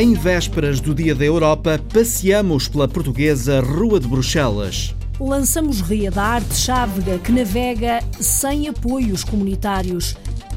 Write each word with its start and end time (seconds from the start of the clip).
Em 0.00 0.14
vésperas 0.14 0.80
do 0.80 0.94
Dia 0.94 1.14
da 1.14 1.26
Europa, 1.26 1.78
passeamos 1.92 2.66
pela 2.66 2.88
portuguesa 2.88 3.60
Rua 3.60 4.00
de 4.00 4.08
Bruxelas. 4.08 4.94
Lançamos 5.20 5.82
ria 5.82 6.10
da 6.10 6.22
arte 6.22 6.54
chávega 6.54 7.18
que 7.18 7.30
navega 7.30 8.02
sem 8.18 8.66
apoios 8.66 9.22
comunitários. 9.22 10.16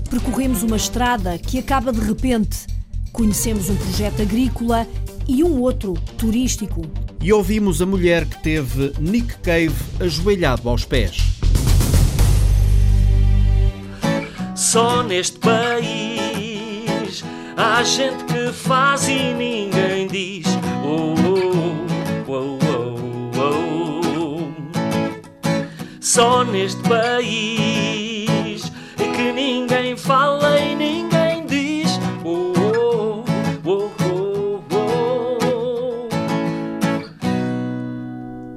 Percorremos 0.10 0.64
uma 0.64 0.78
estrada 0.78 1.38
que 1.38 1.60
acaba 1.60 1.92
de 1.92 2.00
repente. 2.00 2.66
Conhecemos 3.12 3.70
um 3.70 3.76
projeto 3.76 4.22
agrícola 4.22 4.88
e 5.28 5.44
um 5.44 5.60
outro 5.60 5.94
turístico. 6.18 6.82
E 7.20 7.34
ouvimos 7.34 7.82
a 7.82 7.86
mulher 7.86 8.26
que 8.26 8.42
teve 8.42 8.94
Nick 8.98 9.40
Cave 9.40 9.76
ajoelhado 10.00 10.70
aos 10.70 10.86
pés. 10.86 11.18
Só 14.56 15.04
neste 15.04 15.38
país 15.38 16.33
há 17.58 17.84
gente 17.84 18.24
que 18.26 18.52
faz 18.52 19.08
e 19.08 19.34
ninguém 19.34 20.08
diz. 20.08 20.46
Oh, 20.84 21.14
oh, 21.28 22.32
oh, 22.32 22.60
oh, 23.38 24.12
oh. 24.20 24.52
Só 26.00 26.44
neste 26.44 26.82
país 26.84 28.72
é 29.00 29.12
que 29.16 29.32
ninguém 29.32 29.96
fala 29.96 30.60
e 30.60 30.76
ninguém 30.76 31.46
diz. 31.46 32.00
Oh, 32.24 32.54
oh, 32.58 33.24
oh, 33.66 33.92
oh, 34.06 34.60
oh. 34.72 36.10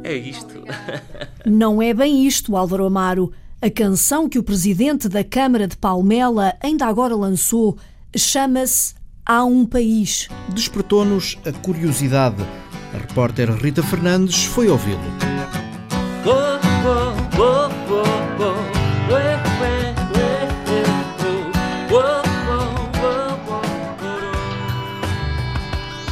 É 0.04 0.15
isto. 0.15 0.62
Não 1.45 1.80
é 1.80 1.95
bem 1.95 2.26
isto, 2.26 2.56
Álvaro 2.56 2.84
Amaro. 2.84 3.32
A 3.60 3.70
canção 3.70 4.28
que 4.28 4.38
o 4.38 4.42
presidente 4.42 5.09
da 5.09 5.24
Câmara 5.24 5.66
de 5.66 5.76
Palmela 5.76 6.54
ainda 6.62 6.87
agora 6.87 7.16
lançou 7.16 7.78
chama-se 8.18 8.95
Há 9.24 9.45
um 9.45 9.66
País. 9.66 10.28
Despertou-nos 10.50 11.36
a 11.45 11.52
curiosidade. 11.52 12.42
A 12.95 12.98
repórter 12.98 13.50
Rita 13.52 13.82
Fernandes 13.82 14.45
foi 14.45 14.68
ouvi-lo. 14.68 15.00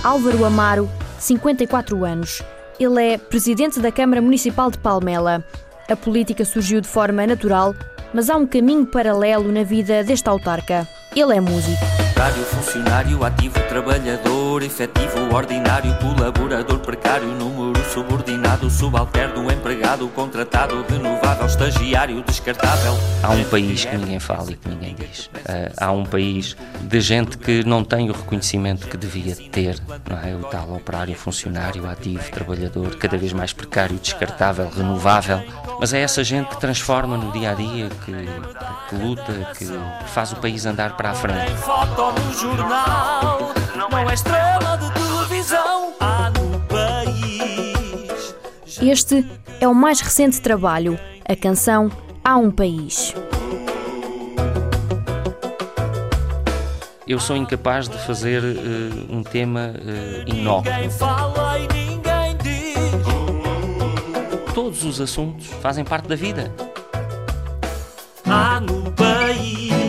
Álvaro 0.03 0.45
Amaro, 0.45 0.91
54 1.19 2.05
anos. 2.05 2.43
Ele 2.79 3.03
é 3.03 3.17
presidente 3.19 3.81
da 3.81 3.91
Câmara 3.91 4.21
Municipal 4.21 4.71
de 4.71 4.79
Palmela. 4.79 5.45
A 5.89 5.97
política 5.97 6.45
surgiu 6.45 6.81
de 6.81 6.89
forma 6.89 7.27
natural, 7.27 7.75
mas 8.13 8.29
há 8.29 8.37
um 8.37 8.47
caminho 8.47 8.85
paralelo 8.85 9.51
na 9.51 9.63
vida 9.63 10.03
deste 10.03 10.29
autarca. 10.29 10.87
Ele 11.17 11.37
é 11.37 11.41
músico. 11.41 11.85
Operário, 12.11 12.45
funcionário, 12.45 13.25
ativo, 13.25 13.61
trabalhador, 13.69 14.63
efetivo, 14.63 15.33
ordinário, 15.33 15.97
colaborador, 15.99 16.79
precário, 16.81 17.29
número 17.29 17.85
subordinado, 17.93 18.69
subalterno, 18.69 19.51
empregado, 19.53 20.09
contratado, 20.09 20.85
renovável, 20.89 21.47
estagiário, 21.47 22.23
descartável. 22.23 22.99
Há 23.23 23.31
um 23.31 23.45
país 23.45 23.85
que 23.85 23.97
ninguém 23.97 24.19
fala 24.19 24.51
e 24.51 24.57
que 24.57 24.69
ninguém 24.69 24.95
diz. 24.95 25.27
Uh, 25.27 25.73
há 25.77 25.93
um 25.93 26.05
país 26.05 26.57
de 26.81 27.01
gente 27.01 27.39
que 27.39 27.63
não 27.65 27.85
tem 27.85 28.11
o 28.11 28.13
reconhecimento 28.13 28.89
que 28.89 28.97
devia 28.97 29.37
ter, 29.37 29.79
não 30.09 30.19
é? 30.19 30.35
O 30.35 30.45
tal 30.45 30.75
operário, 30.75 31.15
funcionário, 31.15 31.89
ativo, 31.89 32.29
trabalhador, 32.31 32.97
cada 32.97 33.17
vez 33.17 33.33
mais 33.33 33.53
precário, 33.53 33.97
descartável, 33.99 34.69
renovável. 34.69 35.43
Mas 35.79 35.93
é 35.93 36.01
essa 36.01 36.25
gente 36.25 36.49
que 36.49 36.61
transforma 36.61 37.17
no 37.17 37.31
dia 37.33 37.51
a 37.51 37.55
dia, 37.55 37.89
que, 38.05 38.13
que 38.89 38.95
luta, 38.97 39.33
que 39.59 39.67
faz 40.09 40.33
o 40.33 40.37
país 40.37 40.65
andar 40.67 40.97
para 40.97 41.04
a 41.11 41.15
frente. 41.15 41.47
Tem 41.47 41.57
foto 41.57 42.13
no 42.21 42.33
jornal, 42.33 43.53
não 43.77 43.99
é 43.99 44.15
estrela 44.15 44.77
de 44.79 44.91
televisão. 44.93 45.93
Há 46.01 46.31
no 46.31 46.61
país. 46.61 48.35
Este 48.81 49.25
é 49.61 49.69
o 49.69 49.75
mais 49.75 50.01
recente 50.01 50.41
trabalho, 50.41 50.99
a 51.29 51.37
canção 51.37 51.91
Há 52.23 52.37
um 52.37 52.51
País. 52.51 53.15
Eu 57.07 57.21
sou 57.21 57.37
incapaz 57.37 57.87
de 57.87 57.99
fazer 57.99 58.43
uh, 58.43 59.15
um 59.15 59.23
tema 59.23 59.75
uh, 59.75 60.31
inócuo. 60.31 60.71
E 60.71 60.79
ninguém 61.75 62.37
diz. 62.43 63.05
Todos 64.55 64.85
os 64.85 65.01
assuntos 65.03 65.47
fazem 65.61 65.85
parte 65.85 66.09
da 66.09 66.17
vida. 66.17 66.51
Há 68.27 68.59
no 68.61 68.91
país 68.93 69.84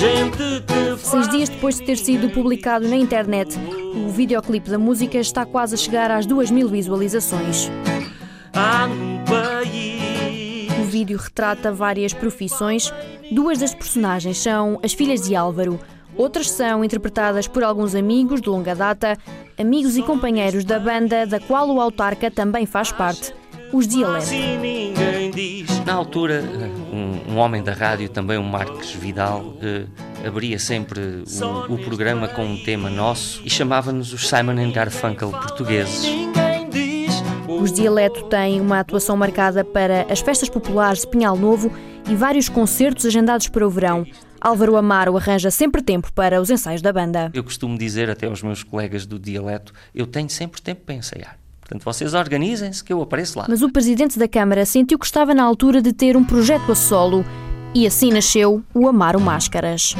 gente 0.00 0.38
que 0.66 0.96
Seis 0.98 1.28
dias 1.28 1.48
depois 1.50 1.78
de 1.78 1.84
ter 1.84 1.96
sido 1.98 2.30
publicado 2.30 2.88
na 2.88 2.96
internet, 2.96 3.58
o 3.94 4.08
videoclipe 4.08 4.70
da 4.70 4.78
música 4.78 5.18
está 5.18 5.44
quase 5.44 5.74
a 5.74 5.78
chegar 5.78 6.10
às 6.10 6.24
duas 6.24 6.50
mil 6.50 6.68
visualizações. 6.68 7.70
há 8.54 8.86
no 8.86 9.22
país. 9.26 10.70
O 10.80 10.84
vídeo 10.84 11.18
retrata 11.18 11.70
várias 11.70 12.14
profissões. 12.14 12.92
Duas 13.30 13.58
das 13.58 13.74
personagens 13.74 14.38
são 14.38 14.80
as 14.82 14.94
filhas 14.94 15.20
de 15.20 15.36
Álvaro. 15.36 15.78
Outras 16.16 16.50
são 16.50 16.82
interpretadas 16.82 17.46
por 17.46 17.62
alguns 17.62 17.94
amigos 17.94 18.40
de 18.40 18.48
longa 18.48 18.74
data, 18.74 19.18
amigos 19.58 19.98
e 19.98 20.02
companheiros 20.02 20.64
da 20.64 20.78
banda 20.78 21.26
da 21.26 21.38
qual 21.38 21.68
o 21.68 21.80
autarca 21.80 22.30
também 22.30 22.64
faz 22.64 22.90
parte, 22.90 23.34
os 23.70 23.86
Dialeto. 23.86 24.30
Diz. 25.34 25.84
Na 25.84 25.94
altura, 25.94 26.42
um, 26.92 27.32
um 27.32 27.38
homem 27.38 27.62
da 27.62 27.72
rádio, 27.72 28.08
também 28.08 28.38
o 28.38 28.42
Marques 28.42 28.92
Vidal, 28.92 29.54
eh, 29.62 29.86
abria 30.26 30.58
sempre 30.58 31.24
o, 31.68 31.74
o 31.74 31.78
programa 31.78 32.28
com 32.28 32.44
um 32.44 32.62
tema 32.62 32.90
nosso 32.90 33.42
e 33.44 33.50
chamava-nos 33.50 34.12
os 34.12 34.28
Simon 34.28 34.58
and 34.60 34.72
Garfunkel 34.72 35.30
portugueses. 35.30 36.06
Os 37.48 37.72
Dialeto 37.72 38.24
têm 38.24 38.60
uma 38.60 38.80
atuação 38.80 39.16
marcada 39.16 39.64
para 39.64 40.06
as 40.10 40.20
festas 40.20 40.48
populares 40.48 41.02
de 41.02 41.08
Pinhal 41.08 41.36
Novo 41.36 41.70
e 42.08 42.14
vários 42.14 42.48
concertos 42.48 43.04
agendados 43.04 43.48
para 43.48 43.66
o 43.66 43.70
verão. 43.70 44.06
Álvaro 44.40 44.76
Amaro 44.76 45.16
arranja 45.16 45.50
sempre 45.50 45.82
tempo 45.82 46.10
para 46.12 46.40
os 46.40 46.48
ensaios 46.48 46.80
da 46.80 46.92
banda. 46.92 47.30
Eu 47.34 47.44
costumo 47.44 47.76
dizer 47.76 48.08
até 48.08 48.26
aos 48.26 48.42
meus 48.42 48.62
colegas 48.62 49.04
do 49.04 49.18
dialeto, 49.18 49.72
eu 49.94 50.06
tenho 50.06 50.30
sempre 50.30 50.62
tempo 50.62 50.82
para 50.86 50.94
ensaiar. 50.94 51.39
Portanto, 51.70 51.84
vocês 51.84 52.14
organizem-se 52.14 52.82
que 52.82 52.92
eu 52.92 53.00
apareço 53.00 53.38
lá. 53.38 53.46
Mas 53.48 53.62
o 53.62 53.70
presidente 53.70 54.18
da 54.18 54.26
Câmara 54.26 54.66
sentiu 54.66 54.98
que 54.98 55.06
estava 55.06 55.32
na 55.32 55.44
altura 55.44 55.80
de 55.80 55.92
ter 55.92 56.16
um 56.16 56.24
projeto 56.24 56.72
a 56.72 56.74
solo 56.74 57.24
e 57.72 57.86
assim 57.86 58.10
nasceu 58.10 58.64
o 58.74 58.88
Amaro 58.88 59.20
Máscaras. 59.20 59.94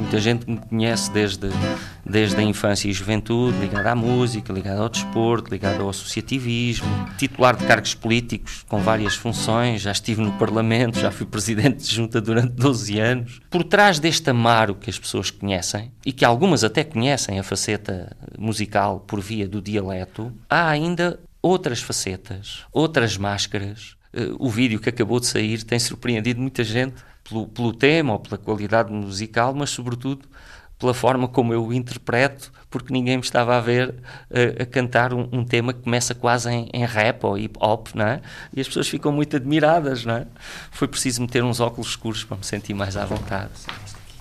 Muita 0.00 0.18
gente 0.18 0.50
me 0.50 0.56
conhece 0.56 1.12
desde, 1.12 1.50
desde 2.04 2.36
a 2.40 2.42
infância 2.42 2.88
e 2.88 2.92
juventude, 2.92 3.58
ligada 3.58 3.92
à 3.92 3.94
música, 3.94 4.50
ligada 4.50 4.80
ao 4.80 4.88
desporto, 4.88 5.50
ligada 5.50 5.82
ao 5.82 5.90
associativismo, 5.90 6.88
titular 7.18 7.54
de 7.54 7.66
cargos 7.66 7.94
políticos 7.94 8.64
com 8.66 8.80
várias 8.80 9.14
funções, 9.14 9.82
já 9.82 9.92
estive 9.92 10.22
no 10.22 10.32
Parlamento, 10.32 10.98
já 10.98 11.10
fui 11.10 11.26
presidente 11.26 11.84
de 11.86 11.94
junta 11.94 12.18
durante 12.18 12.54
12 12.54 12.98
anos. 12.98 13.40
Por 13.50 13.62
trás 13.62 14.00
deste 14.00 14.30
Amaro 14.30 14.74
que 14.74 14.88
as 14.88 14.98
pessoas 14.98 15.30
conhecem, 15.30 15.92
e 16.04 16.12
que 16.12 16.24
algumas 16.24 16.64
até 16.64 16.82
conhecem 16.82 17.38
a 17.38 17.42
faceta 17.42 18.16
musical 18.38 19.00
por 19.00 19.20
via 19.20 19.46
do 19.46 19.60
dialeto, 19.60 20.32
há 20.48 20.70
ainda 20.70 21.20
outras 21.42 21.82
facetas, 21.82 22.64
outras 22.72 23.18
máscaras. 23.18 23.96
Eh, 24.14 24.30
O 24.38 24.48
vídeo 24.48 24.80
que 24.80 24.88
acabou 24.88 25.20
de 25.20 25.26
sair 25.26 25.62
tem 25.62 25.78
surpreendido 25.78 26.40
muita 26.40 26.64
gente 26.64 26.94
pelo, 27.30 27.46
pelo 27.46 27.72
tema 27.72 28.14
ou 28.14 28.18
pela 28.18 28.36
qualidade 28.36 28.92
musical, 28.92 29.54
mas 29.54 29.70
sobretudo 29.70 30.28
pela 30.78 30.94
forma 30.94 31.28
como 31.28 31.52
eu 31.52 31.66
o 31.66 31.74
interpreto, 31.74 32.50
porque 32.70 32.90
ninguém 32.90 33.18
me 33.18 33.22
estava 33.22 33.54
a 33.54 33.60
ver 33.60 33.94
eh, 34.30 34.62
a 34.62 34.66
cantar 34.66 35.12
um, 35.12 35.28
um 35.30 35.44
tema 35.44 35.74
que 35.74 35.82
começa 35.82 36.14
quase 36.14 36.50
em, 36.50 36.70
em 36.72 36.86
rap 36.86 37.22
ou 37.24 37.36
hip 37.36 37.58
hop, 37.60 37.88
não 37.94 38.06
é? 38.06 38.22
E 38.54 38.62
as 38.62 38.66
pessoas 38.66 38.88
ficam 38.88 39.12
muito 39.12 39.36
admiradas, 39.36 40.06
não 40.06 40.14
é? 40.14 40.26
Foi 40.70 40.88
preciso 40.88 41.20
meter 41.20 41.44
uns 41.44 41.60
óculos 41.60 41.90
escuros 41.90 42.24
para 42.24 42.38
me 42.38 42.44
sentir 42.44 42.72
mais 42.72 42.96
à 42.96 43.04
vontade. 43.04 43.50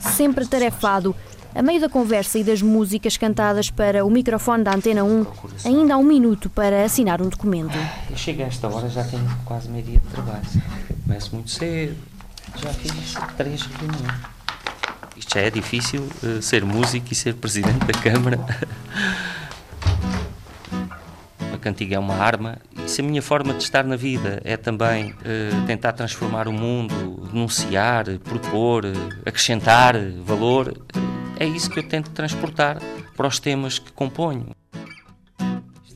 Sempre 0.01 0.43
atarefado, 0.43 1.15
a 1.55 1.61
meio 1.61 1.79
da 1.79 1.87
conversa 1.87 2.37
e 2.37 2.43
das 2.43 2.61
músicas 2.61 3.15
cantadas 3.15 3.69
para 3.69 4.03
o 4.03 4.09
microfone 4.09 4.61
da 4.61 4.75
Antena 4.75 5.03
1, 5.05 5.25
ainda 5.63 5.93
há 5.93 5.97
um 5.97 6.03
minuto 6.03 6.49
para 6.49 6.83
assinar 6.83 7.21
um 7.21 7.29
documento. 7.29 7.77
Eu 8.09 8.17
chego 8.17 8.43
a 8.43 8.47
esta 8.47 8.67
hora, 8.67 8.89
já 8.89 9.05
tenho 9.05 9.25
quase 9.45 9.69
meio 9.69 9.85
dia 9.85 9.99
de 9.99 10.07
trabalho. 10.07 10.43
Começo 11.05 11.33
muito 11.33 11.51
cedo, 11.51 11.95
já 12.61 12.73
fiz 12.73 13.13
três 13.37 13.61
reuniões. 13.63 14.21
Isto 15.15 15.33
já 15.35 15.41
é 15.41 15.49
difícil, 15.49 16.07
eh, 16.23 16.41
ser 16.41 16.65
músico 16.65 17.07
e 17.11 17.15
ser 17.15 17.35
presidente 17.35 17.85
da 17.85 17.93
Câmara. 17.93 18.39
A 21.53 21.57
cantiga 21.57 21.95
é 21.95 21.99
uma 21.99 22.15
arma. 22.15 22.57
E 22.85 22.89
se 22.89 23.01
a 23.01 23.03
minha 23.03 23.21
forma 23.21 23.53
de 23.53 23.63
estar 23.63 23.83
na 23.83 23.97
vida 23.97 24.41
é 24.45 24.55
também 24.55 25.13
eh, 25.25 25.49
tentar 25.67 25.93
transformar 25.93 26.47
o 26.47 26.53
mundo, 26.53 27.27
denunciar, 27.31 28.05
propor, 28.19 28.85
acrescentar 29.25 29.95
valor, 30.23 30.73
eh, 31.37 31.43
é 31.43 31.47
isso 31.47 31.69
que 31.69 31.79
eu 31.79 31.83
tento 31.87 32.11
transportar 32.11 32.77
para 33.15 33.27
os 33.27 33.39
temas 33.39 33.79
que 33.79 33.91
componho. 33.91 34.55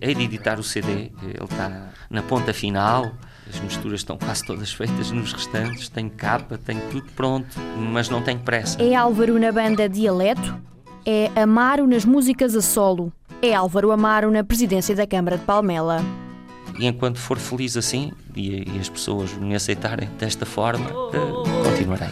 Hei 0.02 0.14
de 0.16 0.24
editar 0.24 0.60
o 0.60 0.64
CD, 0.64 1.12
ele 1.24 1.44
está 1.44 1.92
na 2.10 2.22
ponta 2.22 2.54
final, 2.54 3.14
as 3.54 3.60
misturas 3.62 4.00
estão 4.00 4.18
quase 4.18 4.44
todas 4.46 4.74
feitas 4.74 5.12
nos 5.12 5.32
restantes, 5.32 5.90
tenho 5.90 6.10
capa, 6.10 6.58
tenho 6.58 6.82
tudo 6.90 7.06
pronto, 7.16 7.48
mas 7.92 8.10
não 8.10 8.22
tenho 8.22 8.40
pressa. 8.40 8.82
É 8.82 8.96
Álvaro 8.96 9.40
na 9.40 9.52
banda 9.52 9.88
Dialeto? 9.88 10.74
é 11.06 11.30
Amaro 11.36 11.86
nas 11.88 12.06
músicas 12.06 12.56
a 12.56 12.62
solo. 12.62 13.12
É 13.42 13.54
Álvaro 13.54 13.92
Amaro 13.92 14.32
na 14.32 14.44
presidência 14.44 14.96
da 14.96 15.06
Câmara 15.06 15.38
de 15.38 15.44
Palmela. 15.44 16.04
E 16.80 16.88
enquanto 16.88 17.20
for 17.20 17.38
feliz 17.38 17.78
assim, 17.78 18.12
e, 18.36 18.64
e 18.68 18.80
as 18.80 18.90
pessoas 18.90 19.34
me 19.34 19.54
aceitarem 19.54 20.10
desta 20.18 20.46
forma, 20.46 20.90
uh, 20.90 21.44
continuarei. 21.64 22.10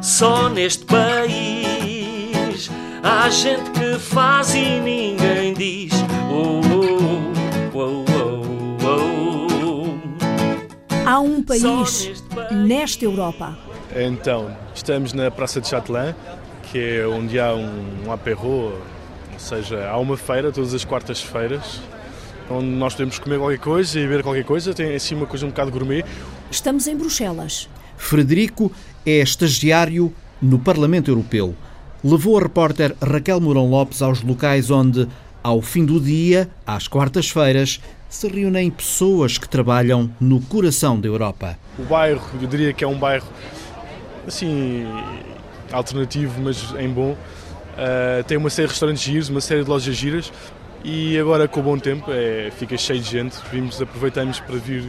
Só 0.00 0.48
neste 0.48 0.84
país 0.84 2.70
há 3.02 3.28
gente 3.30 3.70
que 3.70 3.98
faz 3.98 4.54
e 4.54 4.80
ninguém 4.80 5.54
diz. 5.54 5.92
Oh, 6.30 6.60
oh, 6.60 7.78
oh, 7.78 8.02
oh, 8.02 8.05
Há 11.06 11.20
um 11.20 11.40
país 11.40 12.12
nesta 12.50 13.04
Europa. 13.04 13.56
Então, 13.94 14.50
estamos 14.74 15.12
na 15.12 15.30
Praça 15.30 15.60
de 15.60 15.68
Châtelain, 15.68 16.12
que 16.64 16.78
é 16.78 17.06
onde 17.06 17.38
há 17.38 17.54
um, 17.54 18.06
um 18.08 18.12
apéro, 18.12 18.44
ou 18.44 18.82
seja, 19.38 19.88
há 19.88 19.96
uma 19.98 20.16
feira 20.16 20.50
todas 20.50 20.74
as 20.74 20.84
quartas-feiras, 20.84 21.80
onde 22.50 22.66
nós 22.66 22.94
podemos 22.94 23.20
comer 23.20 23.38
qualquer 23.38 23.60
coisa 23.60 24.00
e 24.00 24.02
beber 24.02 24.24
qualquer 24.24 24.42
coisa, 24.44 24.74
tem 24.74 24.96
assim 24.96 25.14
uma 25.14 25.26
coisa 25.26 25.46
um 25.46 25.50
bocado 25.50 25.70
gourmet. 25.70 26.04
Estamos 26.50 26.88
em 26.88 26.96
Bruxelas. 26.96 27.68
Frederico 27.96 28.72
é 29.06 29.20
estagiário 29.20 30.12
no 30.42 30.58
Parlamento 30.58 31.08
Europeu. 31.08 31.54
Levou 32.02 32.36
a 32.36 32.42
repórter 32.42 32.96
Raquel 33.00 33.40
Mourão 33.40 33.70
Lopes 33.70 34.02
aos 34.02 34.22
locais 34.22 34.72
onde, 34.72 35.06
ao 35.40 35.62
fim 35.62 35.84
do 35.84 36.00
dia, 36.00 36.50
às 36.66 36.88
quartas-feiras, 36.88 37.80
se 38.16 38.28
reúnem 38.28 38.70
pessoas 38.70 39.36
que 39.36 39.48
trabalham 39.48 40.10
no 40.18 40.40
coração 40.40 40.98
da 40.98 41.06
Europa. 41.06 41.58
O 41.78 41.82
bairro, 41.82 42.22
eu 42.40 42.48
diria 42.48 42.72
que 42.72 42.82
é 42.82 42.88
um 42.88 42.98
bairro 42.98 43.26
assim 44.26 44.86
alternativo, 45.70 46.40
mas 46.40 46.74
em 46.78 46.88
bom. 46.88 47.12
Uh, 47.12 48.24
tem 48.26 48.38
uma 48.38 48.48
série 48.48 48.68
de 48.68 48.72
restaurantes 48.72 49.02
giros, 49.02 49.28
uma 49.28 49.42
série 49.42 49.62
de 49.62 49.68
lojas 49.68 49.94
giras 49.94 50.32
e 50.82 51.18
agora 51.18 51.46
com 51.46 51.60
o 51.60 51.62
bom 51.62 51.78
tempo 51.78 52.10
é, 52.10 52.50
fica 52.56 52.76
cheio 52.78 53.00
de 53.00 53.10
gente. 53.10 53.36
Vimos, 53.52 53.82
aproveitamos 53.82 54.40
para 54.40 54.56
vir 54.56 54.84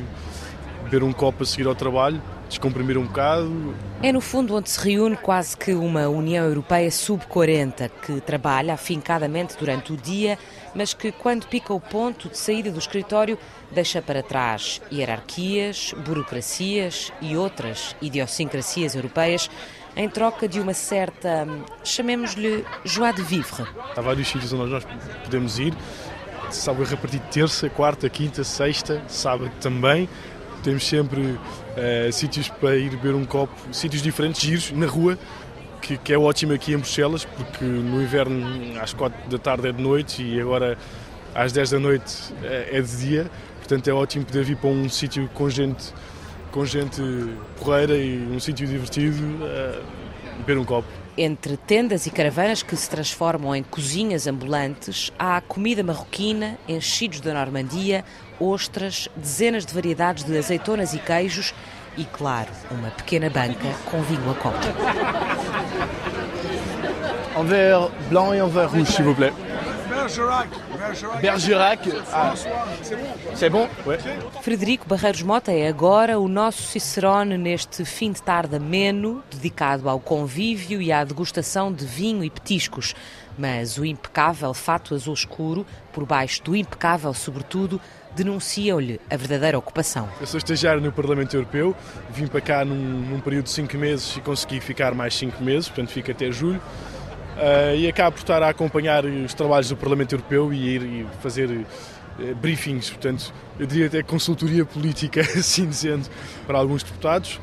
beber 0.86 1.04
um 1.04 1.12
copo 1.12 1.44
a 1.44 1.46
seguir 1.46 1.68
ao 1.68 1.76
trabalho, 1.76 2.22
descomprimir 2.48 2.98
um 2.98 3.04
bocado. 3.04 3.74
É 4.02 4.12
no 4.12 4.22
fundo 4.22 4.56
onde 4.56 4.70
se 4.70 4.80
reúne 4.80 5.18
quase 5.18 5.58
que 5.58 5.74
uma 5.74 6.08
União 6.08 6.46
Europeia 6.46 6.90
sub-40 6.90 7.92
que 8.06 8.22
trabalha 8.22 8.74
afincadamente 8.74 9.58
durante 9.60 9.92
o 9.92 9.98
dia, 9.98 10.38
mas 10.78 10.94
que 10.94 11.12
quando 11.12 11.48
pica 11.48 11.74
o 11.74 11.82
ponto 11.82 12.30
de 12.30 12.38
saída 12.38 12.72
do 12.72 12.78
escritório 12.78 13.38
deixa 13.72 14.00
para 14.00 14.22
trás 14.22 14.80
hierarquias, 14.92 15.92
burocracias 16.06 17.12
e 17.20 17.36
outras 17.36 17.96
idiosincrasias 18.00 18.94
europeias 18.94 19.50
em 19.96 20.08
troca 20.08 20.48
de 20.48 20.60
uma 20.60 20.76
certa, 20.76 21.48
chamemos-lhe, 21.84 22.64
joie 22.86 23.12
de 23.12 23.24
vivre. 23.24 23.66
Há 23.96 24.02
vários 24.02 24.28
sítios 24.28 24.54
onde 24.54 24.72
nós 24.72 24.86
podemos 25.24 25.58
ir, 25.58 25.74
a 25.74 26.84
repartir 26.88 27.20
terça, 27.32 27.68
quarta, 27.68 28.08
quinta, 28.08 28.44
sexta, 28.44 29.02
sábado 29.08 29.52
também. 29.60 30.08
Temos 30.64 30.88
sempre 30.88 31.22
uh, 31.22 32.12
sítios 32.12 32.50
para 32.50 32.76
ir 32.78 32.92
beber 32.92 33.16
um 33.16 33.26
copo, 33.26 33.54
sítios 33.72 34.04
diferentes, 34.04 34.42
giros, 34.42 34.72
na 34.72 34.86
rua, 34.86 35.18
que, 35.88 35.98
que, 35.98 36.14
é 36.14 36.18
ótimo 36.18 36.52
aqui 36.52 36.74
em 36.74 36.78
Bruxelas, 36.78 37.24
porque 37.24 37.64
no 37.64 38.02
inverno 38.02 38.78
às 38.82 38.94
quatro 38.94 39.18
da 39.30 39.38
tarde 39.38 39.70
é 39.70 39.72
de 39.72 39.82
noite 39.82 40.22
e 40.22 40.40
agora 40.40 40.78
às 41.34 41.54
10 41.54 41.70
da 41.72 41.80
noite 41.80 42.34
é, 42.44 42.78
é 42.78 42.82
de 42.82 42.98
dia. 42.98 43.32
Portanto, 43.60 43.88
é 43.88 43.94
ótimo 43.94 44.26
poder 44.26 44.44
vir 44.44 44.58
para 44.58 44.70
um 44.70 44.90
sítio 44.90 45.30
com 45.34 45.50
gente 45.50 45.94
com 46.52 46.66
gente 46.66 47.02
porreira 47.60 47.96
e 47.96 48.18
um 48.32 48.40
sítio 48.40 48.66
divertido, 48.66 49.18
uh, 49.18 49.84
beber 50.40 50.58
um 50.58 50.66
copo. 50.66 50.88
Entre 51.18 51.58
tendas 51.58 52.06
e 52.06 52.10
caravanas 52.10 52.64
que 52.64 52.76
se 52.76 52.90
transformam 52.90 53.56
em 53.56 53.64
cozinhas 53.64 54.28
ambulantes, 54.28 55.12
há 55.20 55.42
comida 55.42 55.84
marroquina, 55.84 56.58
enchidos 56.68 57.22
da 57.22 57.34
Normandia, 57.34 58.04
ostras, 58.40 59.10
dezenas 59.16 59.66
de 59.66 59.74
variedades 59.74 60.24
de 60.24 60.38
azeitonas 60.38 60.94
e 60.94 61.00
queijos 61.00 61.54
e, 61.98 62.06
claro, 62.06 62.50
uma 62.72 62.90
pequena 62.92 63.30
banca 63.30 63.74
com 63.86 64.02
vinho 64.02 64.30
a 64.32 64.36
copo. 64.36 64.58
Um 67.38 67.44
verre 67.44 67.90
blanc 68.10 68.36
e 68.36 68.42
um 68.42 68.48
verre 68.48 68.68
rouge, 68.68 68.92
s'il 68.92 69.06
vous 69.06 69.16
plaît. 69.16 69.34
Bergerac. 70.08 70.50
Bergerac. 71.22 71.80
Ah, 72.14 72.34
c'est 73.36 73.50
bon? 73.50 73.68
Ouais. 73.86 73.98
Frederico 74.42 74.88
Barreiros 74.88 75.22
Mota 75.22 75.52
é 75.52 75.68
agora 75.68 76.18
o 76.18 76.30
nosso 76.30 76.64
Cicerone 76.64 77.38
neste 77.38 77.84
fim 77.84 78.14
de 78.14 78.22
tarde 78.22 78.56
ameno, 78.56 79.22
dedicado 79.30 79.90
ao 79.90 80.00
convívio 80.00 80.82
e 80.82 80.94
à 80.94 81.04
degustação 81.04 81.74
de 81.74 81.86
vinho 81.86 82.24
e 82.24 82.30
petiscos. 82.30 82.96
Mas 83.38 83.78
o 83.78 83.86
impecável 83.86 84.54
fato 84.54 84.96
azul 84.96 85.14
escuro, 85.14 85.66
por 85.92 86.06
baixo 86.06 86.42
do 86.42 86.56
impecável 86.56 87.14
sobretudo, 87.14 87.82
denunciam-lhe 88.16 89.00
a 89.10 89.18
verdadeira 89.18 89.58
ocupação. 89.58 90.10
Eu 90.20 90.28
sou 90.28 90.38
estagiário 90.38 90.82
no 90.82 90.92
Parlamento 90.92 91.36
Europeu, 91.36 91.76
vim 92.10 92.28
para 92.28 92.42
cá 92.42 92.66
num, 92.66 92.76
num 92.76 93.20
período 93.20 93.46
de 93.46 93.52
cinco 93.52 93.78
meses 93.78 94.18
e 94.18 94.22
consegui 94.22 94.60
ficar 94.60 94.94
mais 94.94 95.16
cinco 95.16 95.44
meses, 95.44 95.68
portanto 95.68 95.90
fico 95.92 96.12
até 96.12 96.32
julho. 96.32 96.62
Uh, 97.38 97.76
e 97.76 97.88
acabo 97.88 98.14
por 98.14 98.22
estar 98.22 98.42
a 98.42 98.50
acompanhar 98.50 99.06
os 99.06 99.34
trabalhos 99.34 99.70
do 99.70 99.78
Parlamento 99.78 100.14
Europeu 100.14 100.52
e 100.52 100.76
ir 100.76 100.82
e 100.82 101.08
fazer 101.22 101.50
uh, 101.50 102.36
briefings, 102.42 102.90
portanto, 102.90 103.32
eu 103.60 103.68
diria 103.68 103.86
até 103.86 104.02
consultoria 104.02 104.66
política, 104.66 105.22
assim 105.38 105.68
dizendo, 105.68 106.10
para 106.48 106.58
alguns 106.58 106.82
deputados. 106.82 107.40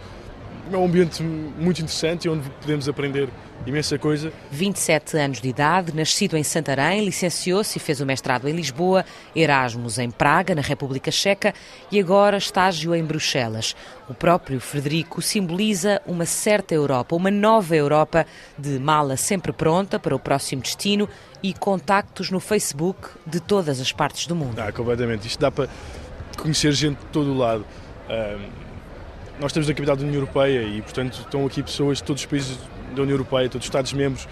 É 0.72 0.76
um 0.76 0.84
ambiente 0.84 1.22
muito 1.22 1.80
interessante 1.80 2.28
onde 2.28 2.48
podemos 2.60 2.88
aprender 2.88 3.28
imensa 3.66 3.98
coisa. 3.98 4.32
27 4.50 5.16
anos 5.16 5.40
de 5.40 5.48
idade, 5.48 5.94
nascido 5.94 6.36
em 6.36 6.42
Santarém, 6.42 7.04
licenciou-se 7.04 7.78
e 7.78 7.80
fez 7.80 8.00
o 8.00 8.06
mestrado 8.06 8.48
em 8.48 8.52
Lisboa, 8.52 9.04
Erasmus 9.34 9.98
em 9.98 10.10
Praga, 10.10 10.54
na 10.54 10.62
República 10.62 11.10
Checa, 11.10 11.54
e 11.90 11.98
agora 11.98 12.36
estágio 12.36 12.94
em 12.94 13.04
Bruxelas. 13.04 13.74
O 14.08 14.14
próprio 14.14 14.60
Frederico 14.60 15.22
simboliza 15.22 16.00
uma 16.06 16.26
certa 16.26 16.74
Europa, 16.74 17.16
uma 17.16 17.30
nova 17.30 17.74
Europa 17.74 18.26
de 18.58 18.78
mala 18.78 19.16
sempre 19.16 19.52
pronta 19.52 19.98
para 19.98 20.14
o 20.14 20.18
próximo 20.18 20.62
destino 20.62 21.08
e 21.42 21.52
contactos 21.54 22.30
no 22.30 22.40
Facebook 22.40 23.08
de 23.26 23.40
todas 23.40 23.80
as 23.80 23.92
partes 23.92 24.26
do 24.26 24.34
mundo. 24.34 24.58
Ah, 24.58 24.72
completamente. 24.72 25.26
Isto 25.26 25.40
dá 25.40 25.50
para 25.50 25.68
conhecer 26.36 26.72
gente 26.72 26.98
de 26.98 27.06
todo 27.06 27.32
o 27.32 27.38
lado. 27.38 27.64
nós 29.40 29.50
estamos 29.50 29.68
na 29.68 29.74
capital 29.74 29.96
da 29.96 30.02
União 30.02 30.16
Europeia 30.16 30.62
e, 30.62 30.82
portanto, 30.82 31.20
estão 31.20 31.46
aqui 31.46 31.62
pessoas 31.62 31.98
de 31.98 32.04
todos 32.04 32.22
os 32.22 32.26
países 32.26 32.58
da 32.94 33.02
União 33.02 33.14
Europeia, 33.14 33.48
todos 33.48 33.64
os 33.64 33.68
Estados-membros, 33.68 34.26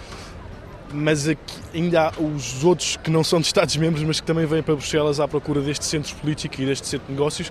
mas 0.92 1.28
ainda 1.75 2.09
há 2.09 2.12
os 2.21 2.64
outros 2.64 2.97
que 2.97 3.11
não 3.11 3.25
são 3.25 3.40
de 3.40 3.47
Estados-membros, 3.47 4.02
mas 4.04 4.21
que 4.21 4.26
também 4.26 4.47
vêm 4.47 4.62
para 4.62 4.75
Bruxelas 4.75 5.21
à 5.21 5.26
procura 5.26 5.61
deste 5.61 5.85
centro 5.85 6.14
político 6.16 6.61
e 6.61 6.66
deste 6.66 6.87
centro 6.87 7.07
de 7.07 7.12
negócios. 7.12 7.50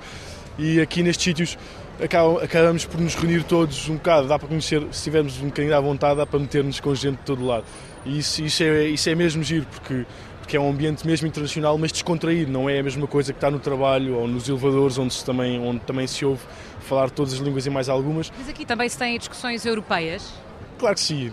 E 0.58 0.80
aqui 0.80 1.02
nestes 1.02 1.24
sítios 1.24 1.58
acabamos 2.44 2.86
por 2.86 3.00
nos 3.00 3.16
reunir 3.16 3.44
todos 3.44 3.88
um 3.88 3.96
bocado, 3.96 4.28
dá 4.28 4.40
para 4.40 4.48
conhecer, 4.48 4.86
se 4.92 5.04
tivermos 5.04 5.40
um 5.42 5.48
bocadinho 5.48 5.76
à 5.76 5.80
vontade, 5.80 6.18
dá 6.18 6.26
para 6.26 6.40
meter-nos 6.40 6.80
com 6.80 6.94
gente 6.96 7.18
de 7.18 7.24
todo 7.24 7.46
lado. 7.46 7.66
E 8.06 8.18
isso, 8.18 8.44
isso, 8.44 8.64
é, 8.64 8.86
isso 8.86 9.10
é 9.10 9.16
mesmo 9.16 9.44
giro, 9.44 9.68
porque, 9.68 10.06
porque 10.40 10.58
é 10.58 10.60
um 10.60 10.70
ambiente 10.70 11.06
mesmo 11.06 11.28
internacional, 11.28 11.78
mas 11.78 11.92
descontraído, 11.92 12.52
não 12.52 12.70
é 12.70 12.80
a 12.80 12.84
mesma 12.84 13.06
coisa 13.06 13.32
que 13.32 13.38
está 13.38 13.52
no 13.52 13.60
trabalho 13.60 14.16
ou 14.16 14.28
nos 14.28 14.50
elevadores, 14.50 14.98
onde, 14.98 15.14
se 15.14 15.24
também, 15.24 15.60
onde 15.60 15.80
também 15.82 16.08
se 16.08 16.26
ouve 16.26 16.42
falar 16.80 17.10
todas 17.12 17.34
as 17.34 17.40
línguas 17.40 17.66
e 17.66 17.70
mais 17.70 17.88
algumas. 17.88 18.32
Mas 18.38 18.50
aqui 18.50 18.66
também 18.66 18.90
se 18.90 18.98
têm 18.98 19.18
discussões 19.18 19.66
europeias? 19.66 20.34
Claro 20.82 20.96
que 20.96 21.02
sim. 21.02 21.32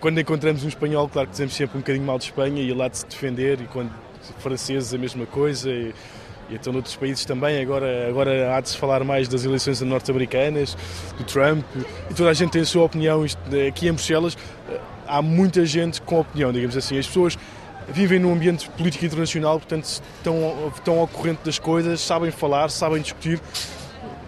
Quando 0.00 0.18
encontramos 0.18 0.64
um 0.64 0.68
espanhol, 0.68 1.08
claro 1.08 1.28
que 1.28 1.30
dizemos 1.30 1.54
sempre 1.54 1.78
um 1.78 1.80
bocadinho 1.80 2.04
mal 2.04 2.18
de 2.18 2.24
Espanha 2.24 2.60
e 2.60 2.74
lá 2.74 2.88
de 2.88 2.98
se 2.98 3.06
defender, 3.06 3.60
e 3.60 3.64
quando 3.68 3.92
franceses 4.40 4.92
a 4.92 4.98
mesma 4.98 5.24
coisa. 5.24 5.70
E, 5.70 5.94
e 6.50 6.54
então 6.56 6.72
noutros 6.72 6.96
países 6.96 7.24
também, 7.24 7.62
agora, 7.62 8.08
agora 8.08 8.56
há 8.56 8.60
de 8.60 8.70
se 8.70 8.76
falar 8.76 9.04
mais 9.04 9.28
das 9.28 9.44
eleições 9.44 9.80
norte-americanas, 9.82 10.76
do 11.16 11.22
Trump, 11.22 11.64
e 12.10 12.14
toda 12.14 12.30
a 12.30 12.34
gente 12.34 12.50
tem 12.50 12.62
a 12.62 12.64
sua 12.64 12.82
opinião. 12.82 13.24
Aqui 13.68 13.86
em 13.86 13.92
Bruxelas 13.92 14.36
há 15.06 15.22
muita 15.22 15.64
gente 15.64 16.02
com 16.02 16.18
opinião, 16.18 16.52
digamos 16.52 16.76
assim. 16.76 16.98
As 16.98 17.06
pessoas 17.06 17.38
vivem 17.88 18.18
num 18.18 18.32
ambiente 18.32 18.68
político 18.70 19.04
internacional, 19.04 19.60
portanto 19.60 19.84
estão, 19.84 20.72
estão 20.74 20.98
ao 20.98 21.06
corrente 21.06 21.42
das 21.44 21.56
coisas, 21.56 22.00
sabem 22.00 22.32
falar, 22.32 22.68
sabem 22.68 23.00
discutir 23.00 23.40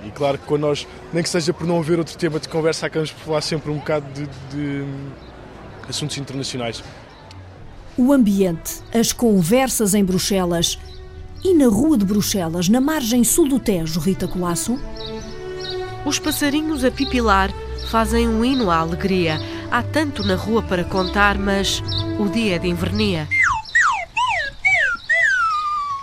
e 0.05 0.11
claro 0.11 0.39
que 0.39 0.45
quando 0.45 0.63
nós, 0.63 0.87
nem 1.13 1.23
que 1.23 1.29
seja 1.29 1.53
por 1.53 1.67
não 1.67 1.79
haver 1.79 1.99
outro 1.99 2.17
tema 2.17 2.39
de 2.39 2.49
conversa, 2.49 2.87
acabamos 2.87 3.11
por 3.13 3.25
falar 3.25 3.41
sempre 3.41 3.71
um 3.71 3.77
bocado 3.77 4.07
de, 4.13 4.27
de 4.55 4.85
assuntos 5.89 6.17
internacionais. 6.19 6.83
O 7.97 8.13
ambiente, 8.13 8.83
as 8.93 9.13
conversas 9.13 9.95
em 9.95 10.05
Bruxelas 10.05 10.79
e 11.45 11.55
na 11.55 11.69
rua 11.69 11.97
de 11.97 12.05
Bruxelas, 12.05 12.69
na 12.69 12.81
margem 12.81 13.23
sul 13.23 13.49
do 13.49 13.59
Tejo, 13.59 14.01
Rita 14.01 14.27
Colasso? 14.27 14.79
Os 16.05 16.19
passarinhos 16.19 16.85
a 16.85 16.91
pipilar 16.91 17.51
fazem 17.91 18.29
um 18.29 18.45
hino 18.45 18.71
à 18.71 18.79
alegria. 18.79 19.39
Há 19.71 19.83
tanto 19.83 20.23
na 20.25 20.35
rua 20.35 20.63
para 20.63 20.85
contar, 20.85 21.39
mas 21.39 21.83
o 22.19 22.29
dia 22.29 22.57
é 22.57 22.59
de 22.59 22.69
invernia. 22.69 23.29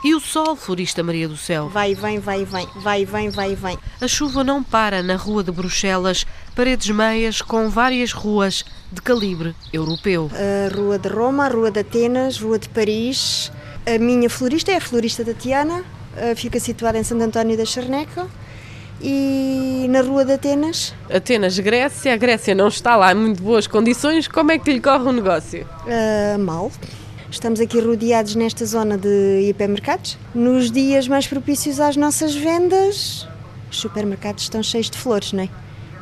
E 0.03 0.15
o 0.15 0.20
sol, 0.20 0.55
florista 0.55 1.03
Maria 1.03 1.27
do 1.27 1.38
Céu? 1.38 1.70
Vai, 1.70 1.93
vem, 1.93 2.17
vai, 2.17 2.43
vem, 2.43 2.67
vai, 2.75 3.05
vem, 3.05 3.29
vai, 3.29 3.55
vem. 3.55 3.77
A 4.01 4.08
chuva 4.08 4.43
não 4.43 4.63
para 4.63 5.03
na 5.03 5.15
rua 5.15 5.43
de 5.43 5.51
Bruxelas, 5.51 6.25
paredes 6.55 6.89
meias 6.89 7.39
com 7.39 7.70
várias 7.70 8.12
ruas 8.12 8.65
de 8.91 9.00
calibre 9.00 9.55
europeu. 9.72 10.31
A 10.34 10.75
Rua 10.75 10.98
de 10.98 11.08
Roma, 11.08 11.46
a 11.46 11.50
Rua 11.50 11.70
de 11.70 11.81
Atenas, 11.81 12.39
Rua 12.39 12.58
de 12.58 12.67
Paris. 12.70 13.51
A 13.86 14.00
minha 14.00 14.27
florista 14.27 14.72
é 14.72 14.77
a 14.77 14.81
florista 14.81 15.24
Tatiana, 15.24 15.84
eh, 16.17 16.34
fica 16.34 16.60
situada 16.60 16.98
em 16.98 17.03
Santo 17.03 17.24
António 17.24 17.55
da 17.55 17.65
Charneca. 17.65 18.27
E 19.03 19.88
na 19.89 20.01
Rua 20.01 20.25
de 20.25 20.34
Atenas. 20.34 20.96
Atenas, 21.12 21.58
Grécia. 21.58 22.13
A 22.13 22.17
Grécia 22.17 22.53
não 22.53 22.67
está 22.67 22.96
lá 22.96 23.12
em 23.12 23.15
muito 23.15 23.41
boas 23.41 23.65
condições. 23.65 24.27
Como 24.27 24.51
é 24.51 24.60
que 24.60 24.72
lhe 24.74 24.79
corre 24.79 25.05
o 25.05 25.12
negócio? 25.12 25.67
Uh, 25.86 26.39
mal. 26.39 26.72
Estamos 27.31 27.61
aqui 27.61 27.79
rodeados 27.79 28.35
nesta 28.35 28.65
zona 28.65 28.97
de 28.97 29.47
hipermercados. 29.50 30.17
Nos 30.35 30.69
dias 30.69 31.07
mais 31.07 31.25
propícios 31.25 31.79
às 31.79 31.95
nossas 31.95 32.35
vendas, 32.35 33.25
os 33.71 33.79
supermercados 33.79 34.43
estão 34.43 34.61
cheios 34.61 34.89
de 34.89 34.97
flores, 34.97 35.31
não 35.31 35.45
é? 35.45 35.50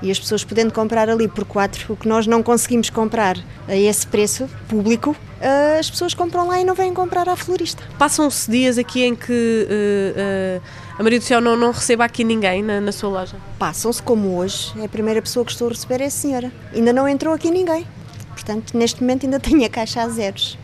E 0.01 0.09
as 0.09 0.19
pessoas 0.19 0.43
podendo 0.43 0.73
comprar 0.73 1.07
ali 1.07 1.27
por 1.27 1.45
4 1.45 1.93
o 1.93 1.95
que 1.95 2.07
nós 2.07 2.25
não 2.25 2.41
conseguimos 2.41 2.89
comprar 2.89 3.37
a 3.67 3.75
esse 3.75 4.07
preço 4.07 4.49
público, 4.67 5.15
ah, 5.39 5.77
as 5.79 5.87
pessoas 5.87 6.15
compram 6.15 6.47
lá 6.47 6.59
e 6.61 6.63
não 6.65 6.73
vêm 6.73 6.95
comprar 6.95 7.29
à 7.29 7.35
florista. 7.35 7.83
Passam-se 7.99 8.49
dias 8.49 8.79
aqui 8.79 9.03
em 9.03 9.13
que 9.13 9.31
uh, 9.69 10.59
uh, 10.59 10.97
a 10.97 11.03
Maria 11.03 11.19
do 11.19 11.25
Céu 11.25 11.39
não, 11.39 11.55
não 11.55 11.71
receba 11.71 12.05
aqui 12.05 12.23
ninguém 12.23 12.63
na, 12.63 12.81
na 12.81 12.91
sua 12.91 13.09
loja? 13.09 13.35
Passam-se 13.59 14.01
como 14.01 14.35
hoje. 14.35 14.73
É 14.79 14.85
a 14.85 14.89
primeira 14.89 15.21
pessoa 15.21 15.45
que 15.45 15.51
estou 15.51 15.67
a 15.67 15.71
receber 15.71 16.01
é 16.01 16.05
a 16.05 16.09
senhora. 16.09 16.51
Ainda 16.73 16.91
não 16.91 17.07
entrou 17.07 17.35
aqui 17.35 17.51
ninguém. 17.51 17.85
Portanto, 18.31 18.75
neste 18.75 19.01
momento 19.01 19.27
ainda 19.27 19.37
tenho 19.39 19.63
a 19.63 19.69
caixa 19.69 20.01
a 20.01 20.09
zeros. 20.09 20.57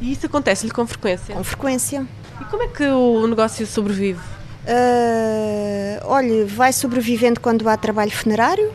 E 0.00 0.12
isso 0.12 0.26
acontece-lhe 0.26 0.72
com 0.72 0.86
frequência? 0.86 1.34
Com 1.34 1.44
frequência. 1.44 2.06
E 2.40 2.44
como 2.44 2.62
é 2.62 2.68
que 2.68 2.84
o 2.84 3.26
negócio 3.26 3.66
sobrevive? 3.66 4.20
Uh, 4.66 6.00
olha, 6.04 6.44
vai 6.46 6.72
sobrevivendo 6.72 7.40
quando 7.40 7.68
há 7.68 7.76
trabalho 7.76 8.10
funerário, 8.10 8.72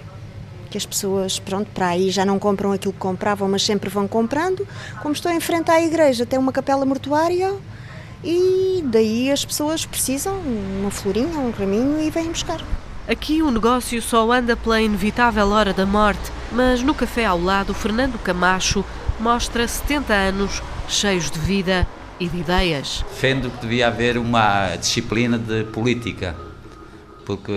que 0.69 0.77
as 0.77 0.85
pessoas, 0.85 1.37
pronto, 1.37 1.69
para 1.71 1.87
aí 1.87 2.09
já 2.09 2.25
não 2.25 2.39
compram 2.39 2.71
aquilo 2.71 2.93
que 2.93 2.99
compravam, 2.99 3.47
mas 3.49 3.63
sempre 3.63 3.89
vão 3.89 4.07
comprando. 4.07 4.65
Como 5.01 5.13
estou 5.13 5.31
em 5.31 5.39
frente 5.39 5.69
à 5.69 5.81
igreja, 5.81 6.25
tem 6.25 6.39
uma 6.39 6.51
capela 6.51 6.85
mortuária 6.85 7.53
e 8.23 8.81
daí 8.85 9.31
as 9.31 9.43
pessoas 9.43 9.85
precisam 9.85 10.39
uma 10.79 10.89
florinha, 10.89 11.37
um 11.37 11.51
raminho 11.51 12.01
e 12.01 12.09
vêm 12.09 12.29
buscar. 12.29 12.61
Aqui 13.07 13.41
o 13.41 13.51
negócio 13.51 14.01
só 14.01 14.31
anda 14.31 14.55
pela 14.55 14.79
inevitável 14.79 15.49
hora 15.49 15.73
da 15.73 15.85
morte, 15.85 16.31
mas 16.51 16.81
no 16.81 16.93
café 16.93 17.25
ao 17.25 17.41
lado, 17.41 17.73
Fernando 17.73 18.17
Camacho 18.19 18.85
mostra 19.19 19.67
70 19.67 20.13
anos 20.13 20.61
cheios 20.91 21.31
de 21.31 21.39
vida 21.39 21.88
e 22.19 22.27
de 22.27 22.38
ideias. 22.38 23.03
Defendo 23.10 23.50
que 23.50 23.62
devia 23.62 23.88
haver 23.88 24.17
uma 24.17 24.75
disciplina 24.75 25.38
de 25.38 25.63
política, 25.65 26.36
porque 27.25 27.51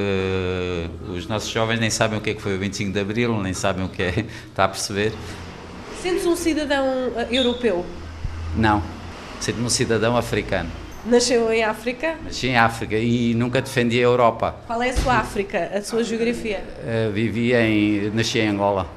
os 1.08 1.26
nossos 1.26 1.50
jovens 1.50 1.80
nem 1.80 1.90
sabem 1.90 2.18
o 2.18 2.22
que 2.22 2.30
é 2.30 2.34
que 2.34 2.40
foi 2.40 2.56
o 2.56 2.58
25 2.58 2.92
de 2.92 3.00
Abril, 3.00 3.42
nem 3.42 3.52
sabem 3.52 3.84
o 3.84 3.88
que 3.88 4.02
é, 4.02 4.24
está 4.48 4.64
a 4.64 4.68
perceber. 4.68 5.12
Sentes 6.02 6.26
um 6.26 6.36
cidadão 6.36 6.86
eh, 7.16 7.28
europeu? 7.30 7.84
Não, 8.56 8.82
sinto-me 9.40 9.66
um 9.66 9.70
cidadão 9.70 10.16
africano. 10.16 10.70
Nasceu 11.06 11.52
em 11.52 11.62
África? 11.62 12.16
Nasci 12.24 12.46
em 12.46 12.56
África 12.56 12.96
e 12.96 13.34
nunca 13.34 13.60
defendi 13.60 13.98
a 13.98 14.02
Europa. 14.02 14.56
Qual 14.66 14.82
é 14.82 14.88
a 14.88 14.96
sua 14.96 15.14
África, 15.16 15.70
a 15.74 15.82
sua 15.82 16.02
geografia? 16.02 16.64
Uh, 16.78 17.12
vivi 17.12 17.52
em, 17.52 18.10
nasci 18.10 18.38
em 18.38 18.48
Angola. 18.48 18.88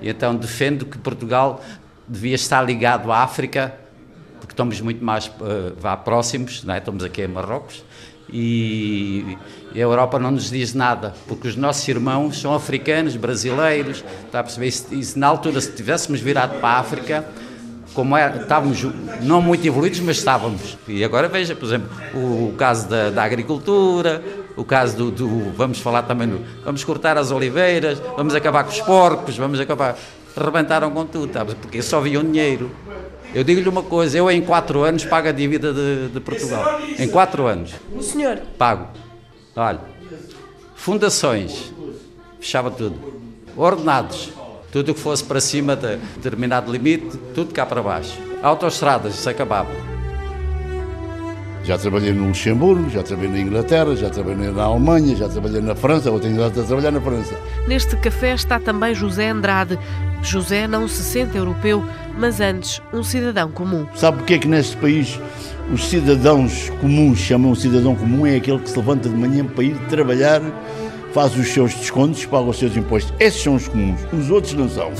E 0.00 0.08
então 0.08 0.34
defendo 0.34 0.86
que 0.86 0.96
Portugal 0.96 1.62
devia 2.08 2.34
estar 2.34 2.62
ligado 2.62 3.10
à 3.10 3.22
África 3.22 3.74
porque 4.44 4.52
estamos 4.52 4.78
muito 4.80 5.02
mais 5.02 5.26
uh, 5.26 5.74
vá, 5.78 5.96
próximos, 5.96 6.62
não 6.64 6.74
é? 6.74 6.78
estamos 6.78 7.02
aqui 7.02 7.22
em 7.22 7.28
Marrocos, 7.28 7.82
e, 8.30 9.38
e, 9.74 9.78
a 9.78 9.82
Europa 9.82 10.18
não 10.18 10.32
nos 10.32 10.50
diz 10.50 10.74
nada, 10.74 11.14
porque 11.26 11.48
os 11.48 11.56
nossos 11.56 11.86
irmãos 11.88 12.40
são 12.40 12.54
africanos, 12.54 13.16
brasileiros, 13.16 14.04
está 14.26 14.40
a 14.40 14.42
perceber? 14.42 14.66
Isso, 14.66 14.94
isso 14.94 15.18
na 15.18 15.28
altura, 15.28 15.60
se 15.60 15.72
tivéssemos 15.72 16.20
virado 16.20 16.58
para 16.60 16.76
a 16.76 16.78
África, 16.78 17.24
como 17.94 18.16
era, 18.16 18.42
estávamos 18.42 18.84
não 19.22 19.40
muito 19.40 19.66
evoluídos, 19.66 20.00
mas 20.00 20.18
estávamos. 20.18 20.76
E 20.88 21.04
agora 21.04 21.28
veja, 21.28 21.54
por 21.54 21.64
exemplo, 21.64 21.88
o, 22.12 22.48
o 22.48 22.54
caso 22.58 22.88
da, 22.88 23.10
da, 23.10 23.22
agricultura, 23.22 24.22
o 24.56 24.64
caso 24.64 24.96
do, 24.96 25.10
do, 25.10 25.52
Vamos 25.52 25.78
falar 25.78 26.02
também 26.02 26.28
do. 26.28 26.40
Vamos 26.64 26.82
cortar 26.82 27.16
as 27.16 27.30
oliveiras, 27.30 28.00
vamos 28.16 28.34
acabar 28.34 28.64
com 28.64 28.70
os 28.70 28.80
porcos, 28.80 29.36
vamos 29.36 29.60
acabar. 29.60 29.96
Rebentaram 30.36 30.90
com 30.90 31.06
tudo, 31.06 31.32
tá? 31.32 31.44
porque 31.44 31.80
só 31.80 32.00
viam 32.00 32.22
dinheiro. 32.22 32.70
Eu 33.34 33.42
digo-lhe 33.42 33.68
uma 33.68 33.82
coisa, 33.82 34.18
eu 34.18 34.30
em 34.30 34.42
quatro 34.42 34.82
anos 34.82 35.04
pago 35.04 35.28
a 35.28 35.32
dívida 35.32 35.72
de, 35.72 36.08
de 36.08 36.20
Portugal. 36.20 36.80
Em 36.98 37.08
quatro 37.08 37.46
anos. 37.46 37.72
O 37.94 38.02
senhor? 38.02 38.38
Pago. 38.58 38.88
Olha, 39.56 39.80
fundações, 40.74 41.72
fechava 42.40 42.70
tudo. 42.70 42.96
Ordenados, 43.56 44.30
tudo 44.72 44.92
o 44.92 44.94
que 44.94 45.00
fosse 45.00 45.22
para 45.22 45.40
cima 45.40 45.76
de 45.76 45.96
determinado 46.16 46.70
limite, 46.70 47.16
tudo 47.34 47.52
cá 47.52 47.64
para 47.64 47.82
baixo. 47.82 48.18
Autoestradas, 48.42 49.14
isso 49.14 49.30
acabava. 49.30 49.70
Já 51.64 51.78
trabalhei 51.78 52.12
no 52.12 52.28
Luxemburgo, 52.28 52.90
já 52.90 53.02
trabalhei 53.02 53.32
na 53.32 53.38
Inglaterra, 53.38 53.96
já 53.96 54.10
trabalhei 54.10 54.50
na 54.50 54.64
Alemanha, 54.64 55.16
já 55.16 55.26
trabalhei 55.28 55.62
na 55.62 55.74
França, 55.74 56.10
vou 56.10 56.20
ter 56.20 56.28
a 56.38 56.50
trabalhar 56.50 56.90
na 56.90 57.00
França. 57.00 57.34
Neste 57.66 57.96
café 57.96 58.34
está 58.34 58.60
também 58.60 58.94
José 58.94 59.30
Andrade. 59.30 59.78
José 60.24 60.66
não 60.66 60.88
se 60.88 61.02
sente 61.02 61.36
europeu, 61.36 61.84
mas 62.18 62.40
antes 62.40 62.80
um 62.92 63.02
cidadão 63.02 63.50
comum. 63.50 63.86
Sabe 63.94 64.18
porque 64.18 64.34
é 64.34 64.38
que 64.38 64.48
neste 64.48 64.76
país 64.76 65.20
os 65.72 65.86
cidadãos 65.86 66.70
comuns 66.80 67.18
chamam 67.18 67.54
cidadão 67.54 67.94
comum? 67.94 68.26
É 68.26 68.36
aquele 68.36 68.58
que 68.58 68.70
se 68.70 68.76
levanta 68.76 69.08
de 69.08 69.14
manhã 69.14 69.44
para 69.44 69.64
ir 69.64 69.76
trabalhar, 69.88 70.40
faz 71.12 71.36
os 71.36 71.48
seus 71.48 71.74
descontos, 71.74 72.24
paga 72.24 72.48
os 72.48 72.58
seus 72.58 72.76
impostos. 72.76 73.12
Esses 73.20 73.42
são 73.42 73.54
os 73.54 73.68
comuns, 73.68 74.00
os 74.12 74.30
outros 74.30 74.54
não 74.54 74.68
são. 74.68 74.92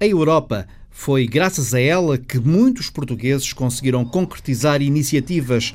A 0.00 0.06
Europa 0.06 0.68
foi 0.92 1.26
graças 1.26 1.74
a 1.74 1.80
ela 1.80 2.16
que 2.16 2.38
muitos 2.38 2.88
portugueses 2.88 3.52
conseguiram 3.52 4.04
concretizar 4.04 4.80
iniciativas. 4.80 5.74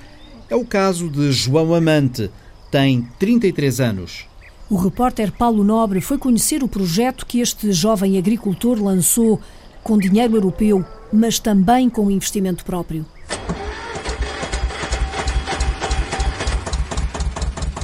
É 0.50 0.56
o 0.56 0.64
caso 0.64 1.10
de 1.10 1.30
João 1.34 1.74
Amante, 1.74 2.32
tem 2.72 3.06
33 3.20 3.82
anos. 3.82 4.26
O 4.70 4.78
repórter 4.78 5.30
Paulo 5.30 5.62
Nobre 5.62 6.00
foi 6.00 6.18
conhecer 6.18 6.64
o 6.64 6.70
projeto 6.70 7.26
que 7.26 7.42
este 7.42 7.74
jovem 7.74 8.18
agricultor 8.18 8.82
lançou 8.82 9.42
com 9.84 9.98
dinheiro 9.98 10.38
europeu, 10.38 10.86
mas 11.12 11.38
também 11.38 11.90
com 11.90 12.10
investimento 12.10 12.64
próprio. 12.64 13.06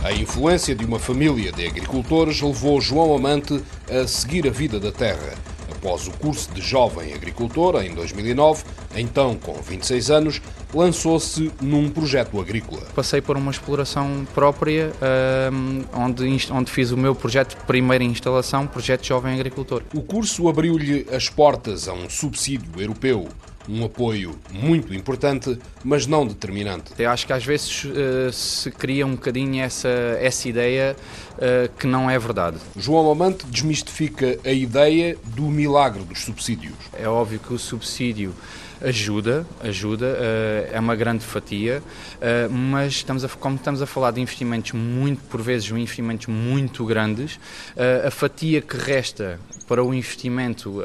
A 0.02 0.14
influência 0.14 0.74
de 0.74 0.86
uma 0.86 1.00
família 1.00 1.52
de 1.52 1.68
agricultores 1.68 2.42
levou 2.42 2.80
João 2.80 3.14
Amante 3.14 3.62
a 3.92 4.08
seguir 4.08 4.48
a 4.48 4.52
vida 4.52 4.80
da 4.80 4.92
terra 4.92 5.38
após 5.80 6.08
o 6.08 6.12
curso 6.12 6.52
de 6.54 6.62
jovem 6.62 7.14
agricultor 7.14 7.82
em 7.82 7.94
2009, 7.94 8.64
então 8.96 9.36
com 9.36 9.54
26 9.54 10.12
anos, 10.12 10.42
lançou-se 10.74 11.52
num 11.62 11.90
projeto 11.90 12.40
agrícola. 12.40 12.82
Passei 12.94 13.22
por 13.22 13.38
uma 13.38 13.50
exploração 13.50 14.28
própria, 14.34 14.92
ehm, 15.02 15.84
onde, 15.94 16.52
onde 16.52 16.70
fiz 16.70 16.92
o 16.92 16.98
meu 16.98 17.16
projeto 17.16 17.58
de 17.58 17.64
primeira 17.64 18.04
instalação, 18.04 18.68
Projeto 18.68 19.06
Jovem 19.06 19.34
Agricultor. 19.34 19.84
O 19.94 20.02
curso 20.02 20.48
abriu-lhe 20.50 21.08
as 21.12 21.30
portas 21.30 21.88
a 21.88 21.94
um 21.94 22.10
subsídio 22.10 22.70
europeu 22.78 23.28
um 23.68 23.86
apoio 23.86 24.36
muito 24.52 24.94
importante, 24.94 25.58
mas 25.84 26.08
não 26.08 26.26
determinante. 26.26 26.92
Eu 26.98 27.10
acho 27.10 27.26
que 27.26 27.34
às 27.34 27.46
vezes 27.46 27.84
uh, 27.84 28.32
se 28.32 28.72
cria 28.72 29.06
um 29.06 29.12
bocadinho 29.12 29.64
essa, 29.64 29.90
essa 30.20 30.48
ideia 30.48 30.96
uh, 31.34 31.70
que 31.78 31.86
não 31.86 32.10
é 32.10 32.18
verdade. 32.18 32.58
João 32.76 33.12
Amante 33.12 33.46
desmistifica 33.46 34.40
a 34.44 34.52
ideia 34.52 35.18
do 35.36 35.44
milagre 35.44 36.04
dos 36.04 36.22
subsídios. 36.22 36.76
É 36.94 37.08
óbvio 37.08 37.40
que 37.40 37.54
o 37.54 37.60
subsídio 37.60 38.34
Ajuda, 38.82 39.46
ajuda, 39.60 40.06
uh, 40.06 40.70
é 40.72 40.80
uma 40.80 40.96
grande 40.96 41.22
fatia, 41.22 41.84
mas 42.50 42.94
estamos 42.94 43.26
a, 43.26 43.28
como 43.28 43.58
estamos 43.58 43.82
a 43.82 43.86
falar 43.86 44.12
de 44.12 44.22
investimentos 44.22 44.72
muito, 44.72 45.22
por 45.26 45.42
vezes, 45.42 45.70
investimentos 45.70 46.28
muito 46.28 46.86
grandes, 46.86 47.38
a 48.08 48.10
fatia 48.10 48.62
que 48.62 48.78
resta 48.78 49.38
para 49.68 49.84
o 49.84 49.94
investimento 49.94 50.82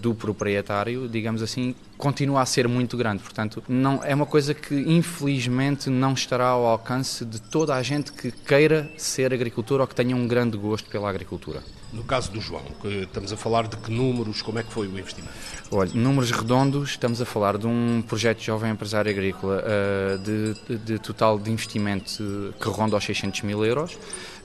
do 0.00 0.14
proprietário, 0.14 1.06
digamos 1.06 1.42
assim, 1.42 1.74
continua 1.96 2.42
a 2.42 2.46
ser 2.46 2.68
muito 2.68 2.96
grande. 2.96 3.22
Portanto, 3.22 3.62
não, 3.68 4.02
é 4.04 4.14
uma 4.14 4.26
coisa 4.26 4.54
que 4.54 4.74
infelizmente 4.74 5.90
não 5.90 6.12
estará 6.12 6.48
ao 6.48 6.66
alcance 6.66 7.24
de 7.24 7.40
toda 7.40 7.74
a 7.74 7.82
gente 7.82 8.12
que 8.12 8.30
queira 8.30 8.90
ser 8.96 9.32
agricultor 9.32 9.80
ou 9.80 9.86
que 9.86 9.94
tenha 9.94 10.14
um 10.14 10.26
grande 10.26 10.56
gosto 10.56 10.88
pela 10.90 11.08
agricultura. 11.08 11.62
No 11.92 12.02
caso 12.02 12.30
do 12.32 12.40
João, 12.40 12.62
estamos 12.84 13.32
a 13.32 13.36
falar 13.36 13.68
de 13.68 13.76
que 13.76 13.90
números, 13.90 14.42
como 14.42 14.58
é 14.58 14.62
que 14.62 14.72
foi 14.72 14.88
o 14.88 14.98
investimento? 14.98 15.32
Olha, 15.70 15.90
números 15.94 16.30
redondos, 16.30 16.90
estamos 16.90 17.22
a 17.22 17.24
falar 17.24 17.56
de 17.56 17.66
um 17.66 18.02
projeto 18.06 18.38
de 18.38 18.46
jovem 18.46 18.72
empresário 18.72 19.10
agrícola 19.10 19.62
uh, 19.62 20.18
de, 20.18 20.54
de, 20.68 20.78
de, 20.78 20.98
total 20.98 21.38
de 21.38 21.50
investimento 21.50 22.52
que 22.60 22.68
ronda 22.68 22.96
aos 22.96 23.04
600 23.04 23.42
mil 23.42 23.64
euros. 23.64 23.96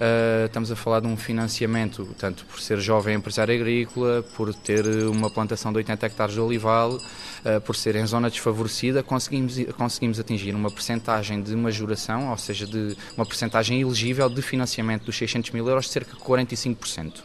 Uh, 0.01 0.47
estamos 0.47 0.71
a 0.71 0.75
falar 0.75 0.99
de 0.99 1.05
um 1.05 1.15
financiamento, 1.15 2.07
tanto 2.17 2.43
por 2.45 2.59
ser 2.59 2.79
jovem 2.79 3.15
empresário 3.15 3.53
agrícola, 3.53 4.25
por 4.35 4.51
ter 4.51 4.83
uma 5.05 5.29
plantação 5.29 5.71
de 5.71 5.77
80 5.77 6.07
hectares 6.07 6.33
de 6.33 6.39
olival, 6.39 6.93
uh, 6.95 7.61
por 7.63 7.75
ser 7.75 7.95
em 7.95 8.03
zona 8.07 8.27
desfavorecida, 8.27 9.03
conseguimos, 9.03 9.63
conseguimos 9.77 10.19
atingir 10.19 10.55
uma 10.55 10.71
percentagem 10.71 11.43
de 11.43 11.55
majoração, 11.55 12.31
ou 12.31 12.37
seja, 12.39 12.65
de 12.65 12.97
uma 13.15 13.27
percentagem 13.27 13.79
elegível 13.79 14.27
de 14.27 14.41
financiamento 14.41 15.05
dos 15.05 15.15
600 15.15 15.51
mil 15.51 15.69
euros 15.69 15.87
cerca 15.87 16.17
de 16.17 16.23
45%. 16.23 17.19
Uh, 17.19 17.21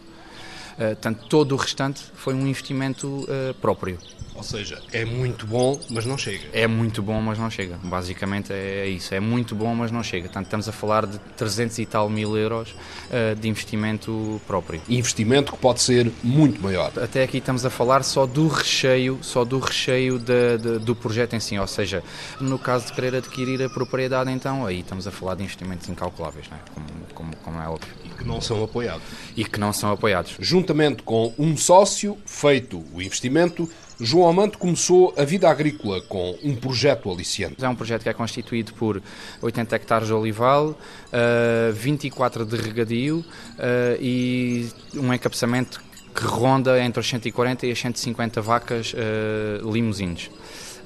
portanto, 0.77 1.27
todo 1.31 1.53
o 1.53 1.57
restante 1.57 2.03
foi 2.15 2.35
um 2.35 2.47
investimento 2.47 3.07
uh, 3.07 3.55
próprio. 3.55 3.99
Ou 4.37 4.43
seja, 4.43 4.81
é 4.93 5.05
muito 5.05 5.47
bom, 5.47 5.81
mas 5.91 6.05
não 6.05 6.19
chega. 6.19 6.45
É 6.53 6.67
muito 6.67 7.03
bom, 7.03 7.21
mas 7.21 7.39
não 7.39 7.51
chega. 7.51 7.79
Basicamente 7.83 8.53
é 8.53 8.87
isso. 8.87 9.15
É 9.15 9.21
muito 9.21 9.55
bom, 9.55 9.75
mas 9.75 9.91
não 9.91 10.03
chega. 10.03 10.25
Portanto, 10.25 10.47
estamos 10.47 10.69
a 10.69 10.73
falar 10.73 11.07
de 11.07 11.19
300 11.37 11.79
e 11.79 11.87
tal 11.87 12.09
mil 12.09 12.37
euros 12.37 12.71
uh, 12.71 13.35
de 13.35 13.49
investimento 13.49 14.41
próprio. 14.47 14.81
Investimento 14.89 15.53
que 15.53 15.59
pode 15.59 15.81
ser 15.81 16.13
muito 16.23 16.61
maior. 16.61 16.93
Até 16.99 17.23
aqui 17.23 17.39
estamos 17.39 17.65
a 17.65 17.71
falar 17.71 18.03
só 18.03 18.27
do 18.27 18.49
recheio, 18.49 19.19
só 19.23 19.45
do 19.45 19.59
recheio 19.59 20.19
de, 20.19 20.59
de, 20.59 20.79
do 20.79 20.95
projeto 20.95 21.35
em 21.35 21.41
si. 21.41 21.59
Ou 21.59 21.67
seja, 21.67 22.03
no 22.41 22.59
caso 22.59 22.87
de 22.87 22.93
querer 22.93 23.15
adquirir 23.15 23.63
a 23.63 23.71
propriedade, 23.71 24.31
então 24.31 24.67
aí 24.67 24.81
estamos 24.81 25.07
a 25.07 25.11
falar 25.11 25.35
de 25.35 25.45
investimentos 25.45 25.89
incalculáveis, 25.89 26.47
não 26.51 26.57
é? 26.57 26.61
como, 26.75 26.87
como, 27.15 27.37
como 27.37 27.61
é 27.61 27.69
óbvio. 27.69 28.06
Que 28.17 28.25
não 28.25 28.41
são 28.41 28.63
apoiados. 28.63 29.03
E 29.37 29.45
que 29.45 29.59
não 29.61 29.73
são 29.73 29.93
apoiados. 29.93 30.37
Juntamente 30.39 31.03
com 31.03 31.33
um 31.39 31.57
sócio, 31.57 32.17
feito 32.25 32.85
o 32.93 33.03
investimento, 33.03 33.69
João 33.99 34.29
Amante 34.29 34.59
começou 34.59 35.15
a 35.17 35.25
vida 35.25 35.49
agrícola 35.49 36.03
com 36.03 36.37
um 36.43 36.55
projeto 36.55 37.11
aliciante. 37.11 37.65
É 37.65 37.69
um 37.69 37.75
projeto 37.75 38.03
que 38.03 38.09
é 38.09 38.13
constituído 38.13 38.75
por 38.75 39.03
80 39.41 39.75
hectares 39.75 40.07
de 40.09 40.13
olival, 40.13 40.71
uh, 40.71 41.73
24 41.73 42.45
de 42.45 42.57
regadio 42.57 43.19
uh, 43.19 43.99
e 43.99 44.69
um 44.95 45.13
encabeçamento 45.15 45.81
que 46.15 46.25
ronda 46.25 46.79
entre 46.83 47.01
os 47.01 47.09
140 47.09 47.67
e 47.67 47.73
as 47.73 47.79
150 47.79 48.41
vacas 48.41 48.93
uh, 48.95 49.71
limusines. 49.71 50.31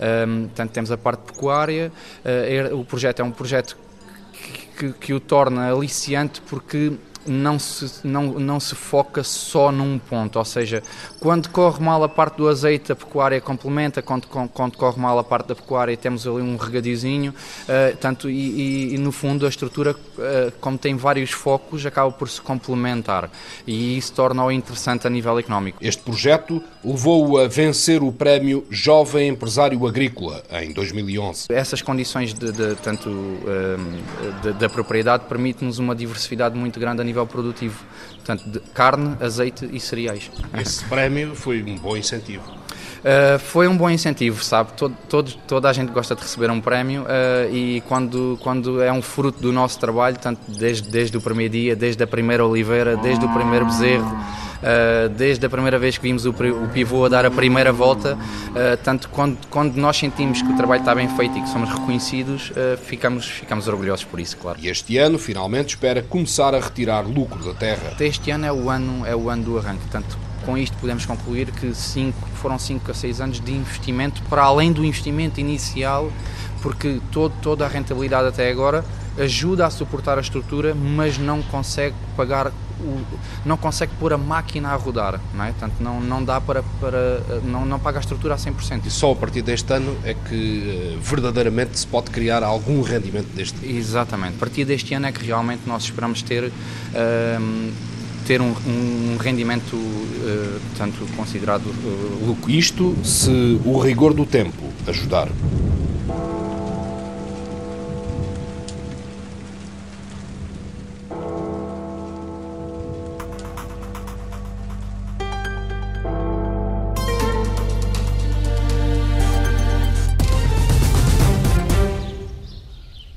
Um, 0.01 0.47
portanto, 0.47 0.71
temos 0.71 0.91
a 0.91 0.97
parte 0.97 1.21
pecuária. 1.33 1.93
Uh, 2.73 2.77
o 2.77 2.85
projeto 2.85 3.21
é 3.21 3.25
um 3.25 3.31
projeto 3.31 3.77
que, 4.33 4.67
que, 4.77 4.93
que 4.99 5.13
o 5.13 5.21
torna 5.21 5.71
aliciante 5.73 6.41
porque 6.43 6.93
não 7.27 7.59
se, 7.59 8.07
não, 8.07 8.39
não 8.39 8.59
se 8.61 8.75
foca 8.75 9.23
só 9.23 9.71
num 9.71 9.99
ponto, 9.99 10.39
ou 10.39 10.45
seja, 10.45 10.83
quando 11.19 11.49
corre 11.49 11.83
mal 11.83 12.03
a 12.03 12.09
parte 12.09 12.37
do 12.37 12.49
azeite, 12.49 12.93
a 12.93 12.97
pecuária 12.97 13.41
complementa, 13.41 14.03
quando, 14.03 14.27
quando 14.27 14.77
corre 14.77 15.01
mal 15.01 15.19
a 15.19 15.25
parte 15.25 15.49
da 15.49 15.55
pecuária, 15.55 15.97
temos 15.97 16.27
ali 16.27 16.43
um 16.43 16.57
regadiozinho, 16.57 17.33
uh, 17.33 17.97
tanto, 17.97 18.29
e, 18.29 18.35
e, 18.35 18.95
e, 18.95 18.99
no 18.99 19.13
fundo 19.13 19.47
a 19.47 19.49
estrutura, 19.49 19.93
uh, 19.93 20.53
como 20.61 20.79
tem 20.79 20.97
vários 20.97 21.31
focos, 21.31 21.85
acaba 21.85 22.11
por 22.11 22.29
se 22.29 22.41
complementar 22.41 23.31
e 23.67 23.97
isso 23.97 24.13
torna-o 24.13 24.51
interessante 24.51 25.07
a 25.07 25.11
nível 25.11 25.39
económico. 25.39 25.79
Este 25.81 26.03
projeto 26.03 26.63
levou-o 26.85 27.39
a 27.39 27.47
vencer 27.49 28.03
o 28.03 28.13
prémio 28.13 28.67
Jovem 28.71 29.29
Empresário 29.29 29.87
Agrícola 29.87 30.43
em 30.51 30.73
2011. 30.73 31.47
Essas 31.51 31.83
condições 31.83 32.33
de, 32.33 32.53
de 32.53 32.75
tanto 32.77 33.09
uh, 33.09 34.53
da 34.59 34.69
propriedade 34.69 35.25
permitem-nos 35.29 35.79
uma 35.79 35.95
diversidade 35.95 36.57
muito 36.57 36.79
grande 36.81 37.03
a 37.03 37.05
nível 37.11 37.27
produtivo, 37.27 37.85
portanto, 38.17 38.49
de 38.49 38.61
carne, 38.73 39.17
azeite 39.21 39.69
e 39.71 39.81
cereais. 39.81 40.31
Esse 40.59 40.85
prémio 40.85 41.35
foi 41.35 41.63
um 41.63 41.77
bom 41.77 41.97
incentivo. 41.97 42.60
Uh, 43.01 43.39
foi 43.39 43.67
um 43.67 43.77
bom 43.77 43.89
incentivo, 43.89 44.45
sabe? 44.45 44.73
Todo, 44.77 44.95
todo, 45.09 45.33
toda 45.47 45.71
a 45.71 45.73
gente 45.73 45.91
gosta 45.91 46.15
de 46.15 46.21
receber 46.21 46.51
um 46.51 46.61
prémio 46.61 47.03
uh, 47.03 47.55
e 47.55 47.83
quando, 47.89 48.39
quando 48.43 48.83
é 48.83 48.93
um 48.93 49.01
fruto 49.01 49.41
do 49.41 49.53
nosso 49.53 49.79
trabalho, 49.79 50.19
tanto 50.19 50.41
desde, 50.51 50.89
desde 50.89 51.17
o 51.17 51.21
primeiro 51.21 51.53
dia, 51.53 51.75
desde 51.75 52.03
a 52.03 52.07
primeira 52.07 52.45
oliveira, 52.45 52.99
desde 52.99 53.25
o 53.25 53.29
primeiro 53.31 53.65
bezerro, 53.65 54.07
uh, 54.07 55.09
desde 55.09 55.47
a 55.47 55.49
primeira 55.49 55.79
vez 55.79 55.97
que 55.97 56.03
vimos 56.03 56.27
o, 56.27 56.31
o 56.31 56.69
pivô 56.69 57.07
a 57.07 57.09
dar 57.09 57.25
a 57.25 57.31
primeira 57.31 57.73
volta, 57.73 58.19
tanto 58.83 59.09
quando, 59.09 59.39
quando 59.49 59.77
nós 59.77 59.97
sentimos 59.97 60.43
que 60.43 60.53
o 60.53 60.57
trabalho 60.57 60.81
está 60.81 60.95
bem 60.95 61.09
feito 61.09 61.39
e 61.39 61.41
que 61.41 61.49
somos 61.49 61.71
reconhecidos, 61.71 62.53
ficamos, 62.83 63.27
ficamos 63.27 63.67
orgulhosos 63.69 64.05
por 64.05 64.21
isso, 64.21 64.37
claro. 64.37 64.59
E 64.61 64.69
este 64.69 64.99
ano, 64.99 65.19
finalmente, 65.19 65.71
espera 65.71 66.03
começar 66.03 66.55
a 66.55 66.61
retirar 66.61 67.07
lucro 67.07 67.43
da 67.45 67.55
terra. 67.55 67.95
Este 67.99 68.31
ano 68.31 68.47
é 68.47 68.53
o 68.53 68.69
ano, 68.69 69.07
é 69.07 69.15
o 69.15 69.31
ano 69.31 69.45
do 69.45 69.59
arranque, 69.59 69.81
portanto, 69.83 70.19
com 70.45 70.57
isto 70.57 70.77
podemos 70.79 71.07
concluir 71.07 71.51
que 71.51 71.75
cinco, 71.75 72.29
foram 72.35 72.59
5 72.59 72.91
a 72.91 72.95
6 72.95 73.21
anos 73.21 73.41
de 73.41 73.53
investimento, 73.53 74.23
para 74.25 74.43
além 74.43 74.73
do 74.73 74.85
investimento 74.85 75.41
inicial, 75.41 76.11
porque 76.63 77.01
todo, 77.11 77.33
toda 77.41 77.65
a 77.65 77.69
rentabilidade 77.69 78.29
até 78.29 78.51
agora 78.51 78.85
ajuda 79.19 79.67
a 79.67 79.71
suportar 79.71 80.19
a 80.19 80.21
estrutura, 80.21 80.75
mas 80.75 81.19
não 81.19 81.43
consegue 81.43 81.95
pagar 82.17 82.53
o, 82.81 83.01
não 83.45 83.57
consegue 83.57 83.93
pôr 83.99 84.13
a 84.13 84.19
máquina 84.19 84.71
a 84.71 84.77
rodar, 84.77 85.21
não 85.35 85.45
é? 85.45 85.51
Portanto, 85.51 85.75
não, 85.81 86.01
não 86.01 86.25
dá 86.25 86.41
para, 86.41 86.63
para 86.81 87.21
não, 87.45 87.67
não 87.67 87.79
paga 87.79 87.99
a 87.99 88.01
estrutura 88.01 88.35
a 88.35 88.37
100%. 88.37 88.87
E 88.87 88.91
só 88.91 89.13
a 89.13 89.17
partir 89.17 89.43
deste 89.43 89.73
ano 89.73 89.97
é 90.05 90.15
que 90.15 90.97
uh, 90.97 91.01
verdadeiramente 91.01 91.79
se 91.79 91.87
pode 91.87 92.11
criar 92.11 92.43
algum 92.43 92.81
rendimento 92.83 93.29
deste 93.35 93.59
tipo? 93.59 93.73
Exatamente, 93.73 94.37
a 94.37 94.39
partir 94.39 94.65
deste 94.65 94.95
ano 94.95 95.07
é 95.07 95.13
que 95.13 95.25
realmente 95.25 95.63
nós 95.67 95.85
esperamos 95.85 96.23
ter 96.23 96.45
uh, 96.45 97.73
ter 98.31 98.41
um, 98.41 98.55
um 98.65 99.17
rendimento 99.17 99.75
uh, 99.75 100.61
portanto, 100.69 101.05
considerado 101.17 101.67
uh, 101.67 102.27
lucro. 102.29 102.49
Isto 102.49 102.97
se 103.03 103.61
o 103.65 103.77
rigor 103.81 104.15
do 104.15 104.25
tempo 104.25 104.63
ajudar. 104.87 105.29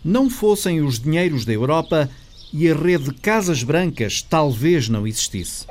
Não 0.04 0.28
fossem 0.28 0.82
os 0.82 0.99
dinheiros 0.99 1.45
da 1.45 1.54
Europa, 1.54 2.10
e 2.54 2.70
a 2.70 2.76
rede 2.76 3.06
de 3.06 3.13
casas 3.16 3.63
brancas 3.63 4.22
talvez 4.22 4.88
não 4.88 5.08
existisse. 5.08 5.66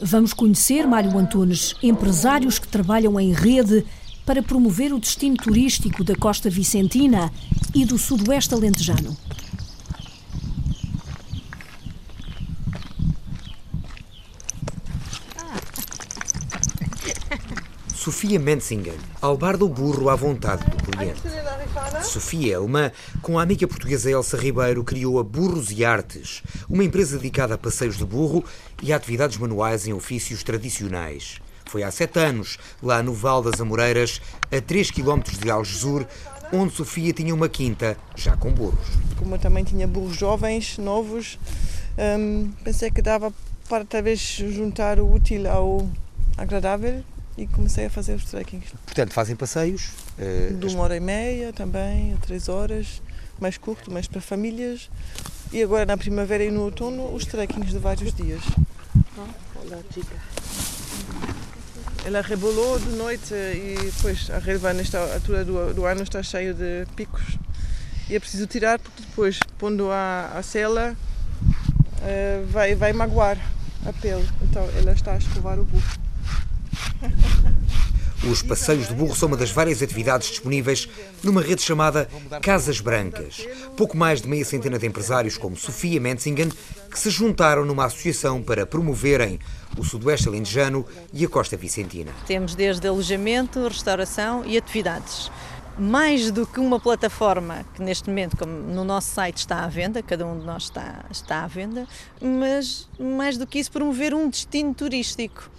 Vamos 0.00 0.32
conhecer, 0.32 0.86
Mário 0.86 1.16
Antunes, 1.18 1.74
empresários 1.82 2.58
que 2.58 2.66
trabalham 2.66 3.20
em 3.20 3.32
rede 3.32 3.84
para 4.24 4.42
promover 4.42 4.94
o 4.94 4.98
destino 4.98 5.36
turístico 5.36 6.02
da 6.02 6.16
costa 6.16 6.48
vicentina 6.48 7.30
e 7.74 7.84
do 7.84 7.98
sudoeste 7.98 8.54
alentejano. 8.54 9.14
Sofia 18.20 18.38
Menzinger, 18.38 18.98
ao 19.22 19.34
bar 19.34 19.56
do 19.56 19.66
burro 19.66 20.10
à 20.10 20.14
vontade 20.14 20.62
do 20.68 20.76
cliente. 20.76 21.22
Sofia 22.04 22.56
Elma, 22.56 22.92
com 23.22 23.38
a 23.38 23.42
amiga 23.42 23.66
portuguesa 23.66 24.10
Elsa 24.10 24.36
Ribeiro, 24.36 24.84
criou 24.84 25.18
a 25.18 25.24
Burros 25.24 25.70
e 25.70 25.86
Artes, 25.86 26.42
uma 26.68 26.84
empresa 26.84 27.16
dedicada 27.16 27.54
a 27.54 27.58
passeios 27.58 27.96
de 27.96 28.04
burro 28.04 28.44
e 28.82 28.92
a 28.92 28.96
atividades 28.96 29.38
manuais 29.38 29.86
em 29.86 29.94
ofícios 29.94 30.42
tradicionais. 30.42 31.40
Foi 31.64 31.82
há 31.82 31.90
sete 31.90 32.18
anos, 32.18 32.58
lá 32.82 33.02
no 33.02 33.14
Val 33.14 33.42
das 33.42 33.58
Amoreiras, 33.58 34.20
a 34.52 34.60
3 34.60 34.90
km 34.90 35.22
de 35.22 35.50
Algesur, 35.50 36.04
onde 36.52 36.74
Sofia 36.74 37.14
tinha 37.14 37.34
uma 37.34 37.48
quinta, 37.48 37.96
já 38.14 38.36
com 38.36 38.52
burros. 38.52 38.86
Como 39.16 39.36
eu 39.36 39.38
também 39.38 39.64
tinha 39.64 39.88
burros 39.88 40.14
jovens, 40.14 40.76
novos, 40.76 41.38
hum, 41.96 42.52
pensei 42.62 42.90
que 42.90 43.00
dava 43.00 43.32
para 43.66 43.86
talvez 43.86 44.20
juntar 44.20 45.00
o 45.00 45.10
útil 45.10 45.50
ao 45.50 45.88
agradável 46.36 47.02
e 47.40 47.46
comecei 47.46 47.86
a 47.86 47.90
fazer 47.90 48.14
os 48.14 48.24
trekkings. 48.24 48.70
Portanto, 48.84 49.12
fazem 49.12 49.34
passeios? 49.34 49.90
Uh, 50.18 50.54
de 50.54 50.66
uma 50.66 50.84
hora 50.84 50.96
e 50.96 51.00
meia 51.00 51.52
também, 51.52 52.12
a 52.12 52.16
três 52.18 52.48
horas, 52.48 53.00
mais 53.40 53.56
curto, 53.56 53.90
mais 53.90 54.06
para 54.06 54.20
famílias. 54.20 54.90
E 55.50 55.62
agora 55.62 55.86
na 55.86 55.96
primavera 55.96 56.44
e 56.44 56.50
no 56.50 56.62
outono 56.62 57.14
os 57.14 57.24
trekkings 57.24 57.72
de 57.72 57.78
vários 57.78 58.12
dias. 58.12 58.42
Olá, 59.16 59.78
chica. 59.92 60.16
ela 62.04 62.20
rebolou 62.20 62.78
de 62.78 62.90
noite 62.90 63.34
e 63.34 63.76
depois 63.84 64.30
a 64.30 64.38
relva 64.38 64.72
nesta 64.72 64.98
altura 65.14 65.44
do, 65.44 65.74
do 65.74 65.86
ano 65.86 66.02
está 66.02 66.22
cheio 66.22 66.54
de 66.54 66.86
picos 66.94 67.38
e 68.08 68.16
é 68.16 68.20
preciso 68.20 68.46
tirar 68.46 68.78
porque 68.78 69.02
depois 69.02 69.38
pondo 69.58 69.90
a, 69.90 70.32
a 70.34 70.42
cela 70.42 70.96
uh, 71.42 72.46
vai, 72.46 72.74
vai 72.74 72.92
magoar 72.92 73.38
a 73.86 73.92
pele. 73.92 74.28
Então 74.42 74.68
ela 74.76 74.92
está 74.92 75.14
a 75.14 75.18
escovar 75.18 75.58
o 75.58 75.64
burro. 75.64 76.09
Os 78.30 78.42
passeios 78.42 78.86
de 78.86 78.94
burro 78.94 79.16
são 79.16 79.28
uma 79.28 79.36
das 79.36 79.50
várias 79.50 79.82
atividades 79.82 80.28
disponíveis 80.28 80.86
numa 81.22 81.40
rede 81.40 81.62
chamada 81.62 82.06
Casas 82.42 82.78
Brancas. 82.78 83.46
Pouco 83.76 83.96
mais 83.96 84.20
de 84.20 84.28
meia 84.28 84.44
centena 84.44 84.78
de 84.78 84.86
empresários 84.86 85.38
como 85.38 85.56
Sofia 85.56 85.98
Menzingen 85.98 86.50
que 86.90 86.98
se 86.98 87.08
juntaram 87.08 87.64
numa 87.64 87.86
associação 87.86 88.42
para 88.42 88.66
promoverem 88.66 89.40
o 89.78 89.82
Sudoeste 89.82 90.28
Alentejano 90.28 90.84
e 91.14 91.24
a 91.24 91.28
Costa 91.28 91.56
Vicentina. 91.56 92.12
Temos 92.26 92.54
desde 92.54 92.86
alojamento, 92.86 93.66
restauração 93.66 94.44
e 94.44 94.58
atividades 94.58 95.30
mais 95.78 96.30
do 96.30 96.46
que 96.46 96.60
uma 96.60 96.78
plataforma 96.78 97.64
que 97.74 97.82
neste 97.82 98.10
momento, 98.10 98.36
como 98.36 98.52
no 98.52 98.84
nosso 98.84 99.14
site 99.14 99.38
está 99.38 99.64
à 99.64 99.66
venda, 99.66 100.02
cada 100.02 100.26
um 100.26 100.38
de 100.38 100.44
nós 100.44 100.64
está, 100.64 101.06
está 101.10 101.44
à 101.44 101.46
venda, 101.46 101.86
mas 102.20 102.86
mais 102.98 103.38
do 103.38 103.46
que 103.46 103.58
isso, 103.58 103.72
promover 103.72 104.12
um 104.12 104.28
destino 104.28 104.74
turístico. 104.74 105.50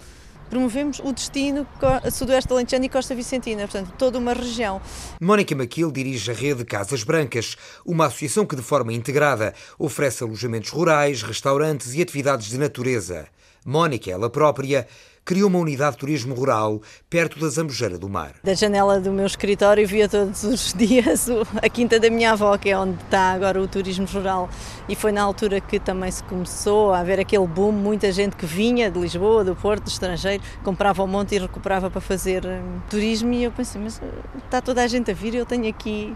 Promovemos 0.52 1.00
o 1.02 1.14
destino 1.14 1.66
Sudoeste 2.12 2.52
Alentejano 2.52 2.84
e 2.84 2.88
Costa 2.90 3.14
Vicentina, 3.14 3.62
portanto, 3.62 3.94
toda 3.96 4.18
uma 4.18 4.34
região. 4.34 4.82
Mónica 5.18 5.56
Maquil 5.56 5.90
dirige 5.90 6.30
a 6.30 6.34
rede 6.34 6.62
Casas 6.62 7.02
Brancas, 7.04 7.56
uma 7.86 8.04
associação 8.04 8.44
que 8.44 8.54
de 8.54 8.60
forma 8.60 8.92
integrada 8.92 9.54
oferece 9.78 10.22
alojamentos 10.22 10.68
rurais, 10.68 11.22
restaurantes 11.22 11.94
e 11.94 12.02
atividades 12.02 12.50
de 12.50 12.58
natureza. 12.58 13.28
Mónica, 13.64 14.10
ela 14.10 14.28
própria, 14.28 14.86
criou 15.24 15.48
uma 15.48 15.58
unidade 15.58 15.92
de 15.92 15.98
turismo 15.98 16.34
rural 16.34 16.80
perto 17.08 17.38
da 17.38 17.48
Zambujeira 17.48 17.98
do 17.98 18.08
Mar. 18.08 18.34
Da 18.42 18.54
janela 18.54 19.00
do 19.00 19.12
meu 19.12 19.26
escritório 19.26 19.86
via 19.86 20.08
todos 20.08 20.42
os 20.44 20.72
dias 20.76 21.28
a 21.60 21.68
quinta 21.68 21.98
da 22.00 22.10
minha 22.10 22.32
avó, 22.32 22.56
que 22.58 22.70
é 22.70 22.78
onde 22.78 23.02
está 23.02 23.32
agora 23.32 23.60
o 23.60 23.68
turismo 23.68 24.06
rural. 24.06 24.48
E 24.88 24.94
foi 24.94 25.12
na 25.12 25.22
altura 25.22 25.60
que 25.60 25.78
também 25.78 26.10
se 26.10 26.22
começou 26.24 26.92
a 26.92 27.00
haver 27.00 27.20
aquele 27.20 27.46
boom, 27.46 27.72
muita 27.72 28.10
gente 28.10 28.36
que 28.36 28.46
vinha 28.46 28.90
de 28.90 28.98
Lisboa, 28.98 29.44
do 29.44 29.54
Porto, 29.54 29.84
do 29.84 29.88
estrangeiro, 29.88 30.42
comprava 30.62 31.02
um 31.02 31.06
monte 31.06 31.34
e 31.34 31.38
recuperava 31.38 31.90
para 31.90 32.00
fazer 32.00 32.44
hum, 32.44 32.80
turismo. 32.90 33.32
E 33.32 33.44
eu 33.44 33.52
pensei, 33.52 33.80
mas 33.80 33.98
uh, 33.98 34.02
está 34.44 34.60
toda 34.60 34.82
a 34.82 34.86
gente 34.86 35.10
a 35.10 35.14
vir, 35.14 35.34
eu 35.34 35.46
tenho 35.46 35.68
aqui 35.68 36.14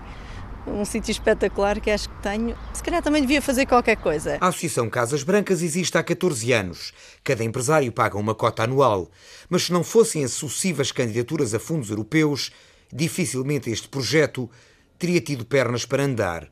um 0.67 0.85
sítio 0.85 1.11
espetacular 1.11 1.81
que 1.81 1.91
acho 1.91 2.09
que 2.09 2.23
tenho. 2.23 2.57
Se 2.73 2.83
calhar 2.83 3.03
também 3.03 3.23
devia 3.23 3.41
fazer 3.41 3.67
qualquer 3.67 3.97
coisa. 3.97 4.39
A 4.41 4.49
Associação 4.49 4.91
Casas 4.91 5.23
Brancas 5.23 5.63
existe 5.63 5.97
há 5.97 6.03
14 6.03 6.53
anos. 6.53 6.93
Cada 7.23 7.45
empresário 7.45 7.91
paga 7.93 8.19
uma 8.19 8.35
cota 8.35 8.65
anual. 8.65 9.09
Mas 9.49 9.65
se 9.65 9.73
não 9.73 9.85
fossem 9.85 10.25
as 10.25 10.33
sucessivas 10.33 10.93
candidaturas 10.93 11.55
a 11.55 11.59
fundos 11.59 11.91
europeus, 11.91 12.51
dificilmente 12.93 13.71
este 13.71 13.89
projeto 13.89 14.51
teria 14.99 15.21
tido 15.21 15.45
pernas 15.45 15.85
para 15.85 16.03
andar. 16.03 16.49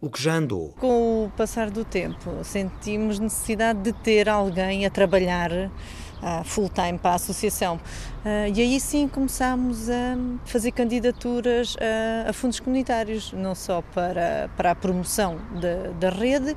O 0.00 0.08
que 0.08 0.22
já 0.22 0.34
andou. 0.34 0.74
Com 0.78 1.24
o 1.24 1.30
passar 1.30 1.70
do 1.70 1.84
tempo, 1.84 2.44
sentimos 2.44 3.18
necessidade 3.18 3.80
de 3.82 3.92
ter 3.92 4.28
alguém 4.28 4.86
a 4.86 4.90
trabalhar 4.90 5.50
uh, 5.50 6.44
full-time 6.44 6.98
para 6.98 7.12
a 7.12 7.14
associação. 7.14 7.80
Uh, 8.24 8.52
e 8.52 8.60
aí 8.60 8.80
sim 8.80 9.06
começámos 9.06 9.88
a 9.88 10.16
fazer 10.44 10.72
candidaturas 10.72 11.76
a, 11.80 12.30
a 12.30 12.32
fundos 12.32 12.58
comunitários, 12.58 13.32
não 13.32 13.54
só 13.54 13.80
para, 13.80 14.50
para 14.56 14.72
a 14.72 14.74
promoção 14.74 15.38
da, 15.60 15.92
da 16.00 16.10
rede, 16.10 16.56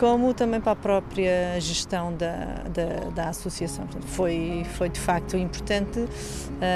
como 0.00 0.32
também 0.32 0.62
para 0.62 0.72
a 0.72 0.76
própria 0.76 1.60
gestão 1.60 2.14
da, 2.14 2.64
da, 2.72 3.10
da 3.14 3.28
associação. 3.28 3.84
Portanto, 3.84 4.06
foi, 4.06 4.66
foi 4.78 4.88
de 4.88 4.98
facto 4.98 5.36
importante. 5.36 6.00
Uh, 6.00 6.08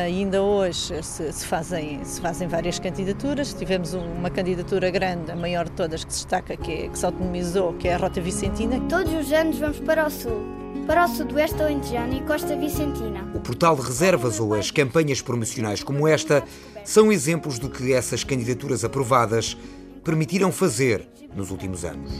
ainda 0.05 0.43
hoje 0.43 1.03
se, 1.03 1.33
se, 1.33 1.47
fazem, 1.47 2.05
se 2.05 2.21
fazem 2.21 2.47
várias 2.47 2.79
candidaturas. 2.79 3.55
Tivemos 3.55 3.95
uma 3.95 4.29
candidatura 4.29 4.91
grande, 4.91 5.33
a 5.33 5.37
maior 5.37 5.65
de 5.65 5.73
todas, 5.73 6.05
que 6.05 6.13
se 6.13 6.19
destaca, 6.21 6.55
que, 6.55 6.71
é, 6.71 6.89
que 6.89 6.99
se 6.99 7.07
autonomizou, 7.07 7.73
que 7.73 7.89
é 7.89 7.95
a 7.95 7.97
Rota 7.97 8.21
Vicentina. 8.21 8.79
Todos 8.91 9.15
os 9.15 9.33
anos 9.33 9.59
vamos 9.59 9.81
para 9.81 10.07
o 10.07 10.11
sul 10.11 10.43
para 10.87 11.07
o 11.07 11.09
Sudoeste 11.09 11.63
Alentejano 11.63 12.13
e 12.13 12.21
Costa 12.21 12.55
Vicentina. 12.55 13.27
O 13.35 13.41
portal 13.41 13.75
de 13.75 13.81
reservas 13.81 14.39
ou 14.39 14.53
as 14.53 14.71
campanhas 14.71 15.23
promocionais 15.23 15.83
como 15.83 16.07
esta 16.07 16.45
são 16.85 17.11
exemplos 17.11 17.59
do 17.59 17.71
que 17.71 17.95
essas 17.95 18.23
candidaturas 18.23 18.85
aprovadas 18.85 19.57
permitiram 20.05 20.53
fazer 20.53 21.09
nos 21.35 21.51
últimos 21.51 21.87
anos. 21.87 22.13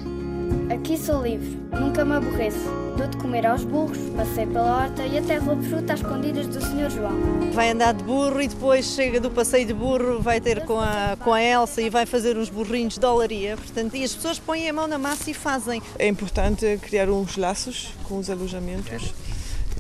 Aqui 0.85 0.99
sou 0.99 1.23
livre, 1.23 1.59
nunca 1.73 2.05
me 2.05 2.13
aborreço. 2.13 2.59
Dou 2.99 3.07
de 3.07 3.17
comer 3.17 3.47
aos 3.47 3.65
burros, 3.65 3.97
passei 4.15 4.45
pela 4.45 4.83
horta 4.83 5.03
e 5.07 5.17
até 5.17 5.39
roubo 5.39 5.63
fruta 5.63 5.95
às 5.95 6.01
escondidas 6.01 6.47
do 6.47 6.61
Sr. 6.61 6.91
João. 6.91 7.51
Vai 7.55 7.71
andar 7.71 7.95
de 7.95 8.05
burro 8.05 8.39
e 8.43 8.49
depois 8.49 8.85
chega 8.85 9.19
do 9.19 9.31
passeio 9.31 9.67
de 9.67 9.73
burro, 9.73 10.21
vai 10.21 10.43
ter 10.43 10.63
com 10.67 10.79
a, 10.79 11.17
com 11.19 11.33
a 11.33 11.43
Elsa 11.43 11.81
e 11.81 11.89
vai 11.89 12.05
fazer 12.05 12.37
uns 12.37 12.51
burrinhos 12.51 12.99
de 12.99 13.07
olaria. 13.07 13.57
Portanto, 13.57 13.97
e 13.97 14.05
as 14.05 14.15
pessoas 14.15 14.39
põem 14.39 14.69
a 14.69 14.75
mão 14.75 14.87
na 14.87 14.99
massa 14.99 15.31
e 15.31 15.33
fazem. 15.33 15.81
É 15.99 16.07
importante 16.07 16.79
criar 16.83 17.09
uns 17.09 17.39
laços 17.39 17.95
com 18.07 18.19
os 18.19 18.29
alojamentos 18.29 19.15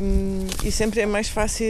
hum, 0.01 0.47
e 0.65 0.73
sempre 0.73 1.03
é 1.03 1.07
mais 1.07 1.29
fácil. 1.29 1.67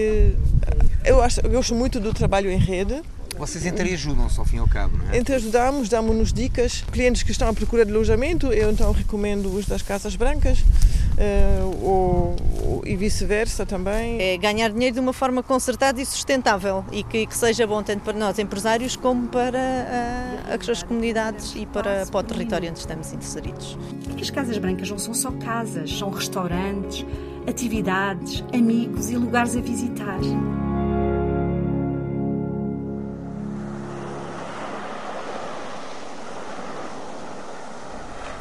Eu, 1.04 1.20
acho, 1.20 1.40
eu 1.40 1.50
gosto 1.50 1.74
muito 1.74 1.98
do 1.98 2.14
trabalho 2.14 2.48
em 2.52 2.58
rede 2.58 3.02
vocês 3.36 3.66
entreajudam-se 3.66 4.38
ao 4.38 4.44
fim 4.44 4.56
e 4.56 4.58
ao 4.60 4.68
cabo, 4.68 4.96
não 4.96 5.10
é? 5.10 5.18
Entreajudamos, 5.18 5.88
damos-nos 5.88 6.32
dicas. 6.32 6.84
Clientes 6.92 7.22
que 7.22 7.30
estão 7.30 7.48
à 7.48 7.52
procura 7.52 7.84
de 7.84 7.92
alojamento, 7.92 8.52
eu 8.52 8.70
então 8.70 8.92
recomendo 8.92 9.46
os 9.54 9.66
das 9.66 9.82
Casas 9.82 10.16
Brancas 10.16 10.60
uh, 10.60 11.84
ou, 11.84 12.36
ou, 12.62 12.82
e 12.86 12.96
vice-versa 12.96 13.66
também. 13.66 14.20
É 14.20 14.36
ganhar 14.36 14.70
dinheiro 14.70 14.94
de 14.94 15.00
uma 15.00 15.12
forma 15.12 15.42
concertada 15.42 16.00
e 16.00 16.06
sustentável 16.06 16.84
e 16.92 17.02
que, 17.02 17.26
que 17.26 17.36
seja 17.36 17.66
bom 17.66 17.82
tanto 17.82 18.02
para 18.02 18.18
nós 18.18 18.38
empresários 18.38 18.96
como 18.96 19.28
para 19.28 19.58
uh, 19.58 20.70
as 20.70 20.82
comunidades 20.82 21.54
e 21.56 21.66
para, 21.66 22.06
para 22.06 22.20
o 22.20 22.22
território 22.22 22.70
onde 22.70 22.78
estamos 22.78 23.12
inseridos. 23.12 23.78
As 24.20 24.30
Casas 24.30 24.58
Brancas 24.58 24.90
não 24.90 24.98
são 24.98 25.14
só 25.14 25.30
casas, 25.32 25.98
são 25.98 26.10
restaurantes, 26.10 27.04
atividades, 27.46 28.42
amigos 28.52 29.10
e 29.10 29.16
lugares 29.16 29.56
a 29.56 29.60
visitar. 29.60 30.20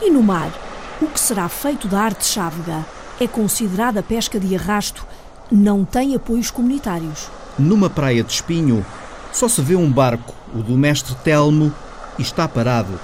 E 0.05 0.09
no 0.09 0.21
mar, 0.21 0.51
o 1.01 1.07
que 1.07 1.17
será 1.17 1.47
feito 1.47 1.87
da 1.87 2.01
arte 2.01 2.25
chávega 2.25 2.85
é 3.21 3.25
considerada 3.25 4.03
pesca 4.03 4.37
de 4.37 4.53
arrasto, 4.53 5.07
não 5.49 5.85
tem 5.85 6.13
apoios 6.13 6.51
comunitários. 6.51 7.29
Numa 7.57 7.89
praia 7.89 8.21
de 8.21 8.33
espinho, 8.33 8.85
só 9.31 9.47
se 9.47 9.61
vê 9.61 9.77
um 9.77 9.89
barco, 9.89 10.35
o 10.53 10.57
do 10.57 10.73
mestre 10.73 11.15
Telmo, 11.23 11.73
e 12.19 12.21
está 12.21 12.49
parado. 12.49 12.99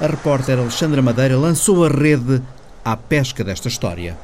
A 0.00 0.06
repórter 0.06 0.56
Alexandra 0.56 1.02
Madeira 1.02 1.36
lançou 1.36 1.84
a 1.84 1.88
rede 1.88 2.40
à 2.84 2.96
pesca 2.96 3.42
desta 3.42 3.66
história. 3.66 4.16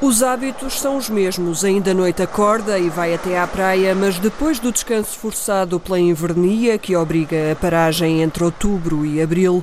Os 0.00 0.22
hábitos 0.22 0.80
são 0.80 0.96
os 0.96 1.10
mesmos. 1.10 1.62
Ainda 1.62 1.90
à 1.90 1.94
noite 1.94 2.22
acorda 2.22 2.78
e 2.78 2.88
vai 2.88 3.12
até 3.12 3.38
à 3.38 3.46
praia, 3.46 3.94
mas 3.94 4.18
depois 4.18 4.58
do 4.58 4.72
descanso 4.72 5.18
forçado 5.18 5.78
pela 5.78 6.00
invernia, 6.00 6.78
que 6.78 6.96
obriga 6.96 7.52
a 7.52 7.54
paragem 7.56 8.22
entre 8.22 8.42
outubro 8.42 9.04
e 9.04 9.20
abril, 9.20 9.62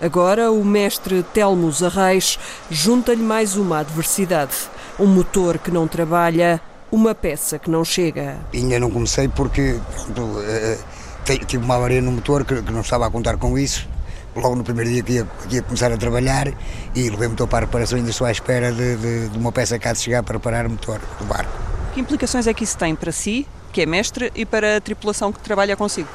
Agora 0.00 0.52
o 0.52 0.62
mestre 0.62 1.22
Telmo 1.22 1.72
Zarreis 1.72 2.38
junta-lhe 2.70 3.22
mais 3.22 3.56
uma 3.56 3.78
adversidade. 3.78 4.54
Um 4.98 5.06
motor 5.06 5.58
que 5.58 5.70
não 5.70 5.88
trabalha, 5.88 6.60
uma 6.92 7.14
peça 7.14 7.58
que 7.58 7.70
não 7.70 7.82
chega. 7.82 8.36
Ainda 8.52 8.78
não 8.78 8.90
comecei 8.90 9.26
porque 9.26 9.78
pronto, 9.94 10.22
uh, 10.22 11.46
tive 11.46 11.64
uma 11.64 11.76
avaria 11.76 12.02
no 12.02 12.12
motor 12.12 12.44
que, 12.44 12.62
que, 12.62 12.72
não 12.72 12.82
estava 12.82 13.06
a 13.06 13.10
contar 13.10 13.38
com 13.38 13.58
isso. 13.58 13.88
Logo 14.34 14.54
no 14.54 14.62
primeiro 14.62 14.90
dia 14.90 15.02
que 15.02 15.12
ia, 15.14 15.26
que 15.48 15.54
ia 15.56 15.62
começar 15.62 15.90
a 15.90 15.96
trabalhar 15.96 16.48
e 16.94 17.08
levei 17.08 17.26
o 17.26 17.30
motor 17.30 17.48
para 17.48 17.64
a 17.64 17.66
reparação 17.66 17.96
ainda 17.96 18.10
estou 18.10 18.26
à 18.26 18.30
espera 18.30 18.70
de, 18.70 18.96
de, 18.96 19.28
de 19.30 19.38
uma 19.38 19.50
peça 19.50 19.78
que 19.78 19.88
há 19.88 19.94
de 19.94 19.98
chegar 19.98 20.22
para 20.22 20.38
parar 20.38 20.66
o 20.66 20.70
motor 20.70 21.00
do 21.18 21.24
barco. 21.24 21.50
Que 21.94 22.00
implicações 22.00 22.46
é 22.46 22.52
que 22.52 22.64
isso 22.64 22.76
tem 22.76 22.94
para 22.94 23.10
si, 23.12 23.46
que 23.72 23.80
é 23.80 23.86
mestre, 23.86 24.30
e 24.34 24.44
para 24.44 24.76
a 24.76 24.80
tripulação 24.80 25.32
que 25.32 25.40
trabalha 25.40 25.74
consigo? 25.74 26.08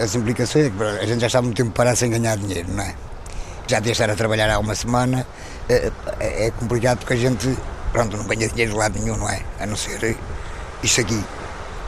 As 0.00 0.14
implicações 0.14 0.66
é 0.66 0.70
que 0.70 0.80
a 0.80 1.06
gente 1.06 1.20
já 1.20 1.26
está 1.26 1.42
muito 1.42 1.56
tempo 1.56 1.72
parado 1.72 1.96
sem 1.96 2.08
ganhar 2.08 2.36
dinheiro, 2.36 2.68
não 2.72 2.84
é? 2.84 2.94
Já 3.66 3.80
de 3.80 3.90
estar 3.90 4.10
a 4.10 4.14
trabalhar 4.14 4.50
há 4.50 4.58
uma 4.58 4.74
semana, 4.74 5.26
é, 5.68 5.90
é, 6.20 6.50
complicado 6.52 6.98
porque 6.98 7.14
a 7.14 7.16
gente, 7.16 7.56
pronto, 7.92 8.16
não 8.16 8.24
ganha 8.24 8.48
dinheiro 8.48 8.72
de 8.72 8.78
lado 8.78 8.98
nenhum, 8.98 9.16
não 9.16 9.28
é? 9.28 9.42
A 9.58 9.66
não 9.66 9.76
ser 9.76 10.16
isto 10.82 11.00
aqui. 11.00 11.22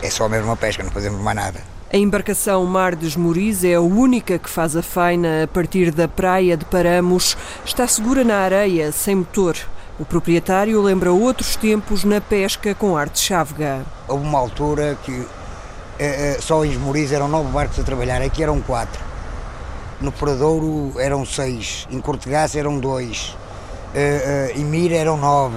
É 0.02 0.10
só 0.10 0.28
mesmo 0.28 0.46
uma 0.46 0.56
pesca, 0.56 0.82
não 0.82 0.90
fazemos 0.90 1.20
mais 1.20 1.36
nada. 1.36 1.60
A 1.92 1.96
embarcação 1.96 2.64
Mar 2.66 2.94
dos 2.94 3.16
Moris 3.16 3.64
é 3.64 3.74
a 3.74 3.80
única 3.80 4.38
que 4.38 4.50
faz 4.50 4.76
a 4.76 4.82
faina 4.82 5.44
a 5.44 5.46
partir 5.48 5.90
da 5.90 6.06
praia 6.06 6.56
de 6.56 6.64
Paramos. 6.64 7.36
Está 7.64 7.86
segura 7.86 8.22
na 8.22 8.36
areia, 8.36 8.92
sem 8.92 9.14
motor. 9.14 9.56
O 9.98 10.04
proprietário 10.04 10.80
lembra 10.82 11.10
outros 11.10 11.56
tempos 11.56 12.04
na 12.04 12.20
pesca 12.20 12.74
com 12.74 12.96
arte 12.96 13.18
chávega. 13.18 13.84
Houve 14.06 14.24
uma 14.24 14.38
altura 14.38 14.96
que 15.02 15.26
eh, 15.98 16.36
eh, 16.36 16.38
só 16.40 16.64
em 16.64 16.76
Moris 16.76 17.10
eram 17.10 17.26
nove 17.26 17.50
barcos 17.50 17.80
a 17.80 17.82
trabalhar, 17.82 18.22
aqui 18.22 18.42
eram 18.42 18.60
quatro. 18.60 19.07
No 20.00 20.12
Paradouro 20.12 20.92
eram 21.00 21.26
seis, 21.26 21.86
em 21.90 22.00
Cortegaça 22.00 22.56
eram 22.58 22.78
dois, 22.78 23.36
uh, 23.94 24.56
uh, 24.56 24.60
em 24.60 24.64
Mira 24.64 24.94
eram 24.94 25.16
nove. 25.16 25.56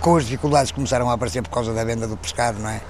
com 0.00 0.16
as 0.16 0.24
dificuldades 0.24 0.70
que 0.70 0.76
começaram 0.76 1.08
a 1.10 1.14
aparecer 1.14 1.42
por 1.42 1.50
causa 1.50 1.72
da 1.72 1.84
venda 1.84 2.06
do 2.06 2.16
pescado, 2.16 2.60
não 2.60 2.68
é? 2.68 2.80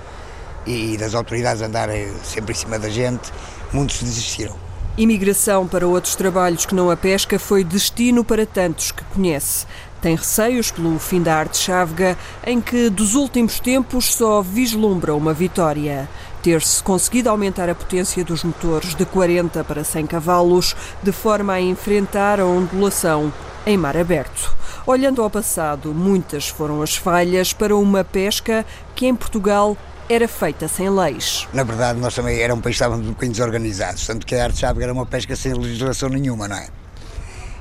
E 0.67 0.97
das 0.97 1.15
autoridades 1.15 1.63
andarem 1.63 2.13
sempre 2.25 2.53
em 2.53 2.55
cima 2.55 2.79
da 2.79 2.89
gente, 2.89 3.33
muitos 3.73 4.03
desistiram. 4.03 4.55
Imigração 4.97 5.67
para 5.67 5.87
outros 5.87 6.15
trabalhos 6.15 6.67
que 6.67 6.75
não 6.75 6.91
a 6.91 6.97
pesca 6.97 7.39
foi 7.39 7.65
destino 7.65 8.23
para 8.23 8.45
tantos 8.45 8.93
que 8.93 9.03
conhece. 9.05 9.67
Tem 10.03 10.15
receios 10.15 10.71
pelo 10.71 10.99
fim 10.99 11.23
da 11.23 11.37
arte 11.37 11.57
chávega, 11.57 12.19
em 12.47 12.61
que 12.61 12.91
dos 12.91 13.15
últimos 13.15 13.61
tempos 13.61 14.13
só 14.13 14.43
vislumbra 14.43 15.15
uma 15.15 15.33
vitória. 15.33 16.09
Ter-se 16.43 16.83
conseguido 16.83 17.31
aumentar 17.31 17.69
a 17.69 17.75
potência 17.75 18.25
dos 18.25 18.43
motores 18.43 18.95
de 18.97 19.05
40 19.07 19.63
para 19.63 19.85
100 19.85 20.07
cavalos, 20.07 20.75
de 21.03 21.13
forma 21.13 21.53
a 21.53 21.61
enfrentar 21.61 22.41
a 22.41 22.47
ondulação 22.47 23.33
em 23.65 23.79
mar 23.79 23.97
aberto. 23.97 24.55
Olhando 24.85 25.23
ao 25.23 25.31
passado, 25.31 25.95
muitas 25.95 26.49
foram 26.49 26.83
as 26.83 26.97
falhas 26.97 27.53
para 27.53 27.77
uma 27.77 28.03
pesca 28.03 28.67
que 28.97 29.07
em 29.07 29.15
Portugal 29.15 29.77
era 30.09 30.27
feita 30.27 30.67
sem 30.67 30.91
leis. 30.91 31.47
Na 31.53 31.63
verdade, 31.63 32.01
nós 32.01 32.13
também 32.13 32.41
era 32.41 32.53
um 32.53 32.61
país 32.61 32.75
que 32.77 32.83
estávamos 32.83 33.07
um 33.07 33.11
bocadinho 33.11 33.33
desorganizados, 33.33 34.05
tanto 34.05 34.27
que 34.27 34.35
a 34.35 34.43
arte 34.43 34.59
chávega 34.59 34.87
era 34.87 34.93
uma 34.93 35.07
pesca 35.07 35.37
sem 35.37 35.55
legislação 35.55 36.09
nenhuma, 36.09 36.49
não 36.49 36.57
é? 36.57 36.67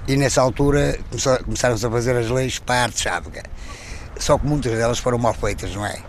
E 0.07 0.17
nessa 0.17 0.41
altura 0.41 0.99
começaram-se 1.45 1.85
a 1.85 1.89
fazer 1.91 2.17
as 2.17 2.29
leis 2.29 2.57
para 2.57 2.75
a 2.75 2.83
arte 2.85 2.99
chávega. 2.99 3.43
Só 4.17 4.39
que 4.39 4.47
muitas 4.47 4.71
delas 4.73 4.97
foram 4.97 5.19
mal 5.19 5.35
feitas, 5.35 5.75
não 5.75 5.85
é? 5.85 5.99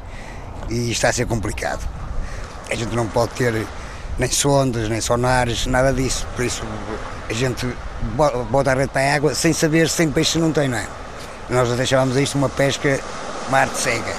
E 0.70 0.90
está 0.90 1.10
a 1.10 1.12
ser 1.12 1.26
complicado. 1.26 1.86
A 2.72 2.74
gente 2.74 2.96
não 2.96 3.06
pode 3.06 3.32
ter 3.32 3.66
nem 4.18 4.30
sondas, 4.30 4.88
nem 4.88 4.98
sonares, 4.98 5.66
nada 5.66 5.92
disso. 5.92 6.26
Por 6.34 6.42
isso 6.42 6.62
a 7.28 7.32
gente 7.34 7.68
bota 8.50 8.72
a 8.72 8.74
rede 8.74 8.88
para 8.88 9.02
a 9.02 9.14
água 9.14 9.34
sem 9.34 9.52
saber 9.52 9.90
se 9.90 9.98
tem 9.98 10.10
peixe 10.10 10.38
não 10.38 10.50
tem, 10.50 10.68
não 10.68 10.78
é? 10.78 10.86
Nós 11.50 11.70
até 11.70 11.84
chamamos 11.84 12.16
isto 12.16 12.38
uma 12.38 12.48
pesca, 12.48 12.98
uma 13.48 13.58
arte 13.58 13.76
cega. 13.76 14.14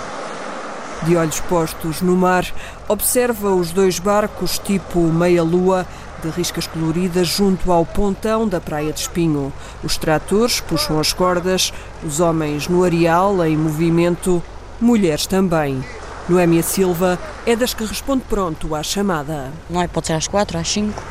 De 1.01 1.15
olhos 1.15 1.39
postos 1.39 2.01
no 2.01 2.15
mar, 2.15 2.45
observa 2.87 3.49
os 3.49 3.71
dois 3.71 3.97
barcos 3.97 4.59
tipo 4.59 4.99
meia-lua 4.99 5.87
de 6.21 6.29
riscas 6.29 6.67
coloridas 6.67 7.27
junto 7.27 7.71
ao 7.71 7.83
pontão 7.83 8.47
da 8.47 8.61
Praia 8.61 8.93
de 8.93 8.99
Espinho. 8.99 9.51
Os 9.83 9.97
tratores 9.97 10.59
puxam 10.61 10.99
as 10.99 11.11
cordas, 11.11 11.73
os 12.03 12.19
homens 12.19 12.67
no 12.67 12.83
areal 12.83 13.43
em 13.43 13.57
movimento, 13.57 14.43
mulheres 14.79 15.25
também. 15.25 15.83
Noémia 16.27 16.63
Silva 16.63 17.19
é 17.45 17.55
das 17.55 17.73
que 17.73 17.85
responde 17.85 18.23
pronto 18.29 18.73
à 18.75 18.81
chamada. 18.81 19.51
Não 19.69 19.81
é? 19.81 19.87
Pode 19.87 20.07
ser 20.07 20.13
às 20.13 20.27
quatro, 20.27 20.57
às 20.57 20.69
cinco. 20.69 21.01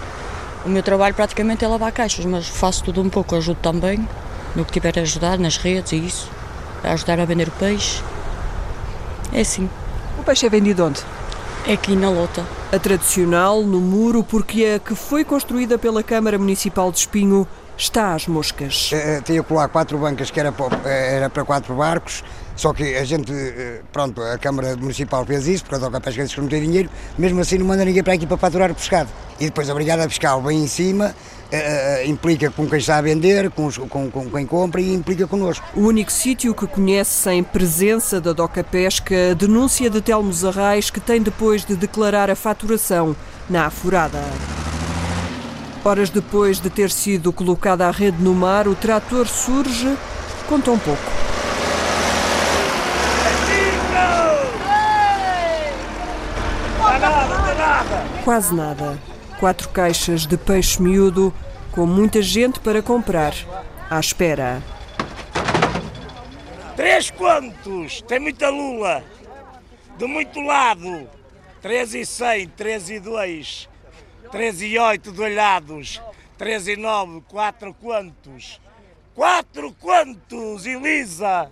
O 0.65 0.69
meu 0.69 0.83
trabalho 0.83 1.15
praticamente 1.15 1.65
é 1.65 1.69
lavar 1.69 1.93
caixas, 1.93 2.25
mas 2.25 2.49
faço 2.49 2.85
tudo 2.85 3.03
um 3.03 3.09
pouco, 3.11 3.35
ajudo 3.35 3.59
também 3.61 4.07
no 4.55 4.65
que 4.65 4.73
tiver 4.73 4.99
a 4.99 5.03
ajudar, 5.03 5.39
nas 5.39 5.57
redes 5.57 5.93
e 5.93 5.97
isso, 5.97 6.31
a 6.85 6.93
ajudar 6.93 7.19
a 7.21 7.25
vender 7.25 7.49
o 7.49 7.53
peixe. 7.53 8.03
É 9.33 9.41
assim. 9.41 9.69
O 10.19 10.23
peixe 10.23 10.47
é 10.47 10.51
vendido 10.51 10.85
onde? 10.85 11.01
É 11.67 11.73
aqui 11.73 11.97
na 11.97 12.11
Lota. 12.11 12.45
A 12.71 12.79
tradicional, 12.79 13.63
no 13.63 13.81
muro, 13.81 14.23
porque 14.23 14.65
a 14.77 14.79
que 14.79 14.95
foi 14.95 15.25
construída 15.25 15.79
pela 15.79 16.03
Câmara 16.03 16.39
Municipal 16.39 16.91
de 16.91 16.99
Espinho 16.99 17.47
está 17.83 18.15
às 18.15 18.27
moscas. 18.27 18.91
Uh, 18.93 19.23
tinha 19.23 19.45
lá 19.51 19.69
quatro 19.69 19.99
bancas 19.99 20.31
que 20.31 20.39
era 20.39 20.53
para, 20.53 20.89
era 20.89 21.31
para 21.31 21.45
quatro 21.45 21.75
barcos, 21.75 22.23
só 22.57 22.73
que 22.73 22.97
a 22.97 23.05
gente, 23.05 23.33
pronto, 23.93 24.21
a 24.23 24.39
Câmara 24.39 24.77
Municipal 24.77 25.25
fez 25.25 25.47
isso, 25.47 25.65
porque 25.65 25.85
a 25.85 26.01
pesca 26.01 26.23
disse 26.23 26.35
que 26.35 26.41
não 26.41 26.49
tem 26.49 26.63
dinheiro, 26.63 26.91
mesmo 27.19 27.41
assim 27.41 27.59
não 27.59 27.67
manda 27.67 27.85
ninguém 27.85 28.03
para 28.03 28.15
aqui 28.15 28.27
para 28.27 28.37
faturar 28.37 28.71
o 28.71 28.75
pescado. 28.75 29.09
E 29.41 29.47
depois 29.47 29.69
a 29.69 29.75
Brigada 29.75 30.09
Fiscal 30.09 30.41
vem 30.43 30.63
em 30.63 30.67
cima, 30.67 31.15
Uh, 31.53 32.09
implica 32.09 32.51
com 32.51 32.67
quem 32.67 32.79
está 32.79 32.97
a 32.97 33.03
vender, 33.03 33.51
com, 33.51 33.67
os, 33.67 33.77
com, 33.77 34.11
com, 34.11 34.31
quem 34.31 34.47
compra 34.47 34.81
e 34.81 34.95
implica 34.95 35.27
connosco. 35.27 35.63
O 35.77 35.81
único 35.81 36.11
sítio 36.11 36.55
que 36.55 36.67
conhece 36.67 37.11
sem 37.11 37.45
presença 37.45 38.19
da 38.23 38.33
Doca 38.33 38.65
Pesca 38.65 39.35
denúncia 39.35 39.91
de 39.91 40.01
Telmo 40.01 40.33
Arrais 40.49 40.89
que 40.89 40.99
tem 40.99 41.21
depois 41.21 41.63
de 41.63 41.77
declarar 41.77 42.31
a 42.31 42.35
faturação 42.35 43.15
na 43.51 43.67
afurada. 43.67 44.19
Horas 45.85 46.11
depois 46.11 46.61
de 46.61 46.71
ter 46.71 46.91
sido 46.93 47.33
colocada 47.33 47.89
a 47.89 47.91
rede 47.91 48.23
no 48.23 48.33
mar, 48.33 48.69
o 48.69 48.75
trator 48.75 49.27
surge, 49.27 49.99
conta 50.49 50.71
um 50.71 50.79
pouco. 50.79 51.03
Quase 58.25 58.55
nada. 58.55 58.97
Quatro 59.41 59.69
caixas 59.71 60.25
de 60.25 60.37
peixe 60.37 60.81
miúdo, 60.81 61.35
com 61.73 61.85
muita 61.85 62.23
gente 62.23 62.61
para 62.61 62.81
comprar. 62.81 63.35
À 63.91 63.99
espera. 63.99 64.63
Três 66.77 67.11
quantos? 67.11 68.03
Tem 68.03 68.21
muita 68.21 68.49
lula. 68.51 69.03
De 69.99 70.07
muito 70.07 70.41
lado. 70.41 71.09
Três 71.61 71.93
e 71.93 72.07
cem, 72.07 72.47
três 72.49 72.89
e 72.89 73.01
dois. 73.01 73.69
Três 74.33 74.63
e 74.63 74.79
oito 74.79 75.13
de 75.13 75.21
olhados. 75.21 76.01
Três 76.39 76.67
e 76.67 76.75
nove, 76.75 77.21
quatro 77.29 77.75
quantos? 77.75 78.59
Quatro 79.15 79.77
quantos, 79.79 80.65
Elisa? 80.65 81.51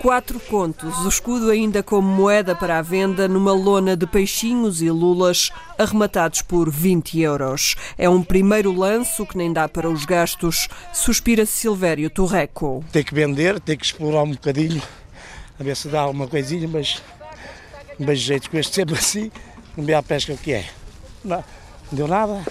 Quatro 0.00 0.40
contos, 0.40 0.98
o 1.04 1.08
escudo 1.08 1.52
ainda 1.52 1.84
como 1.84 2.08
moeda 2.08 2.56
para 2.56 2.78
a 2.78 2.82
venda 2.82 3.28
numa 3.28 3.52
lona 3.52 3.96
de 3.96 4.08
peixinhos 4.08 4.82
e 4.82 4.90
lulas 4.90 5.52
arrematados 5.78 6.42
por 6.42 6.68
20 6.68 7.20
euros. 7.20 7.76
É 7.96 8.10
um 8.10 8.20
primeiro 8.20 8.72
lanço 8.72 9.24
que 9.24 9.38
nem 9.38 9.52
dá 9.52 9.68
para 9.68 9.88
os 9.88 10.04
gastos, 10.04 10.66
suspira 10.92 11.46
Silvério 11.46 12.10
Torreco. 12.10 12.84
Tem 12.90 13.04
que 13.04 13.14
vender, 13.14 13.60
tem 13.60 13.78
que 13.78 13.84
explorar 13.84 14.24
um 14.24 14.32
bocadinho, 14.32 14.82
a 15.60 15.62
ver 15.62 15.76
se 15.76 15.86
dá 15.86 16.00
alguma 16.00 16.26
coisinha, 16.26 16.66
mas 16.66 17.00
vejo 17.96 18.20
jeito 18.20 18.50
com 18.50 18.58
este 18.58 18.74
sempre 18.74 18.96
assim, 18.96 19.30
não 19.76 19.98
a 19.98 20.02
pesca 20.02 20.32
o 20.32 20.38
que 20.38 20.52
é. 20.52 20.66
Não, 21.24 21.42
deu 21.90 22.08
nada. 22.08 22.44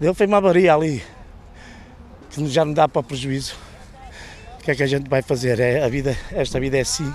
Deu 0.00 0.14
foi 0.14 0.26
uma 0.26 0.36
avaria 0.36 0.74
ali, 0.74 1.02
que 2.30 2.46
já 2.48 2.64
não 2.64 2.72
dá 2.72 2.88
para 2.88 3.02
prejuízo 3.02 3.66
que 4.66 4.72
é 4.72 4.74
que 4.74 4.82
a 4.82 4.86
gente 4.86 5.08
vai 5.08 5.22
fazer? 5.22 5.60
É, 5.60 5.84
a 5.84 5.88
vida, 5.88 6.18
esta 6.32 6.58
vida 6.58 6.76
é 6.76 6.80
assim. 6.80 7.10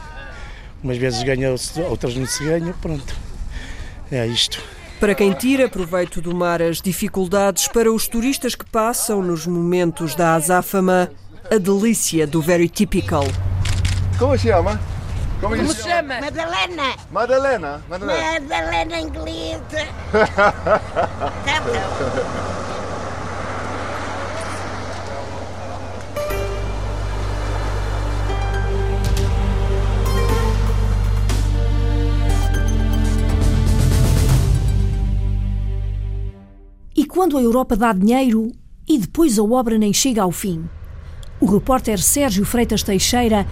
Umas 0.82 0.98
vezes 0.98 1.22
ganha, 1.22 1.54
outras 1.90 2.16
não 2.16 2.26
se 2.26 2.46
ganha, 2.46 2.74
pronto. 2.82 3.14
É 4.10 4.26
isto. 4.26 4.64
Para 5.02 5.14
quem 5.14 5.34
tira 5.34 5.68
proveito 5.68 6.22
do 6.22 6.34
mar 6.34 6.62
as 6.62 6.82
dificuldades, 6.82 7.68
para 7.68 7.92
os 7.92 8.08
turistas 8.08 8.56
que 8.56 8.64
passam 8.64 9.22
nos 9.22 9.46
momentos 9.46 10.16
da 10.16 10.36
azáfama, 10.36 11.12
a 11.52 11.58
delícia 11.58 12.26
do 12.26 12.42
very 12.42 12.70
typical. 12.70 13.26
Como 14.18 14.38
se 14.38 14.48
chama? 14.48 14.80
Como, 15.42 15.56
Como 15.56 15.74
se 15.74 15.84
chama? 15.84 16.22
Madalena. 16.22 16.96
Madalena? 17.12 17.82
Madalena, 17.90 18.40
Madalena 18.40 19.00
inglesa. 19.00 19.88
tá 21.46 21.62
bom. 21.62 22.52
quando 37.12 37.38
a 37.38 37.42
Europa 37.42 37.76
dá 37.76 37.92
dinheiro 37.92 38.52
e 38.88 38.98
depois 38.98 39.38
a 39.38 39.44
obra 39.44 39.78
nem 39.78 39.94
chega 39.94 40.24
ao 40.24 40.32
fim. 40.32 40.68
O 41.40 41.46
repórter 41.46 42.00
Sérgio 42.00 42.46
Freitas 42.46 42.84
Teixeira 42.84 43.46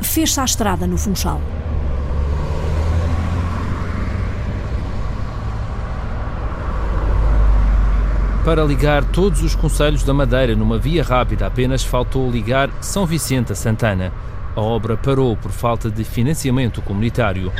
fez-se 0.00 0.40
estrada 0.40 0.86
no 0.86 0.96
Funchal. 0.96 1.40
Para 8.44 8.62
ligar 8.62 9.04
todos 9.04 9.42
os 9.42 9.56
conselhos 9.56 10.04
da 10.04 10.14
Madeira 10.14 10.54
numa 10.54 10.78
via 10.78 11.02
rápida, 11.02 11.48
apenas 11.48 11.82
faltou 11.82 12.30
ligar 12.30 12.70
São 12.80 13.04
Vicente 13.04 13.52
a 13.52 13.56
Santana. 13.56 14.12
A 14.54 14.60
obra 14.60 14.96
parou 14.96 15.36
por 15.36 15.50
falta 15.50 15.90
de 15.90 16.04
financiamento 16.04 16.80
comunitário. 16.80 17.52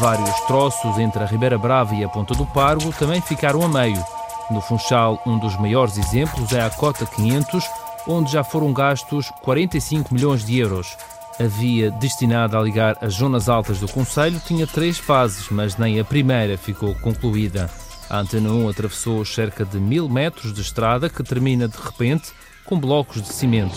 Vários 0.00 0.40
troços 0.48 0.98
entre 0.98 1.22
a 1.22 1.26
Ribeira 1.26 1.56
Brava 1.56 1.94
e 1.94 2.02
a 2.02 2.08
Ponta 2.08 2.34
do 2.34 2.44
Pargo 2.46 2.92
também 2.98 3.20
ficaram 3.20 3.62
a 3.62 3.68
meio. 3.68 4.02
No 4.50 4.60
Funchal, 4.60 5.22
um 5.24 5.38
dos 5.38 5.56
maiores 5.60 5.96
exemplos 5.96 6.52
é 6.52 6.62
a 6.62 6.68
Cota 6.68 7.06
500, 7.06 7.64
onde 8.06 8.32
já 8.32 8.42
foram 8.42 8.72
gastos 8.72 9.30
45 9.42 10.14
milhões 10.14 10.44
de 10.44 10.58
euros. 10.58 10.96
A 11.40 11.44
via 11.44 11.90
destinada 11.92 12.58
a 12.58 12.62
ligar 12.62 12.96
as 13.00 13.14
zonas 13.14 13.48
altas 13.48 13.80
do 13.80 13.88
Conselho 13.88 14.40
tinha 14.46 14.66
três 14.66 14.98
fases, 14.98 15.48
mas 15.50 15.76
nem 15.76 15.98
a 15.98 16.04
primeira 16.04 16.58
ficou 16.58 16.94
concluída. 16.96 17.70
A 18.10 18.18
Antena 18.18 18.50
1 18.50 18.68
atravessou 18.68 19.24
cerca 19.24 19.64
de 19.64 19.78
mil 19.78 20.08
metros 20.08 20.52
de 20.52 20.60
estrada 20.60 21.08
que 21.08 21.22
termina 21.22 21.66
de 21.66 21.76
repente 21.78 22.30
com 22.64 22.78
blocos 22.78 23.22
de 23.22 23.32
cimento. 23.32 23.74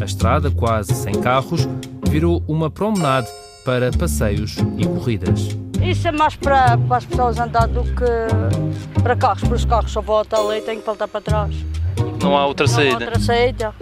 A 0.00 0.04
estrada, 0.04 0.50
quase 0.50 0.94
sem 0.94 1.14
carros, 1.20 1.68
virou 2.08 2.42
uma 2.48 2.70
promenade 2.70 3.28
para 3.64 3.90
passeios 3.90 4.56
e 4.78 4.86
corridas. 4.86 5.63
Isso 5.84 6.08
é 6.08 6.12
mais 6.12 6.34
para, 6.34 6.78
para 6.78 6.96
as 6.96 7.04
pessoas 7.04 7.38
andar 7.38 7.68
do 7.68 7.84
que 7.84 9.02
para 9.02 9.14
carros, 9.14 9.42
para 9.42 9.54
os 9.54 9.64
carros 9.66 9.92
só 9.92 10.00
volta 10.00 10.40
ali 10.40 10.58
e 10.58 10.62
tem 10.62 10.80
que 10.80 10.86
voltar 10.86 11.06
para 11.06 11.20
trás. 11.20 11.54
Não 12.22 12.36
há 12.36 12.46
outra 12.46 12.66
saída? 12.66 12.92
Não 12.92 13.00
há 13.00 13.04
outra 13.04 13.20
saída. 13.20 13.74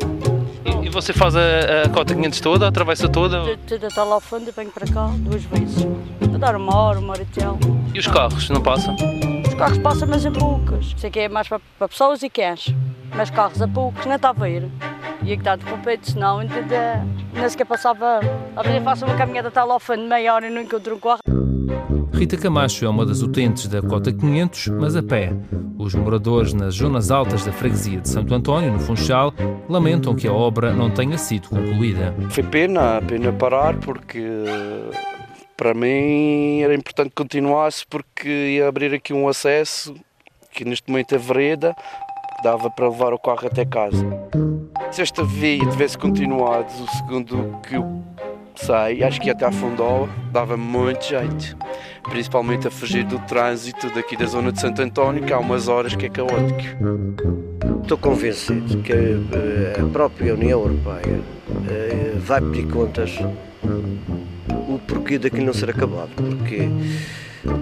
E, 0.64 0.86
e 0.86 0.88
você 0.88 1.12
faz 1.12 1.36
a, 1.36 1.40
a 1.84 1.88
cota 1.88 2.12
500 2.12 2.40
toda, 2.40 2.66
atravessa 2.66 3.08
toda? 3.08 3.56
Tudo 3.68 3.86
está 3.86 4.02
lá 4.02 4.14
ao 4.14 4.20
fundo 4.20 4.48
e 4.48 4.50
venho 4.50 4.70
para 4.70 4.86
cá 4.92 5.10
duas 5.18 5.44
vezes. 5.44 5.86
A 6.34 6.38
dar 6.38 6.56
uma 6.56 6.76
hora, 6.76 6.98
uma 6.98 7.12
hora 7.12 7.22
e 7.22 7.40
tal. 7.40 7.56
E 7.94 7.98
os 8.00 8.06
carros, 8.08 8.50
não 8.50 8.60
passam? 8.60 8.96
Os 9.46 9.54
carros 9.54 9.78
passam, 9.78 10.08
mas 10.08 10.24
em 10.24 10.32
poucos. 10.32 10.94
Sei 10.98 11.08
que 11.08 11.20
é 11.20 11.28
mais 11.28 11.46
para, 11.46 11.60
para 11.78 11.88
pessoas 11.88 12.20
e 12.24 12.28
cães. 12.28 12.74
Mas 13.14 13.30
carros 13.30 13.62
a 13.62 13.68
poucos, 13.68 14.04
não 14.06 14.16
está 14.16 14.30
a 14.30 14.32
ver. 14.32 14.68
E 15.22 15.32
é 15.32 15.36
que 15.36 15.42
está 15.42 15.54
de 15.54 15.64
completo, 15.64 16.10
senão 16.10 16.40
ainda 16.40 17.06
nem 17.32 17.48
sequer 17.48 17.64
passava. 17.64 18.18
A 18.56 18.62
ver, 18.62 18.82
faço 18.82 19.04
uma 19.04 19.14
caminhada, 19.14 19.48
está 19.48 19.62
lá 19.62 19.74
ao 19.74 19.80
fundo, 19.80 20.02
meia 20.02 20.34
hora 20.34 20.48
e 20.48 20.50
não 20.50 20.62
encontro 20.62 20.96
um 20.96 20.98
carro. 20.98 21.51
Rita 22.12 22.36
Camacho 22.36 22.84
é 22.84 22.88
uma 22.88 23.04
das 23.04 23.22
utentes 23.22 23.66
da 23.66 23.82
Cota 23.82 24.12
500, 24.12 24.68
mas 24.68 24.94
a 24.94 25.02
pé. 25.02 25.32
Os 25.78 25.94
moradores 25.94 26.52
nas 26.52 26.74
zonas 26.74 27.10
altas 27.10 27.44
da 27.44 27.52
freguesia 27.52 28.00
de 28.00 28.08
Santo 28.08 28.34
António, 28.34 28.72
no 28.72 28.78
Funchal, 28.78 29.34
lamentam 29.68 30.14
que 30.14 30.28
a 30.28 30.32
obra 30.32 30.72
não 30.72 30.90
tenha 30.90 31.18
sido 31.18 31.48
concluída. 31.48 32.14
Foi 32.30 32.42
pena, 32.44 33.02
pena 33.02 33.32
parar, 33.32 33.76
porque 33.78 34.22
para 35.56 35.74
mim 35.74 36.60
era 36.60 36.74
importante 36.74 37.08
que 37.08 37.16
continuasse, 37.16 37.84
porque 37.88 38.28
ia 38.28 38.68
abrir 38.68 38.94
aqui 38.94 39.12
um 39.12 39.28
acesso, 39.28 39.94
que 40.52 40.64
neste 40.64 40.88
momento 40.90 41.14
é 41.14 41.18
vereda, 41.18 41.74
dava 42.42 42.70
para 42.70 42.88
levar 42.88 43.12
o 43.12 43.18
carro 43.18 43.46
até 43.46 43.64
casa. 43.64 44.04
Se 44.90 45.02
esta 45.02 45.24
via 45.24 45.58
tivesse 45.70 45.96
continuado, 45.96 46.70
segundo 46.98 47.58
que 47.66 47.76
eu 47.76 48.02
sei, 48.60 49.02
acho 49.02 49.20
que 49.20 49.26
ia 49.26 49.32
até 49.32 49.44
à 49.44 49.52
Fundola, 49.52 50.08
dava 50.30 50.56
muito 50.56 51.04
jeito. 51.04 51.56
Principalmente 52.04 52.68
a 52.68 52.70
fugir 52.70 53.04
do 53.04 53.18
trânsito 53.20 53.88
daqui 53.94 54.16
da 54.16 54.26
zona 54.26 54.52
de 54.52 54.60
Santo 54.60 54.82
António, 54.82 55.24
que 55.24 55.32
há 55.32 55.38
umas 55.38 55.68
horas 55.68 55.94
que 55.94 56.06
é 56.06 56.08
caótico. 56.08 56.60
Estou 57.82 57.98
convencido 57.98 58.82
que 58.82 58.92
a 58.92 59.86
própria 59.92 60.34
União 60.34 60.60
Europeia 60.60 61.20
eh, 61.68 62.12
vai 62.16 62.40
pedir 62.40 62.66
contas 62.68 63.18
o 64.68 64.78
porquê 64.86 65.18
daquilo 65.18 65.46
não 65.46 65.54
ser 65.54 65.70
acabado. 65.70 66.10
Porque, 66.16 66.68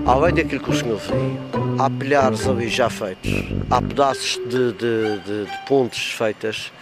além 0.07 0.35
daquilo 0.35 0.63
que 0.63 0.71
o 0.71 0.75
senhor 0.75 0.99
veio, 0.99 1.39
há 1.79 1.91
pilhares 1.91 2.47
ali 2.47 2.69
já 2.69 2.89
feitos, 2.89 3.33
há 3.71 3.81
pedaços 3.81 4.41
de, 4.49 4.73
de, 4.73 5.19
de, 5.19 5.45
de 5.45 5.67
pontes 5.67 6.13
feitas 6.13 6.73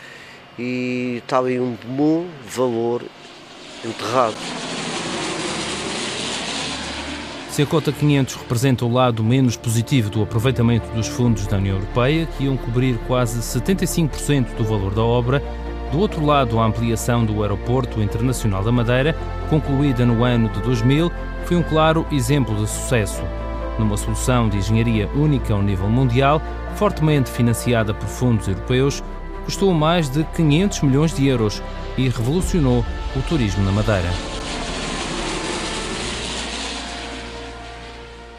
e 0.58 1.20
está 1.22 1.38
ali 1.38 1.60
um 1.60 1.76
bom 1.84 2.26
valor 2.48 3.02
enterrado. 3.84 4.36
Se 7.50 7.62
a 7.62 7.66
cota 7.66 7.90
500 7.90 8.36
representa 8.36 8.84
o 8.84 8.92
lado 8.92 9.24
menos 9.24 9.56
positivo 9.56 10.08
do 10.10 10.22
aproveitamento 10.22 10.88
dos 10.92 11.08
fundos 11.08 11.46
da 11.46 11.56
União 11.56 11.76
Europeia, 11.76 12.26
que 12.26 12.44
iam 12.44 12.56
cobrir 12.56 12.96
quase 13.06 13.40
75% 13.40 14.54
do 14.56 14.64
valor 14.64 14.94
da 14.94 15.02
obra, 15.02 15.42
do 15.90 15.98
outro 15.98 16.24
lado, 16.24 16.60
a 16.60 16.66
ampliação 16.66 17.24
do 17.24 17.42
Aeroporto 17.42 18.00
Internacional 18.02 18.62
da 18.62 18.70
Madeira, 18.70 19.16
concluída 19.48 20.04
no 20.04 20.22
ano 20.22 20.48
de 20.50 20.60
2000, 20.60 21.10
foi 21.46 21.56
um 21.56 21.62
claro 21.62 22.06
exemplo 22.12 22.54
de 22.54 22.68
sucesso. 22.68 23.22
Numa 23.78 23.96
solução 23.96 24.48
de 24.48 24.58
engenharia 24.58 25.08
única 25.14 25.54
ao 25.54 25.62
nível 25.62 25.88
mundial, 25.88 26.42
fortemente 26.76 27.30
financiada 27.30 27.94
por 27.94 28.06
fundos 28.06 28.46
europeus, 28.46 29.02
custou 29.48 29.72
mais 29.72 30.10
de 30.10 30.24
500 30.36 30.82
milhões 30.82 31.14
de 31.14 31.26
euros 31.26 31.62
e 31.96 32.06
revolucionou 32.06 32.84
o 33.16 33.22
turismo 33.22 33.64
na 33.64 33.72
Madeira. 33.72 34.10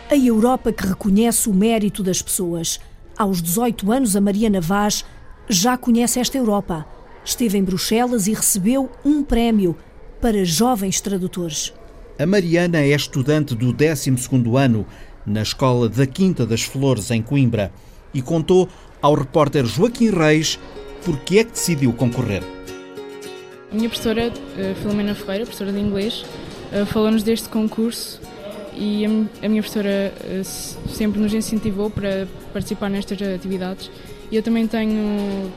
A 0.07 0.15
Europa 0.15 0.71
que 0.71 0.85
reconhece 0.85 1.49
o 1.49 1.53
mérito 1.53 2.03
das 2.03 2.21
pessoas. 2.21 2.79
Aos 3.17 3.41
18 3.41 3.91
anos, 3.91 4.15
a 4.15 4.21
Mariana 4.21 4.61
Vaz 4.61 5.03
já 5.49 5.75
conhece 5.75 6.19
esta 6.19 6.37
Europa. 6.37 6.85
Esteve 7.25 7.57
em 7.57 7.63
Bruxelas 7.63 8.27
e 8.27 8.33
recebeu 8.33 8.87
um 9.03 9.23
prémio 9.23 9.75
para 10.21 10.45
jovens 10.45 11.01
tradutores. 11.01 11.73
A 12.19 12.25
Mariana 12.27 12.81
é 12.81 12.89
estudante 12.89 13.55
do 13.55 13.73
12º 13.73 14.63
ano 14.63 14.85
na 15.25 15.41
Escola 15.41 15.89
da 15.89 16.05
Quinta 16.05 16.45
das 16.45 16.61
Flores, 16.61 17.09
em 17.09 17.23
Coimbra, 17.23 17.73
e 18.13 18.21
contou 18.21 18.69
ao 19.01 19.15
repórter 19.15 19.65
Joaquim 19.65 20.11
Reis 20.11 20.59
porque 21.03 21.39
é 21.39 21.43
que 21.43 21.51
decidiu 21.51 21.93
concorrer. 21.93 22.43
A 23.71 23.75
minha 23.75 23.87
professora, 23.87 24.31
eh, 24.57 24.73
Filomena 24.81 25.13
Ferreira, 25.13 25.45
professora 25.45 25.71
de 25.71 25.79
inglês, 25.79 26.25
eh, 26.71 26.85
falou-nos 26.85 27.21
deste 27.21 27.49
concurso 27.49 28.19
e 28.75 29.05
a 29.05 29.49
minha 29.49 29.61
professora 29.61 30.13
eh, 30.23 30.41
sempre 30.43 31.19
nos 31.19 31.33
incentivou 31.33 31.89
para 31.89 32.27
participar 32.51 32.89
nestas 32.89 33.21
atividades. 33.21 33.91
E 34.31 34.35
eu 34.35 34.41
também 34.41 34.65
tenho, 34.67 35.51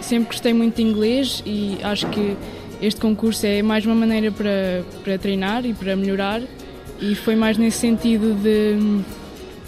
sempre 0.00 0.28
gostei 0.28 0.52
muito 0.52 0.76
de 0.76 0.82
inglês 0.82 1.42
e 1.44 1.78
acho 1.82 2.06
que 2.08 2.36
este 2.80 3.00
concurso 3.00 3.44
é 3.44 3.62
mais 3.62 3.84
uma 3.84 3.94
maneira 3.94 4.32
para, 4.32 4.82
para 5.04 5.18
treinar 5.18 5.66
e 5.66 5.74
para 5.74 5.94
melhorar 5.94 6.40
e 7.00 7.14
foi 7.14 7.34
mais 7.34 7.58
nesse 7.58 7.78
sentido 7.78 8.34
de, 8.34 9.02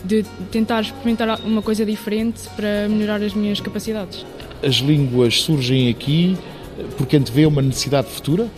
de 0.04 0.28
tentar 0.50 0.80
experimentar 0.82 1.40
uma 1.40 1.62
coisa 1.62 1.84
diferente 1.84 2.48
para 2.56 2.88
melhorar 2.88 3.22
as 3.22 3.34
minhas 3.34 3.60
capacidades. 3.60 4.24
As 4.62 4.76
línguas 4.76 5.42
surgem 5.42 5.88
aqui 5.88 6.36
porque 6.96 7.16
antevê 7.16 7.46
uma 7.46 7.60
necessidade 7.60 8.08
futura? 8.08 8.48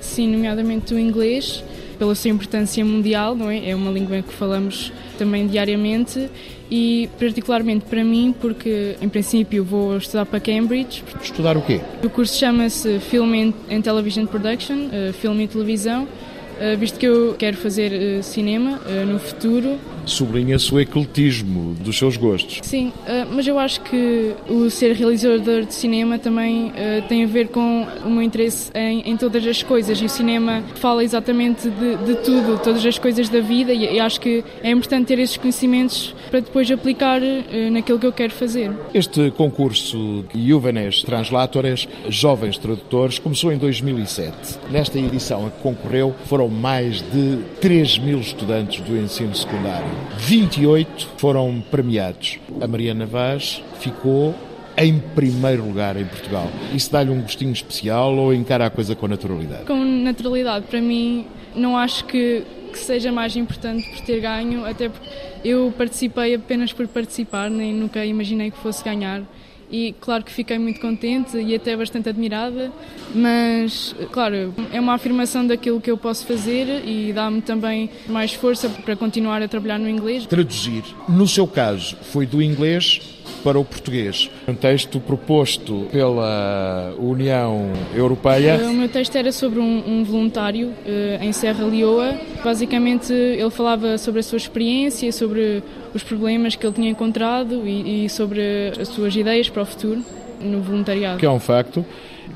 Sim, 0.00 0.28
nomeadamente 0.28 0.94
o 0.94 0.98
inglês 0.98 1.62
pela 1.98 2.14
sua 2.14 2.30
importância 2.30 2.84
mundial, 2.84 3.34
não 3.34 3.50
é? 3.50 3.70
É 3.70 3.74
uma 3.74 3.90
língua 3.90 4.22
que 4.22 4.32
falamos 4.32 4.92
também 5.18 5.46
diariamente 5.46 6.30
e 6.70 7.08
particularmente 7.18 7.84
para 7.86 8.04
mim 8.04 8.34
porque 8.40 8.94
em 9.00 9.08
princípio 9.08 9.64
vou 9.64 9.96
estudar 9.96 10.24
para 10.24 10.38
Cambridge. 10.38 11.02
Estudar 11.20 11.56
o 11.56 11.62
quê? 11.62 11.80
O 12.02 12.08
curso 12.08 12.38
chama-se 12.38 13.00
Film 13.00 13.52
and 13.70 13.80
Television 13.80 14.26
Production, 14.26 14.86
uh, 14.86 15.12
filme 15.12 15.44
e 15.44 15.48
televisão, 15.48 16.04
uh, 16.04 16.78
visto 16.78 16.98
que 16.98 17.06
eu 17.06 17.34
quero 17.36 17.56
fazer 17.56 17.90
uh, 17.92 18.22
cinema 18.22 18.80
no 19.06 19.18
futuro 19.18 19.78
sublinha-se 20.08 20.72
o 20.74 20.80
ecletismo 20.80 21.74
dos 21.74 21.96
seus 21.96 22.16
gostos. 22.16 22.60
Sim, 22.62 22.88
uh, 22.88 23.28
mas 23.32 23.46
eu 23.46 23.58
acho 23.58 23.80
que 23.82 24.34
o 24.48 24.70
ser 24.70 24.94
realizador 24.94 25.64
de 25.64 25.74
cinema 25.74 26.18
também 26.18 26.68
uh, 26.68 27.08
tem 27.08 27.24
a 27.24 27.26
ver 27.26 27.48
com 27.48 27.86
o 28.04 28.10
meu 28.10 28.22
interesse 28.22 28.70
em, 28.74 29.00
em, 29.10 29.16
todas 29.16 29.46
as 29.46 29.62
coisas 29.62 30.00
e 30.00 30.04
o 30.04 30.08
cinema 30.08 30.62
fala 30.76 31.02
exatamente 31.04 31.68
de, 31.68 31.96
de 31.96 32.14
tudo, 32.22 32.58
todas 32.62 32.84
as 32.84 32.98
coisas 32.98 33.28
da 33.28 33.40
vida 33.40 33.72
e, 33.72 33.98
acho 33.98 34.20
que 34.20 34.44
é 34.62 34.70
importante 34.70 35.06
ter 35.06 35.18
esses 35.18 35.36
conhecimentos 35.36 36.14
para 36.30 36.40
depois 36.40 36.70
aplicar 36.70 37.20
uh, 37.20 37.70
naquilo 37.70 37.98
que 37.98 38.06
eu 38.06 38.12
quero 38.12 38.32
fazer. 38.32 38.70
Este 38.94 39.30
concurso 39.32 40.24
Juvenes 40.34 41.02
Translatores, 41.02 41.88
Jovens 42.08 42.58
Tradutores, 42.58 43.18
começou 43.18 43.52
em 43.52 43.58
2007. 43.58 44.58
Nesta 44.70 44.98
edição 44.98 45.46
a 45.46 45.50
que 45.50 45.60
concorreu 45.62 46.14
foram 46.26 46.48
mais 46.48 47.00
de 47.00 47.38
3 47.60 47.98
mil 47.98 48.20
estudantes 48.20 48.80
do 48.80 48.96
ensino 48.96 49.34
secundário. 49.34 49.88
28 50.18 51.08
foram 51.16 51.62
premiados. 51.70 52.38
A 52.60 52.66
Mariana 52.66 53.06
Vaz 53.06 53.62
ficou 53.80 54.34
em 54.76 54.98
primeiro 54.98 55.64
lugar 55.64 55.96
em 55.96 56.04
Portugal. 56.04 56.48
Isso 56.72 56.92
dá-lhe 56.92 57.10
um 57.10 57.20
gostinho 57.20 57.52
especial 57.52 58.14
ou 58.14 58.32
encara 58.32 58.66
a 58.66 58.70
coisa 58.70 58.94
com 58.94 59.08
naturalidade? 59.08 59.64
Com 59.64 59.84
naturalidade. 59.84 60.66
Para 60.66 60.80
mim, 60.80 61.26
não 61.54 61.76
acho 61.76 62.04
que, 62.04 62.44
que 62.72 62.78
seja 62.78 63.10
mais 63.10 63.36
importante 63.36 63.88
por 63.90 64.00
ter 64.02 64.20
ganho, 64.20 64.64
até 64.64 64.88
porque 64.88 65.08
eu 65.44 65.72
participei 65.76 66.34
apenas 66.34 66.72
por 66.72 66.86
participar, 66.86 67.50
nem 67.50 67.74
nunca 67.74 68.04
imaginei 68.04 68.50
que 68.50 68.58
fosse 68.58 68.84
ganhar 68.84 69.22
e 69.70 69.94
claro 70.00 70.24
que 70.24 70.32
fiquei 70.32 70.58
muito 70.58 70.80
contente 70.80 71.36
e 71.36 71.54
até 71.54 71.76
bastante 71.76 72.08
admirada, 72.08 72.72
mas 73.14 73.94
claro, 74.10 74.54
é 74.72 74.80
uma 74.80 74.94
afirmação 74.94 75.46
daquilo 75.46 75.80
que 75.80 75.90
eu 75.90 75.96
posso 75.96 76.26
fazer 76.26 76.82
e 76.86 77.12
dá-me 77.12 77.40
também 77.40 77.90
mais 78.06 78.32
força 78.32 78.68
para 78.68 78.96
continuar 78.96 79.42
a 79.42 79.48
trabalhar 79.48 79.78
no 79.78 79.88
inglês. 79.88 80.26
Traduzir, 80.26 80.84
no 81.08 81.26
seu 81.26 81.46
caso, 81.46 81.96
foi 82.02 82.26
do 82.26 82.42
inglês 82.42 83.18
para 83.42 83.58
o 83.58 83.64
português. 83.64 84.30
Um 84.46 84.54
texto 84.54 85.00
proposto 85.00 85.86
pela 85.92 86.94
União 86.98 87.72
Europeia. 87.94 88.56
O 88.68 88.72
meu 88.72 88.88
texto 88.88 89.16
era 89.16 89.32
sobre 89.32 89.60
um, 89.60 89.82
um 89.86 90.04
voluntário 90.04 90.68
uh, 90.68 91.22
em 91.22 91.32
Serra 91.32 91.64
Leoa. 91.64 92.18
Basicamente, 92.42 93.12
ele 93.12 93.50
falava 93.50 93.98
sobre 93.98 94.20
a 94.20 94.22
sua 94.22 94.36
experiência, 94.36 95.10
sobre 95.12 95.62
os 95.98 96.02
problemas 96.02 96.56
que 96.56 96.66
ele 96.66 96.74
tinha 96.74 96.90
encontrado 96.90 97.66
e, 97.66 98.04
e 98.04 98.08
sobre 98.08 98.40
as 98.80 98.88
suas 98.88 99.14
ideias 99.14 99.48
para 99.48 99.62
o 99.62 99.66
futuro 99.66 100.02
no 100.40 100.62
voluntariado. 100.62 101.18
Que 101.18 101.26
é 101.26 101.30
um 101.30 101.40
facto 101.40 101.84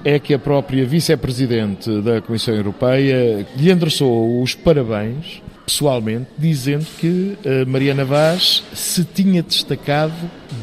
é 0.04 0.18
que 0.18 0.34
a 0.34 0.38
própria 0.38 0.84
vice-presidente 0.84 2.00
da 2.00 2.20
Comissão 2.20 2.54
Europeia 2.54 3.46
lhe 3.56 3.70
endereçou 3.70 4.42
os 4.42 4.54
parabéns 4.54 5.40
pessoalmente, 5.64 6.26
dizendo 6.36 6.84
que 6.98 7.36
uh, 7.46 7.68
Mariana 7.68 8.04
Vaz 8.04 8.64
se 8.74 9.04
tinha 9.04 9.42
destacado 9.42 10.12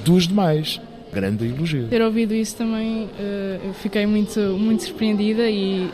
dos 0.03 0.27
demais. 0.27 0.81
Grande 1.11 1.45
elogio. 1.47 1.87
Ter 1.87 2.01
ouvido 2.01 2.33
isso 2.35 2.55
também, 2.57 3.05
uh, 3.05 3.73
fiquei 3.75 4.05
muito, 4.05 4.39
muito 4.39 4.83
surpreendida 4.83 5.49
e, 5.49 5.89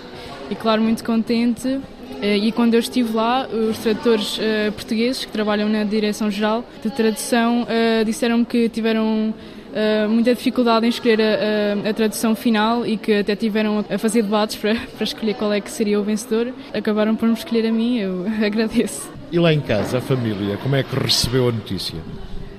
e, 0.50 0.56
claro, 0.56 0.82
muito 0.82 1.04
contente. 1.04 1.80
Eh, 2.22 2.38
e 2.38 2.52
quando 2.52 2.74
eu 2.74 2.80
estive 2.80 3.14
lá, 3.14 3.48
os 3.48 3.78
tradutores 3.80 4.38
uh, 4.38 4.72
portugueses 4.72 5.26
que 5.26 5.32
trabalham 5.32 5.68
na 5.70 5.84
Direção-Geral 5.84 6.64
de 6.84 6.90
Tradução 6.90 7.64
uh, 7.64 8.06
disseram-me 8.06 8.46
que 8.46 8.70
tiveram 8.70 9.34
uh, 9.76 10.10
muita 10.10 10.34
dificuldade 10.34 10.86
em 10.86 10.90
escolher 10.90 11.22
a, 11.22 11.88
a, 11.88 11.90
a, 11.90 11.94
tradução 11.94 12.36
final 12.36 12.86
e 12.86 12.98
que 12.98 13.14
até 13.14 13.36
tiveram 13.36 13.84
a 13.90 13.98
fazer 13.98 14.24
debates 14.24 14.56
para, 14.56 14.76
para 14.96 15.04
escolher 15.04 15.34
qual 15.36 15.52
é 15.52 15.60
que 15.60 15.72
seria 15.72 16.00
o 16.00 16.04
vencedor. 16.04 16.54
Acabaram 16.74 17.16
por 17.16 17.28
me 17.28 17.36
escolher 17.36 17.68
a 17.68 17.72
mim, 17.72 18.00
eu 18.00 18.26
agradeço. 18.44 19.10
E 19.32 19.40
lá 19.40 19.54
em 19.54 19.62
casa, 19.62 19.98
a 19.98 20.02
família, 20.02 20.58
como 20.58 20.76
é 20.76 20.84
que 20.84 20.96
recebeu 20.96 21.50
a 21.50 21.52
notícia? 21.52 21.98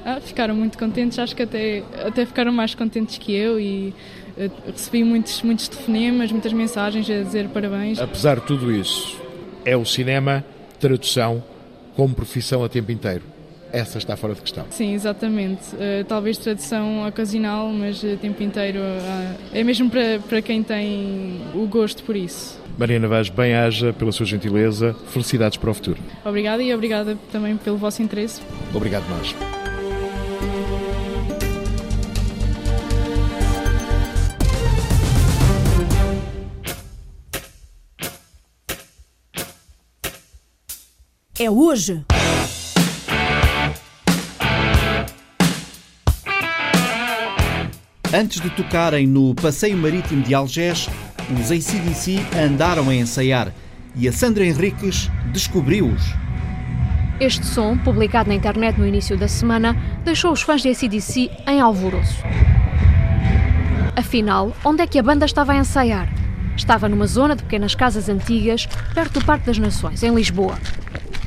Ah, 0.04 0.20
ficaram 0.20 0.54
muito 0.54 0.78
contentes, 0.78 1.18
acho 1.18 1.34
que 1.34 1.42
até, 1.42 1.82
até 2.04 2.24
ficaram 2.24 2.52
mais 2.52 2.74
contentes 2.74 3.18
que 3.18 3.34
eu 3.34 3.58
e 3.58 3.92
recebi 4.66 5.02
muitos, 5.02 5.42
muitos 5.42 5.66
telefonemas, 5.66 6.30
muitas 6.30 6.52
mensagens 6.52 7.08
a 7.08 7.22
dizer 7.22 7.48
parabéns. 7.48 7.98
Apesar 7.98 8.36
de 8.38 8.46
tudo 8.46 8.70
isso, 8.70 9.16
é 9.66 9.76
o 9.76 9.84
cinema, 9.84 10.42
tradução, 10.80 11.42
como 11.94 12.14
profissão 12.14 12.64
a 12.64 12.68
tempo 12.68 12.92
inteiro. 12.92 13.22
Essa 13.72 13.98
está 13.98 14.16
fora 14.16 14.32
de 14.32 14.40
questão. 14.40 14.64
Sim, 14.70 14.94
exatamente. 14.94 15.74
Uh, 15.74 16.04
talvez 16.06 16.38
tradução 16.38 17.06
ocasional, 17.06 17.68
mas 17.68 18.02
a 18.02 18.16
tempo 18.16 18.42
inteiro 18.42 18.78
uh, 18.78 19.36
é 19.52 19.64
mesmo 19.64 19.90
para, 19.90 20.20
para 20.20 20.40
quem 20.40 20.62
tem 20.62 21.40
o 21.52 21.66
gosto 21.66 22.02
por 22.04 22.14
isso. 22.16 22.58
Mariana 22.78 23.08
Vaz, 23.08 23.28
bem-haja 23.28 23.92
pela 23.92 24.12
sua 24.12 24.24
gentileza. 24.24 24.94
Felicidades 25.08 25.58
para 25.58 25.70
o 25.70 25.74
futuro. 25.74 25.98
Obrigada 26.24 26.62
e 26.62 26.72
obrigada 26.72 27.18
também 27.32 27.56
pelo 27.56 27.76
vosso 27.76 28.02
interesse. 28.02 28.40
Obrigado 28.72 29.04
nós. 29.08 29.55
É 41.38 41.50
hoje. 41.50 42.02
Antes 48.14 48.40
de 48.40 48.48
tocarem 48.48 49.06
no 49.06 49.34
Passeio 49.34 49.76
Marítimo 49.76 50.22
de 50.22 50.34
Algés, 50.34 50.88
os 51.38 51.50
ACDC 51.50 52.24
andaram 52.42 52.88
a 52.88 52.94
ensaiar 52.94 53.52
e 53.94 54.08
a 54.08 54.12
Sandra 54.12 54.46
Henriques 54.46 55.10
descobriu-os. 55.30 56.02
Este 57.20 57.44
som, 57.44 57.76
publicado 57.76 58.30
na 58.30 58.34
internet 58.34 58.78
no 58.80 58.86
início 58.86 59.18
da 59.18 59.28
semana, 59.28 59.76
deixou 60.06 60.32
os 60.32 60.40
fãs 60.40 60.62
de 60.62 60.70
ACDC 60.70 61.30
em 61.46 61.60
alvoroço. 61.60 62.22
Afinal, 63.94 64.56
onde 64.64 64.82
é 64.82 64.86
que 64.86 64.98
a 64.98 65.02
banda 65.02 65.26
estava 65.26 65.52
a 65.52 65.56
ensaiar? 65.56 66.08
Estava 66.56 66.88
numa 66.88 67.06
zona 67.06 67.36
de 67.36 67.42
pequenas 67.42 67.74
casas 67.74 68.08
antigas, 68.08 68.66
perto 68.94 69.20
do 69.20 69.26
Parque 69.26 69.44
das 69.44 69.58
Nações, 69.58 70.02
em 70.02 70.14
Lisboa. 70.14 70.56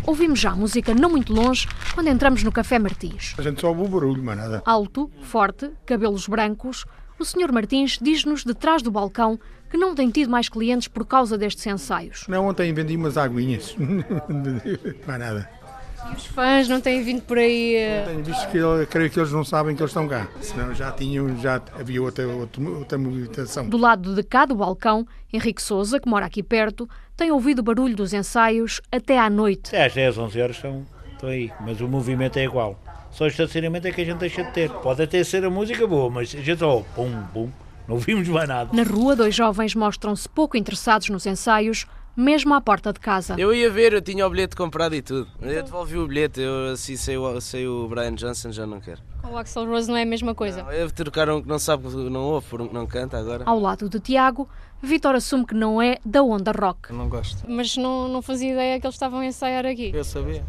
Ouvimos 0.09 0.39
já 0.39 0.55
música 0.55 0.91
não 0.91 1.11
muito 1.11 1.31
longe 1.31 1.67
quando 1.93 2.07
entramos 2.07 2.41
no 2.41 2.51
Café 2.51 2.79
Martins. 2.79 3.35
A 3.37 3.43
gente 3.43 3.61
só 3.61 3.67
ouve 3.67 3.83
o 3.83 3.87
barulho, 3.87 4.23
mas 4.23 4.37
nada. 4.37 4.63
Alto, 4.65 5.07
forte, 5.21 5.69
cabelos 5.85 6.27
brancos, 6.27 6.83
o 7.19 7.23
Sr. 7.23 7.53
Martins 7.53 7.99
diz-nos 8.01 8.43
detrás 8.43 8.81
do 8.81 8.89
balcão 8.89 9.39
que 9.69 9.77
não 9.77 9.93
tem 9.93 10.09
tido 10.09 10.31
mais 10.31 10.49
clientes 10.49 10.87
por 10.87 11.05
causa 11.05 11.37
destes 11.37 11.67
ensaios. 11.67 12.25
Não, 12.27 12.47
ontem 12.47 12.73
vendi 12.73 12.95
umas 12.95 13.17
aguinhas. 13.17 13.75
mais 15.05 15.19
nada. 15.19 15.47
E 16.11 16.15
os 16.15 16.25
fãs 16.25 16.67
não 16.67 16.81
têm 16.81 17.03
vindo 17.03 17.21
por 17.21 17.37
aí? 17.37 17.75
Uh... 17.75 18.07
Tenho 18.07 18.23
visto 18.23 18.49
que 18.49 18.57
eu 18.57 18.87
creio 18.89 19.11
que 19.11 19.19
eles 19.19 19.31
não 19.31 19.43
sabem 19.43 19.75
que 19.75 19.81
eles 19.83 19.91
estão 19.91 20.07
cá. 20.07 20.27
Senão 20.41 20.73
já 20.73 20.91
tinham, 20.91 21.37
já 21.37 21.61
havia 21.79 22.01
outra, 22.01 22.27
outra, 22.27 22.63
outra 22.67 22.97
movimentação. 22.97 23.69
Do 23.69 23.77
lado 23.77 24.15
de 24.15 24.23
cá 24.23 24.45
do 24.45 24.55
balcão, 24.55 25.05
Henrique 25.31 25.61
Souza, 25.61 25.99
que 25.99 26.09
mora 26.09 26.25
aqui 26.25 26.41
perto, 26.41 26.89
tem 27.19 27.31
ouvido 27.31 27.59
o 27.59 27.63
barulho 27.63 27.97
dos 27.97 28.13
ensaios 28.13 28.79
até 28.89 29.19
à 29.19 29.29
noite. 29.29 29.75
É, 29.75 29.85
às 29.85 29.93
10, 29.93 30.17
11 30.17 30.41
horas 30.41 30.55
estão, 30.55 30.87
estão 31.11 31.27
aí, 31.27 31.51
mas 31.59 31.81
o 31.81 31.87
movimento 31.87 32.39
é 32.39 32.45
igual. 32.45 32.79
Só 33.11 33.25
o 33.25 33.27
estacionamento 33.27 33.85
é 33.85 33.91
que 33.91 33.99
a 33.99 34.05
gente 34.05 34.19
deixa 34.19 34.41
de 34.41 34.53
ter. 34.53 34.69
Pode 34.69 35.03
até 35.03 35.21
ser 35.21 35.43
a 35.43 35.49
música 35.49 35.85
boa, 35.85 36.09
mas 36.09 36.33
a 36.33 36.39
gente 36.39 36.59
só 36.59 36.81
pum, 36.95 37.11
pum, 37.33 37.49
não 37.85 37.97
vimos 37.97 38.25
mais 38.29 38.47
nada. 38.47 38.69
Na 38.73 38.83
rua, 38.83 39.17
dois 39.17 39.35
jovens 39.35 39.75
mostram-se 39.75 40.29
pouco 40.29 40.55
interessados 40.55 41.09
nos 41.09 41.25
ensaios, 41.25 41.85
mesmo 42.15 42.53
à 42.53 42.61
porta 42.61 42.93
de 42.93 43.01
casa. 43.01 43.35
Eu 43.37 43.53
ia 43.53 43.69
ver, 43.69 43.91
eu 43.91 44.01
tinha 44.01 44.25
o 44.25 44.29
bilhete 44.29 44.55
comprado 44.55 44.95
e 44.95 45.01
tudo. 45.01 45.27
Eu 45.41 45.61
devolvi 45.61 45.97
o 45.97 46.07
bilhete, 46.07 46.39
eu 46.39 46.71
assim 46.71 46.95
sei, 46.95 47.17
sei 47.41 47.67
o 47.67 47.85
Brian 47.89 48.15
Johnson, 48.15 48.53
já 48.53 48.65
não 48.65 48.79
quero. 48.79 49.01
Com 49.21 49.33
o 49.33 49.37
Axel 49.37 49.65
Rose 49.65 49.89
não 49.89 49.97
é 49.97 50.03
a 50.03 50.05
mesma 50.05 50.33
coisa? 50.33 50.63
Não, 50.63 50.71
eu 50.71 50.89
trocar 50.89 51.29
um 51.29 51.41
que 51.41 51.49
não 51.49 51.59
sabe, 51.59 51.85
não 51.87 52.21
ouve, 52.21 52.47
por 52.47 52.61
um 52.61 52.67
que 52.69 52.73
não 52.73 52.87
canta 52.87 53.17
agora. 53.17 53.43
Ao 53.45 53.59
lado 53.59 53.89
de 53.89 53.99
Tiago, 53.99 54.47
Vitor 54.81 55.15
assume 55.15 55.45
que 55.45 55.53
não 55.53 55.81
é 55.81 55.97
da 56.05 56.23
onda 56.23 56.51
rock. 56.51 56.93
Não 56.93 57.09
gosto. 57.09 57.43
Mas 57.49 57.75
não, 57.75 58.07
não 58.07 58.21
fazia 58.21 58.51
ideia 58.53 58.79
que 58.79 58.85
eles 58.85 58.95
estavam 58.95 59.19
a 59.19 59.25
ensaiar 59.25 59.65
aqui. 59.65 59.91
Eu 59.93 60.03
sabia. 60.03 60.43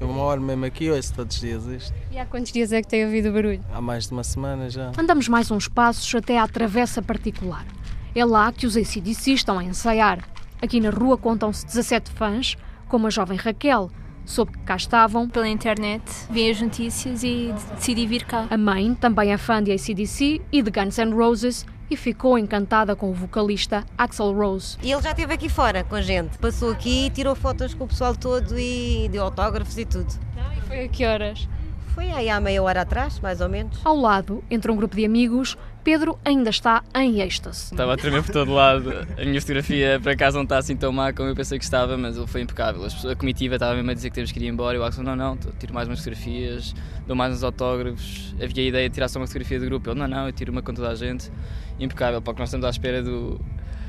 Eu 0.00 0.08
uma 0.08 0.22
hora 0.22 0.40
mesmo 0.40 0.64
aqui, 0.64 0.90
ouço 0.90 1.12
todos 1.14 1.36
os 1.36 1.40
dias 1.40 1.66
isto. 1.66 1.94
E 2.10 2.18
há 2.18 2.24
quantos 2.24 2.52
dias 2.52 2.72
é 2.72 2.80
que 2.80 2.88
tem 2.88 3.04
ouvido 3.04 3.32
barulho? 3.32 3.62
Há 3.72 3.80
mais 3.80 4.06
de 4.06 4.12
uma 4.12 4.24
semana 4.24 4.70
já. 4.70 4.92
Andamos 4.98 5.28
mais 5.28 5.50
uns 5.50 5.68
passos 5.68 6.14
até 6.14 6.38
à 6.38 6.48
travessa 6.48 7.02
particular. 7.02 7.66
É 8.14 8.24
lá 8.24 8.50
que 8.50 8.66
os 8.66 8.76
ACDC 8.76 9.32
estão 9.32 9.58
a 9.58 9.64
ensaiar. 9.64 10.26
Aqui 10.60 10.80
na 10.80 10.90
rua 10.90 11.16
contam-se 11.18 11.66
17 11.66 12.10
fãs, 12.12 12.56
como 12.88 13.06
a 13.06 13.10
jovem 13.10 13.38
Raquel. 13.38 13.90
Soube 14.24 14.52
que 14.52 14.58
cá 14.60 14.76
estavam. 14.76 15.28
Pela 15.28 15.48
internet, 15.48 16.02
vi 16.30 16.50
as 16.50 16.60
notícias 16.60 17.22
e 17.22 17.52
decidi 17.74 18.06
vir 18.06 18.24
cá. 18.24 18.46
A 18.50 18.56
mãe 18.56 18.94
também 18.94 19.32
é 19.32 19.38
fã 19.38 19.62
de 19.62 19.72
ACDC 19.72 20.40
e 20.52 20.62
de 20.62 20.70
Guns 20.70 20.98
N' 20.98 21.12
Roses 21.12 21.66
e 21.90 21.96
ficou 21.96 22.38
encantada 22.38 22.94
com 22.94 23.10
o 23.10 23.12
vocalista 23.12 23.84
Axel 23.98 24.32
Rose. 24.32 24.78
E 24.82 24.92
ele 24.92 25.02
já 25.02 25.10
esteve 25.10 25.34
aqui 25.34 25.48
fora 25.48 25.82
com 25.82 25.96
a 25.96 26.02
gente. 26.02 26.38
Passou 26.38 26.70
aqui, 26.70 27.10
tirou 27.10 27.34
fotos 27.34 27.74
com 27.74 27.84
o 27.84 27.88
pessoal 27.88 28.14
todo 28.14 28.58
e 28.58 29.08
deu 29.10 29.24
autógrafos 29.24 29.76
e 29.76 29.84
tudo. 29.84 30.12
Não, 30.36 30.52
e 30.52 30.60
foi 30.60 30.84
a 30.84 30.88
que 30.88 31.04
horas? 31.04 31.48
Foi 31.94 32.08
aí 32.12 32.30
há 32.30 32.40
meia 32.40 32.62
hora 32.62 32.82
atrás, 32.82 33.18
mais 33.18 33.40
ou 33.40 33.48
menos. 33.48 33.80
Ao 33.84 33.96
lado, 33.96 34.44
entre 34.48 34.70
um 34.70 34.76
grupo 34.76 34.94
de 34.94 35.04
amigos, 35.04 35.58
Pedro 35.82 36.18
ainda 36.24 36.50
está 36.50 36.82
em 36.94 37.20
êxtase. 37.20 37.72
Estava 37.72 37.94
a 37.94 37.96
tremer 37.96 38.22
por 38.22 38.32
todo 38.32 38.52
lado. 38.52 38.90
A 39.18 39.24
minha 39.24 39.40
fotografia, 39.40 39.98
por 40.02 40.12
acaso, 40.12 40.36
não 40.36 40.44
está 40.44 40.58
assim 40.58 40.76
tão 40.76 40.92
má 40.92 41.12
como 41.12 41.28
eu 41.28 41.34
pensei 41.34 41.58
que 41.58 41.64
estava, 41.64 41.96
mas 41.96 42.16
ele 42.16 42.26
foi 42.26 42.42
impecável. 42.42 42.82
A 42.84 43.16
comitiva 43.16 43.56
estava 43.56 43.74
mesmo 43.74 43.90
a 43.90 43.94
dizer 43.94 44.10
que 44.10 44.14
temos 44.14 44.32
que 44.32 44.38
ir 44.38 44.48
embora. 44.48 44.76
Eu 44.76 44.84
Axel, 44.84 45.02
não, 45.02 45.16
não, 45.16 45.36
tiro 45.36 45.74
mais 45.74 45.88
umas 45.88 45.98
fotografias, 45.98 46.74
dou 47.06 47.16
mais 47.16 47.34
uns 47.34 47.42
autógrafos. 47.42 48.34
Havia 48.42 48.64
a 48.64 48.66
ideia 48.66 48.88
de 48.88 48.94
tirar 48.94 49.08
só 49.08 49.18
uma 49.18 49.26
fotografia 49.26 49.58
do 49.58 49.66
grupo. 49.66 49.90
Ele, 49.90 49.98
não, 49.98 50.08
não, 50.08 50.26
eu 50.26 50.32
tiro 50.32 50.52
uma 50.52 50.62
com 50.62 50.72
toda 50.72 50.90
a 50.90 50.94
gente. 50.94 51.30
Impecável, 51.78 52.20
porque 52.20 52.40
nós 52.40 52.48
estamos 52.48 52.66
à 52.66 52.70
espera 52.70 53.02
do, 53.02 53.40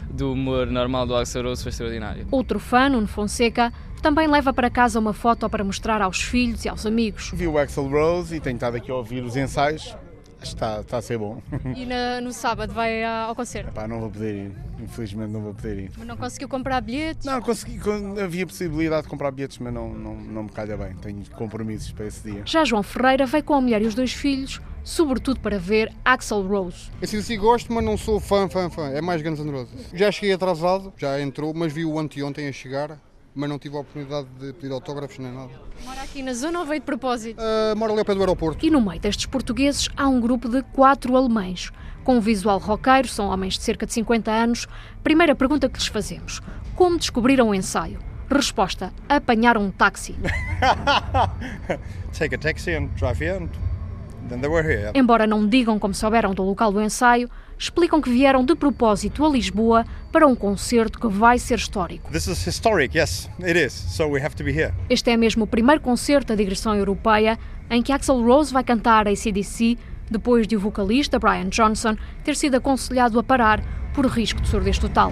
do 0.09 0.33
humor 0.33 0.67
normal 0.67 1.05
do 1.05 1.15
Axel 1.15 1.43
Rose, 1.43 1.61
foi 1.61 1.69
extraordinário. 1.69 2.27
Outro 2.31 2.59
fã, 2.59 2.89
Nuno 2.89 3.07
Fonseca, 3.07 3.73
também 4.01 4.27
leva 4.27 4.53
para 4.53 4.69
casa 4.69 4.99
uma 4.99 5.13
foto 5.13 5.47
para 5.49 5.63
mostrar 5.63 6.01
aos 6.01 6.21
filhos 6.21 6.65
e 6.65 6.69
aos 6.69 6.85
amigos. 6.85 7.31
Vi 7.33 7.47
o 7.47 7.57
Axel 7.57 7.87
Rose 7.87 8.35
e 8.35 8.39
tenho 8.39 8.55
estado 8.55 8.77
aqui 8.77 8.89
a 8.89 8.95
ouvir 8.95 9.23
os 9.23 9.35
ensaios. 9.35 9.95
Está, 10.41 10.81
está 10.81 10.97
a 10.97 11.01
ser 11.01 11.17
bom. 11.17 11.41
E 11.75 11.85
na, 11.85 12.19
no 12.21 12.33
sábado 12.33 12.73
vai 12.73 13.03
ao 13.03 13.35
concerto? 13.35 13.69
Epá, 13.69 13.87
não 13.87 13.99
vou 13.99 14.09
poder 14.09 14.35
ir, 14.35 14.51
infelizmente 14.81 15.31
não 15.31 15.41
vou 15.41 15.53
poder 15.53 15.79
ir. 15.79 15.91
Mas 15.97 16.07
não 16.07 16.17
conseguiu 16.17 16.49
comprar 16.49 16.81
bilhetes? 16.81 17.25
Não, 17.25 17.41
consegui, 17.41 17.79
havia 18.21 18.45
possibilidade 18.45 19.03
de 19.03 19.09
comprar 19.09 19.31
bilhetes, 19.31 19.57
mas 19.59 19.73
não, 19.73 19.93
não, 19.93 20.15
não 20.15 20.43
me 20.43 20.49
calha 20.49 20.75
bem, 20.75 20.93
tenho 20.95 21.23
compromissos 21.31 21.91
para 21.91 22.05
esse 22.05 22.29
dia. 22.29 22.41
Já 22.45 22.65
João 22.65 22.83
Ferreira 22.83 23.25
veio 23.25 23.43
com 23.43 23.53
a 23.53 23.61
mulher 23.61 23.81
e 23.81 23.85
os 23.85 23.95
dois 23.95 24.11
filhos, 24.11 24.61
sobretudo 24.83 25.39
para 25.39 25.57
ver 25.57 25.91
Axel 26.03 26.41
Rose. 26.45 26.89
Assim, 27.01 27.17
assim 27.19 27.37
gosto, 27.37 27.71
mas 27.71 27.83
não 27.83 27.97
sou 27.97 28.19
fã, 28.19 28.49
fã, 28.49 28.69
fã, 28.69 28.89
é 28.89 29.01
mais 29.01 29.21
Guns 29.21 29.39
N' 29.39 29.51
Roses. 29.51 29.87
Já 29.93 30.11
cheguei 30.11 30.33
atrasado, 30.33 30.93
já 30.97 31.19
entrou, 31.21 31.53
mas 31.53 31.71
vi 31.71 31.85
o 31.85 31.97
anteontem 31.97 32.47
a 32.47 32.51
chegar 32.51 32.99
mas 33.33 33.49
não 33.49 33.57
tive 33.57 33.77
a 33.77 33.79
oportunidade 33.79 34.27
de 34.39 34.53
pedir 34.53 34.71
autógrafos 34.73 35.17
nem 35.17 35.31
nada. 35.31 35.51
Mora 35.83 36.01
aqui 36.01 36.21
na 36.21 36.33
zona 36.33 36.59
ou 36.59 36.65
veio 36.65 36.79
de 36.79 36.85
propósito? 36.85 37.41
Uh, 37.41 37.75
mora 37.77 37.91
ali 37.93 37.99
ao 37.99 38.05
pé 38.05 38.13
do 38.13 38.19
aeroporto. 38.19 38.65
E 38.65 38.69
no 38.69 38.81
meio 38.81 38.99
destes 38.99 39.25
portugueses 39.25 39.89
há 39.95 40.07
um 40.07 40.19
grupo 40.19 40.49
de 40.49 40.61
quatro 40.63 41.15
alemães. 41.15 41.71
Com 42.03 42.17
um 42.17 42.19
visual 42.19 42.57
roqueiro, 42.57 43.07
são 43.07 43.27
homens 43.27 43.57
de 43.57 43.63
cerca 43.63 43.85
de 43.85 43.93
50 43.93 44.31
anos. 44.31 44.67
Primeira 45.03 45.35
pergunta 45.35 45.69
que 45.69 45.77
lhes 45.77 45.87
fazemos: 45.87 46.41
como 46.75 46.97
descobriram 46.97 47.49
o 47.49 47.55
ensaio? 47.55 47.99
Resposta: 48.29 48.91
apanharam 49.07 49.61
um 49.61 49.71
táxi. 49.71 50.15
Take 52.17 52.35
a 52.35 52.37
taxi 52.37 52.75
and 52.75 52.87
drive 52.97 53.23
here 53.23 53.37
and 53.37 53.49
then 54.29 54.41
they 54.41 54.49
were 54.49 54.67
here. 54.67 54.91
Embora 54.95 55.27
não 55.27 55.47
digam 55.47 55.77
como 55.77 55.93
souberam 55.93 56.33
do 56.33 56.43
local 56.43 56.71
do 56.71 56.81
ensaio, 56.81 57.29
explicam 57.61 58.01
que 58.01 58.09
vieram 58.09 58.43
de 58.43 58.55
propósito 58.55 59.23
a 59.23 59.29
Lisboa 59.29 59.85
para 60.11 60.25
um 60.25 60.35
concerto 60.35 60.99
que 60.99 61.07
vai 61.07 61.37
ser 61.37 61.59
histórico. 61.59 62.11
This 62.11 62.25
is 62.25 62.43
historic, 62.47 62.97
yes, 62.97 63.29
it 63.39 63.55
is. 63.55 63.71
So 63.71 64.07
we 64.07 64.19
have 64.19 64.35
to 64.37 64.43
be 64.43 64.51
here. 64.51 64.73
Este 64.89 65.11
é 65.11 65.15
mesmo 65.15 65.43
o 65.43 65.47
primeiro 65.47 65.79
concerto 65.79 66.29
da 66.29 66.35
digressão 66.35 66.73
europeia 66.75 67.37
em 67.69 67.83
que 67.83 67.93
Axel 67.93 68.19
Rose 68.23 68.51
vai 68.51 68.63
cantar 68.63 69.07
a 69.07 69.11
ACDC 69.11 69.77
depois 70.09 70.47
de 70.47 70.55
o 70.55 70.59
vocalista 70.59 71.19
Brian 71.19 71.49
Johnson 71.49 71.95
ter 72.23 72.35
sido 72.35 72.55
aconselhado 72.55 73.19
a 73.19 73.23
parar 73.23 73.63
por 73.93 74.07
risco 74.07 74.41
de 74.41 74.47
surdez 74.47 74.79
total. 74.79 75.11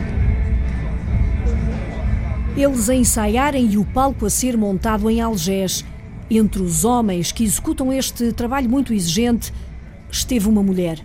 Eles 2.57 2.89
a 2.89 2.95
ensaiarem 2.95 3.67
e 3.67 3.77
o 3.77 3.85
palco 3.85 4.25
a 4.25 4.29
ser 4.29 4.57
montado 4.57 5.07
em 5.07 5.21
Algés. 5.21 5.85
Entre 6.31 6.63
os 6.63 6.83
homens 6.83 7.31
que 7.31 7.43
executam 7.43 7.93
este 7.93 8.33
trabalho 8.33 8.67
muito 8.67 8.91
exigente, 8.91 9.53
esteve 10.11 10.49
uma 10.49 10.63
mulher. 10.63 10.99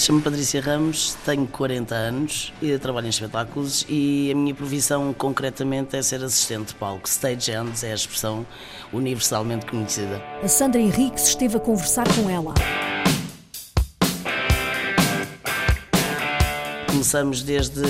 Chamo-me 0.00 0.24
Patrícia 0.24 0.62
Ramos, 0.62 1.14
tenho 1.26 1.46
40 1.46 1.94
anos 1.94 2.54
e 2.62 2.78
trabalho 2.78 3.06
em 3.06 3.10
espetáculos 3.10 3.84
e 3.86 4.30
a 4.32 4.34
minha 4.34 4.54
profissão 4.54 5.12
concretamente 5.12 5.94
é 5.94 6.00
ser 6.00 6.24
assistente 6.24 6.68
de 6.68 6.74
palco. 6.76 7.06
Stagehand 7.06 7.74
é 7.82 7.92
a 7.92 7.94
expressão 7.94 8.46
universalmente 8.94 9.66
conhecida. 9.66 10.22
A 10.42 10.48
Sandra 10.48 10.80
Henriques 10.80 11.28
esteve 11.28 11.58
a 11.58 11.60
conversar 11.60 12.06
com 12.14 12.30
ela. 12.30 12.54
Começamos 16.86 17.42
desde, 17.42 17.82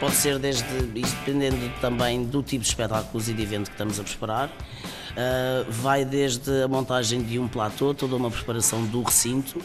pode 0.00 0.14
ser 0.14 0.38
desde, 0.38 0.64
dependendo 0.86 1.70
também 1.82 2.24
do 2.24 2.42
tipo 2.42 2.62
de 2.62 2.70
espetáculos 2.70 3.28
e 3.28 3.34
de 3.34 3.42
evento 3.42 3.66
que 3.66 3.74
estamos 3.74 4.00
a 4.00 4.02
preparar, 4.02 4.48
uh, 4.48 5.70
vai 5.70 6.06
desde 6.06 6.62
a 6.62 6.68
montagem 6.68 7.22
de 7.22 7.38
um 7.38 7.46
platô, 7.46 7.92
toda 7.92 8.16
uma 8.16 8.30
preparação 8.30 8.82
do 8.86 9.02
recinto, 9.02 9.60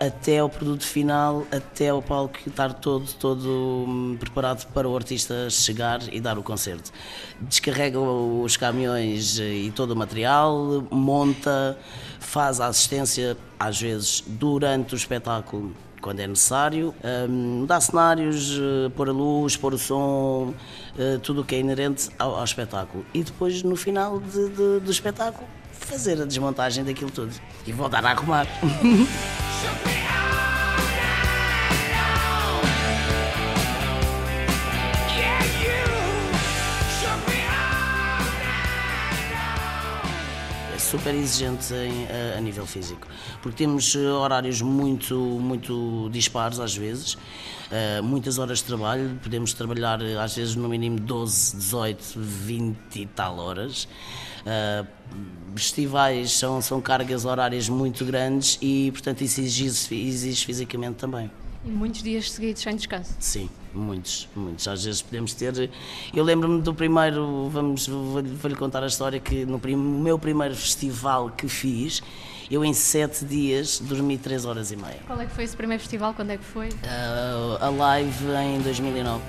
até 0.00 0.38
ao 0.38 0.48
produto 0.48 0.84
final, 0.84 1.46
até 1.50 1.88
ao 1.90 2.02
palco 2.02 2.38
estar 2.46 2.72
todo, 2.72 3.06
todo 3.14 3.84
hum, 3.86 4.16
preparado 4.18 4.66
para 4.72 4.88
o 4.88 4.96
artista 4.96 5.48
chegar 5.50 6.00
e 6.12 6.20
dar 6.20 6.38
o 6.38 6.42
concerto. 6.42 6.90
Descarrega 7.40 8.00
os 8.00 8.56
caminhões 8.56 9.38
e 9.38 9.72
todo 9.74 9.92
o 9.92 9.96
material, 9.96 10.86
monta, 10.90 11.78
faz 12.18 12.60
a 12.60 12.66
assistência, 12.66 13.36
às 13.58 13.80
vezes 13.80 14.24
durante 14.26 14.94
o 14.94 14.96
espetáculo 14.96 15.74
quando 16.00 16.20
é 16.20 16.26
necessário, 16.26 16.94
um, 17.28 17.60
mudar 17.60 17.80
cenários, 17.80 18.56
uh, 18.56 18.90
pôr 18.96 19.08
a 19.08 19.12
luz, 19.12 19.56
pôr 19.56 19.74
o 19.74 19.78
som, 19.78 20.54
uh, 20.96 21.18
tudo 21.22 21.42
o 21.42 21.44
que 21.44 21.54
é 21.54 21.58
inerente 21.58 22.08
ao, 22.18 22.36
ao 22.36 22.44
espetáculo. 22.44 23.04
E 23.12 23.22
depois, 23.22 23.62
no 23.62 23.76
final 23.76 24.20
de, 24.20 24.48
de, 24.48 24.80
do 24.80 24.90
espetáculo, 24.90 25.46
fazer 25.88 26.20
a 26.20 26.24
desmontagem 26.26 26.84
daquilo 26.84 27.10
tudo 27.10 27.32
e 27.66 27.72
voltar 27.72 28.04
a 28.04 28.10
arrumar. 28.10 28.46
É 40.74 40.78
super 40.78 41.14
exigente 41.14 41.74
a, 41.74 42.38
a, 42.38 42.40
nível 42.40 42.64
físico, 42.64 43.06
porque 43.42 43.58
temos 43.58 43.94
eh, 43.94 43.98
horários 43.98 44.62
muito, 44.62 45.14
muito 45.14 46.08
dispares 46.10 46.60
às 46.60 46.74
vezes, 46.74 47.14
uh, 47.14 48.02
muitas 48.02 48.38
horas 48.38 48.58
de 48.58 48.64
trabalho, 48.64 49.18
podemos 49.22 49.52
trabalhar 49.52 50.00
às 50.02 50.36
vezes 50.36 50.54
no 50.54 50.68
mínimo 50.68 50.98
12, 51.00 51.56
18, 51.56 52.14
20 52.16 53.00
e 53.00 53.06
tal 53.06 53.38
horas. 53.38 53.88
Uh, 54.48 54.86
festivais 55.54 56.32
são, 56.32 56.62
são 56.62 56.80
cargas 56.80 57.24
horárias 57.24 57.68
muito 57.68 58.04
grandes 58.04 58.58
e, 58.62 58.90
portanto, 58.92 59.22
isso 59.22 59.40
exige, 59.40 59.94
exige 59.94 60.46
fisicamente 60.46 60.94
também. 60.96 61.30
E 61.64 61.68
muitos 61.68 62.02
dias 62.02 62.30
seguidos 62.30 62.62
sem 62.62 62.76
descanso? 62.76 63.14
Sim, 63.18 63.50
muitos, 63.74 64.28
muitos. 64.34 64.66
Às 64.68 64.84
vezes 64.84 65.02
podemos 65.02 65.34
ter. 65.34 65.68
Eu 66.14 66.24
lembro-me 66.24 66.62
do 66.62 66.72
primeiro, 66.72 67.48
vamos, 67.50 67.88
vou-lhe 67.88 68.28
vou 68.28 68.56
contar 68.56 68.82
a 68.82 68.86
história 68.86 69.18
que 69.18 69.44
no 69.44 69.58
prim, 69.58 69.76
meu 69.76 70.18
primeiro 70.18 70.54
festival 70.54 71.30
que 71.30 71.48
fiz, 71.48 72.00
eu 72.50 72.64
em 72.64 72.72
sete 72.72 73.24
dias 73.24 73.80
dormi 73.80 74.16
três 74.16 74.44
horas 74.44 74.70
e 74.70 74.76
meia. 74.76 75.00
Qual 75.06 75.20
é 75.20 75.26
que 75.26 75.32
foi 75.32 75.44
esse 75.44 75.56
primeiro 75.56 75.82
festival? 75.82 76.14
Quando 76.14 76.30
é 76.30 76.36
que 76.36 76.44
foi? 76.44 76.68
Uh, 76.68 77.58
a 77.60 77.68
live 77.68 78.24
em 78.56 78.60
2009. 78.62 79.20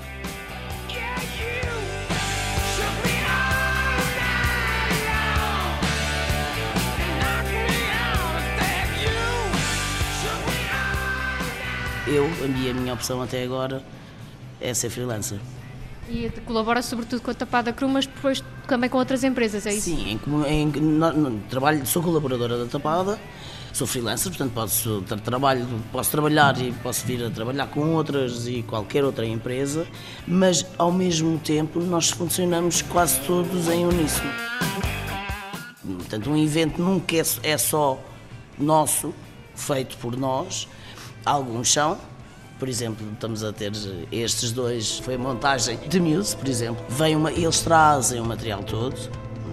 Eu, 12.10 12.26
a 12.44 12.48
minha, 12.48 12.70
a 12.72 12.74
minha 12.74 12.92
opção 12.92 13.22
até 13.22 13.42
agora 13.42 13.82
é 14.60 14.74
ser 14.74 14.90
freelancer. 14.90 15.38
E 16.08 16.28
colabora 16.44 16.82
sobretudo 16.82 17.22
com 17.22 17.30
a 17.30 17.34
Tapada 17.34 17.72
Cru, 17.72 17.88
mas 17.88 18.04
depois 18.04 18.42
também 18.66 18.90
com 18.90 18.98
outras 18.98 19.22
empresas, 19.22 19.64
é 19.64 19.72
isso? 19.72 19.90
Sim, 19.90 20.18
em, 20.46 20.48
em, 20.48 20.66
no, 20.66 21.38
trabalho, 21.48 21.86
sou 21.86 22.02
colaboradora 22.02 22.58
da 22.58 22.66
Tapada, 22.66 23.16
sou 23.72 23.86
freelancer, 23.86 24.30
portanto 24.30 24.52
posso, 24.52 25.02
tra, 25.02 25.16
trabalho, 25.18 25.66
posso 25.92 26.10
trabalhar 26.10 26.60
e 26.60 26.72
posso 26.82 27.06
vir 27.06 27.24
a 27.24 27.30
trabalhar 27.30 27.68
com 27.68 27.94
outras 27.94 28.48
e 28.48 28.64
qualquer 28.64 29.04
outra 29.04 29.24
empresa, 29.24 29.86
mas 30.26 30.66
ao 30.76 30.90
mesmo 30.90 31.38
tempo 31.38 31.78
nós 31.78 32.10
funcionamos 32.10 32.82
quase 32.82 33.20
todos 33.20 33.68
em 33.68 33.86
uníssono. 33.86 34.30
Portanto, 35.96 36.28
um 36.28 36.36
evento 36.36 36.82
nunca 36.82 37.16
é, 37.16 37.22
é 37.44 37.56
só 37.56 38.02
nosso, 38.58 39.14
feito 39.54 39.96
por 39.98 40.16
nós, 40.16 40.66
Alguns 41.24 41.72
são, 41.72 41.98
por 42.58 42.68
exemplo, 42.68 43.06
estamos 43.12 43.44
a 43.44 43.52
ter 43.52 43.72
estes 44.10 44.52
dois, 44.52 44.98
foi 44.98 45.16
montagem 45.16 45.78
de 45.88 46.00
Muse, 46.00 46.36
por 46.36 46.48
exemplo. 46.48 46.84
Vem 46.88 47.16
uma, 47.16 47.32
eles 47.32 47.60
trazem 47.60 48.20
o 48.20 48.24
material 48.24 48.62
todo, 48.62 48.96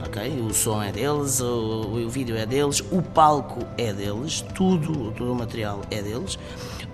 ok? 0.05 0.41
O 0.41 0.53
som 0.53 0.81
é 0.81 0.91
deles, 0.91 1.39
o, 1.39 2.05
o 2.05 2.09
vídeo 2.09 2.37
é 2.37 2.45
deles, 2.45 2.81
o 2.91 3.01
palco 3.01 3.65
é 3.77 3.91
deles, 3.93 4.41
tudo, 4.55 5.11
todo 5.11 5.31
o 5.31 5.35
material 5.35 5.81
é 5.91 6.01
deles. 6.01 6.37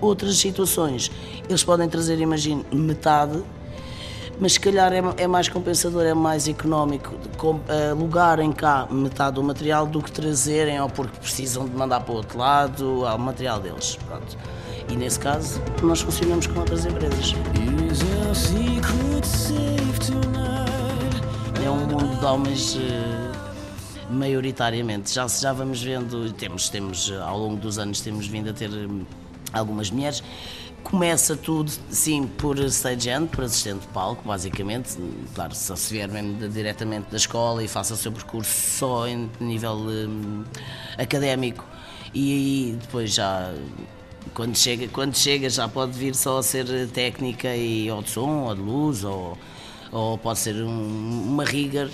Outras 0.01 0.37
situações, 0.37 1.11
eles 1.47 1.63
podem 1.63 1.87
trazer, 1.87 2.19
imagine, 2.19 2.65
metade 2.73 3.41
mas 4.39 4.53
se 4.53 4.59
calhar 4.59 4.91
é, 4.91 5.01
é, 5.17 5.27
mais 5.27 5.47
compensador, 5.47 6.03
é 6.03 6.13
mais 6.13 6.47
económico 6.47 7.13
alugarem 7.91 8.51
cá 8.51 8.87
metade 8.89 9.35
do 9.35 9.43
material 9.43 9.85
do 9.85 10.01
que 10.01 10.11
trazerem 10.11 10.79
ou 10.81 10.89
porque 10.89 11.17
precisam 11.19 11.65
de 11.65 11.75
mandar 11.75 12.01
para 12.01 12.13
o 12.13 12.17
outro 12.17 12.37
lado 12.37 13.05
ao 13.05 13.17
material 13.17 13.59
deles. 13.59 13.97
Pronto. 14.07 14.37
E 14.89 14.95
nesse 14.95 15.19
caso, 15.19 15.61
nós 15.81 16.01
funcionamos 16.01 16.47
com 16.47 16.59
outras 16.59 16.85
empresas. 16.85 17.33
É 21.63 21.69
um 21.69 21.77
mundo 21.87 22.19
de 22.19 22.25
homens 22.25 22.77
eh, 22.77 23.31
maioritariamente. 24.09 25.13
Já, 25.13 25.27
já 25.27 25.53
vamos 25.53 25.81
vendo, 25.81 26.31
temos, 26.33 26.69
temos, 26.69 27.11
ao 27.11 27.37
longo 27.37 27.55
dos 27.55 27.79
anos, 27.79 28.01
temos 28.01 28.27
vindo 28.27 28.49
a 28.49 28.53
ter 28.53 28.69
hum, 28.69 29.05
algumas 29.53 29.89
mulheres. 29.89 30.21
Começa 30.83 31.35
tudo, 31.35 31.71
sim, 31.89 32.27
por 32.27 32.59
stageante, 32.59 33.35
por 33.35 33.43
assistente 33.43 33.81
de 33.81 33.87
palco, 33.87 34.27
basicamente. 34.27 34.97
Claro, 35.33 35.55
se 35.55 35.75
se 35.75 35.93
vier 35.93 36.09
mesmo 36.09 36.47
diretamente 36.49 37.09
da 37.09 37.17
escola 37.17 37.63
e 37.63 37.67
faça 37.67 37.93
o 37.93 37.97
seu 37.97 38.11
percurso 38.11 38.51
só 38.51 39.07
em 39.07 39.29
nível 39.39 39.73
um, 39.73 40.43
académico 40.97 41.65
e 42.13 42.31
aí 42.31 42.77
depois 42.79 43.13
já 43.13 43.51
quando 44.33 44.55
chega, 44.55 44.87
quando 44.87 45.17
chega 45.17 45.49
já 45.49 45.67
pode 45.67 45.91
vir 45.93 46.15
só 46.15 46.37
a 46.37 46.43
ser 46.43 46.87
técnica 46.89 47.55
e 47.55 47.89
ou 47.91 48.01
de 48.01 48.09
som, 48.09 48.43
ou 48.43 48.55
de 48.55 48.61
luz, 48.61 49.03
ou, 49.03 49.37
ou 49.91 50.17
pode 50.17 50.39
ser 50.39 50.55
um, 50.63 51.27
uma 51.27 51.43
rigor, 51.43 51.89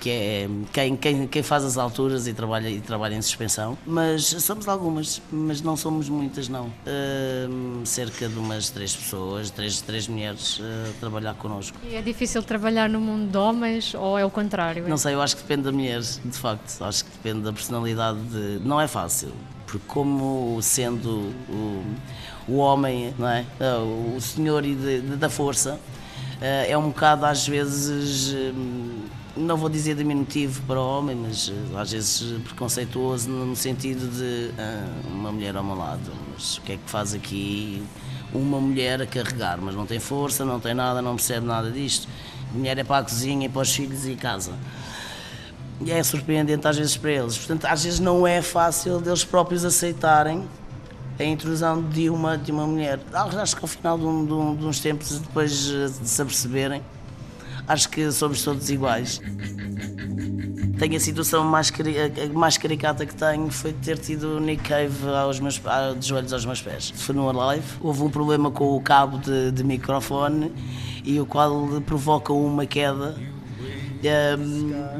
que 0.00 0.10
é 0.10 0.48
quem, 0.72 0.96
quem, 0.96 1.26
quem 1.26 1.42
faz 1.42 1.64
as 1.64 1.76
alturas 1.78 2.26
e 2.26 2.32
trabalha, 2.32 2.68
e 2.68 2.80
trabalha 2.80 3.14
em 3.14 3.22
suspensão. 3.22 3.76
Mas 3.86 4.24
somos 4.24 4.68
algumas, 4.68 5.20
mas 5.30 5.62
não 5.62 5.76
somos 5.76 6.08
muitas, 6.08 6.48
não. 6.48 6.66
Uh, 6.66 7.84
cerca 7.84 8.28
de 8.28 8.38
umas 8.38 8.70
três 8.70 8.94
pessoas, 8.94 9.50
três, 9.50 9.80
três 9.80 10.08
mulheres 10.08 10.60
a 10.60 10.90
uh, 10.90 10.92
trabalhar 11.00 11.34
connosco. 11.34 11.76
E 11.84 11.94
é 11.94 12.02
difícil 12.02 12.42
trabalhar 12.42 12.88
no 12.88 13.00
mundo 13.00 13.30
de 13.30 13.38
homens 13.38 13.94
ou 13.94 14.18
é 14.18 14.24
o 14.24 14.30
contrário? 14.30 14.88
Não 14.88 14.98
sei, 14.98 15.14
eu 15.14 15.22
acho 15.22 15.36
que 15.36 15.42
depende 15.42 15.62
da 15.62 15.72
mulher, 15.72 16.00
de 16.00 16.38
facto. 16.38 16.82
Acho 16.84 17.04
que 17.04 17.10
depende 17.10 17.40
da 17.42 17.52
personalidade. 17.52 18.18
De... 18.20 18.60
Não 18.64 18.80
é 18.80 18.86
fácil 18.86 19.32
porque 19.66 19.80
como 19.88 20.60
sendo 20.62 21.32
o, 21.48 21.84
o 22.46 22.56
homem, 22.58 23.12
não 23.18 23.28
é? 23.28 23.44
O 24.16 24.20
senhor 24.20 24.62
de, 24.62 25.00
de, 25.00 25.16
da 25.16 25.28
força, 25.28 25.80
ah, 26.40 26.66
é 26.68 26.76
um 26.76 26.88
bocado 26.88 27.26
às 27.26 27.46
vezes, 27.46 28.34
hum, 28.34 29.06
não 29.36 29.56
vou 29.56 29.68
dizer 29.68 29.96
diminutivo 29.96 30.62
para 30.62 30.80
homem, 30.80 31.16
mas 31.16 31.52
ah, 31.74 31.80
às 31.80 31.92
vezes 31.92 32.40
preconceituoso 32.42 33.28
no 33.28 33.56
sentido 33.56 34.08
de 34.10 34.50
uma 35.08 35.32
mulher 35.32 35.56
ao 35.56 35.64
meu 35.64 35.76
lado, 35.76 36.12
mas 36.32 36.58
o 36.58 36.62
que 36.62 36.72
é 36.72 36.76
que 36.76 36.90
faz 36.90 37.14
aqui 37.14 37.82
uma 38.32 38.60
mulher 38.60 39.00
a 39.02 39.06
carregar, 39.06 39.60
mas 39.60 39.74
não 39.74 39.86
tem 39.86 39.98
força, 39.98 40.44
não 40.44 40.58
tem 40.58 40.74
nada, 40.74 41.00
não 41.00 41.16
percebe 41.16 41.46
nada 41.46 41.70
disto. 41.70 42.08
A 42.52 42.56
mulher 42.56 42.78
é 42.78 42.84
para 42.84 42.98
a 42.98 43.02
cozinha 43.02 43.46
e 43.46 43.48
para 43.48 43.62
os 43.62 43.74
filhos 43.74 44.06
e 44.06 44.14
casa 44.14 44.52
e 45.80 45.90
é 45.90 46.02
surpreendente 46.02 46.66
às 46.66 46.76
vezes 46.76 46.96
para 46.96 47.10
eles. 47.10 47.36
Portanto, 47.36 47.66
às 47.66 47.84
vezes 47.84 48.00
não 48.00 48.26
é 48.26 48.40
fácil 48.42 49.00
deles 49.00 49.24
próprios 49.24 49.64
aceitarem 49.64 50.48
a 51.18 51.24
intrusão 51.24 51.82
de 51.82 52.10
uma, 52.10 52.36
de 52.36 52.50
uma 52.50 52.66
mulher. 52.66 53.00
Acho 53.12 53.56
que 53.56 53.62
ao 53.64 53.68
final 53.68 53.98
de, 53.98 54.04
um, 54.04 54.26
de, 54.26 54.32
um, 54.32 54.56
de 54.56 54.64
uns 54.64 54.80
tempos, 54.80 55.18
depois 55.18 55.52
de 55.52 56.08
se 56.08 56.22
aperceberem, 56.22 56.82
acho 57.66 57.88
que 57.88 58.10
somos 58.12 58.42
todos 58.42 58.70
iguais. 58.70 59.20
Tenho 60.78 60.96
a 60.96 61.00
situação 61.00 61.44
mais, 61.44 61.72
mais 62.32 62.58
caricata 62.58 63.06
que 63.06 63.14
tenho 63.14 63.50
foi 63.50 63.72
ter 63.72 63.96
tido 63.98 64.40
Nick 64.40 64.64
Cave 64.64 65.08
aos 65.08 65.38
meus, 65.38 65.60
de 65.98 66.08
joelhos 66.08 66.32
aos 66.32 66.44
meus 66.44 66.60
pés. 66.60 66.92
Foi 66.96 67.14
no 67.14 67.30
live, 67.30 67.64
houve 67.80 68.02
um 68.02 68.10
problema 68.10 68.50
com 68.50 68.76
o 68.76 68.80
cabo 68.80 69.18
de, 69.18 69.52
de 69.52 69.62
microfone 69.62 70.52
e 71.04 71.20
o 71.20 71.26
qual 71.26 71.80
provoca 71.86 72.32
uma 72.32 72.66
queda 72.66 73.14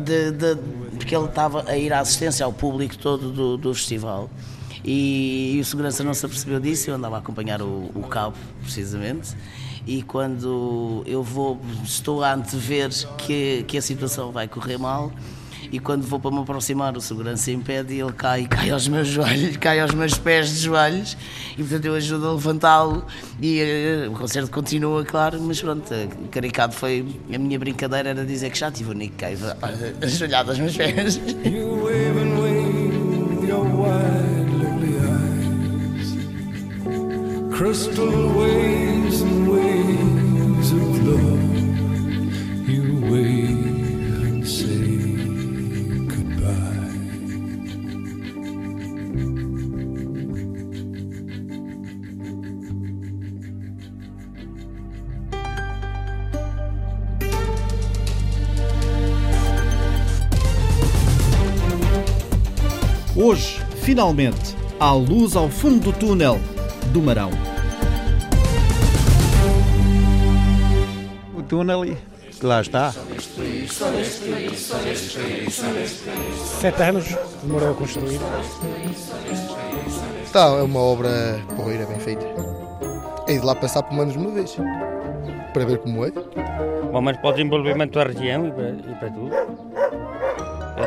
de, 0.04 0.30
de, 0.32 0.56
porque 0.96 1.14
ele 1.14 1.26
estava 1.26 1.68
a 1.68 1.76
ir 1.76 1.92
à 1.92 2.00
assistência 2.00 2.44
ao 2.44 2.52
público 2.52 2.96
todo 2.96 3.30
do, 3.30 3.56
do 3.56 3.74
festival 3.74 4.30
E, 4.82 5.56
e, 5.56 5.60
o 5.60 5.64
segurança 5.64 6.02
não 6.02 6.14
se 6.14 6.24
apercebeu 6.24 6.60
disso, 6.60 6.90
eu 6.90 6.94
andava 6.94 7.16
a 7.16 7.18
acompanhar 7.18 7.60
o, 7.60 7.90
o 7.94 8.02
cabo, 8.08 8.36
precisamente. 8.62 9.36
E 9.86 10.02
quando 10.02 11.02
eu 11.06 11.22
vou, 11.22 11.60
estou 11.84 12.22
a 12.22 12.34
antever 12.34 12.90
que, 13.18 13.64
que 13.68 13.76
a 13.76 13.82
situação 13.82 14.32
vai 14.32 14.48
correr 14.48 14.78
mal, 14.78 15.12
e 15.74 15.80
quando 15.80 16.04
vou 16.04 16.20
para 16.20 16.30
me 16.30 16.38
aproximar, 16.38 16.96
o 16.96 17.00
segurança 17.00 17.50
impede 17.50 17.94
e 17.94 18.00
ele 18.00 18.12
cai, 18.12 18.46
cai 18.46 18.70
aos 18.70 18.86
meus 18.86 19.08
joelhos, 19.08 19.56
cai 19.56 19.80
aos 19.80 19.92
meus 19.92 20.16
pés 20.16 20.48
de 20.50 20.60
joelhos 20.60 21.16
e 21.54 21.62
portanto 21.62 21.84
eu 21.86 21.94
ajudo 21.94 22.28
a 22.28 22.32
levantá-lo 22.32 23.04
e 23.40 24.06
uh, 24.06 24.12
o 24.12 24.14
concerto 24.14 24.52
continua, 24.52 25.04
claro, 25.04 25.40
mas 25.40 25.60
pronto, 25.60 25.92
caricado 26.30 26.74
foi 26.74 27.04
a 27.32 27.38
minha 27.38 27.58
brincadeira 27.58 28.10
era 28.10 28.24
dizer 28.24 28.50
que 28.50 28.58
já 28.58 28.70
tive 28.70 28.90
o 28.90 28.94
Nick 28.94 29.16
Cave 29.16 29.42
ajoelhado 30.00 30.50
aos 30.50 30.60
meus 30.60 30.76
pés. 30.76 31.20
Crystal 37.50 38.28
waves 38.36 39.03
Hoje, 63.16 63.60
finalmente, 63.82 64.54
há 64.78 64.92
luz 64.92 65.34
ao 65.34 65.48
fundo 65.48 65.84
do 65.84 65.92
túnel 65.92 66.38
do 66.92 67.00
Marão. 67.00 67.53
Túnel, 71.54 71.84
lá 72.42 72.60
está. 72.60 72.92
Sete 76.60 76.82
anos 76.82 77.16
demorou 77.44 77.70
a 77.70 77.74
construir. 77.74 78.18
Está, 80.24 80.46
é 80.46 80.62
uma 80.62 80.80
obra 80.80 81.40
porreira, 81.54 81.86
bem 81.86 82.00
feita. 82.00 82.26
É 83.28 83.38
de 83.38 83.46
lá 83.46 83.54
passar 83.54 83.84
pelo 83.84 84.00
menos 84.00 84.16
uma 84.16 84.32
vez, 84.32 84.56
para 85.52 85.64
ver 85.64 85.78
como 85.78 86.04
é. 86.04 86.10
Bom, 86.10 87.00
mas 87.00 87.16
para 87.18 87.30
o 87.30 87.32
desenvolvimento 87.32 87.92
da 87.92 88.02
região 88.02 88.48
e 88.48 88.50
para, 88.50 88.70
e 88.70 88.94
para 88.98 89.10
tudo. 89.10 89.30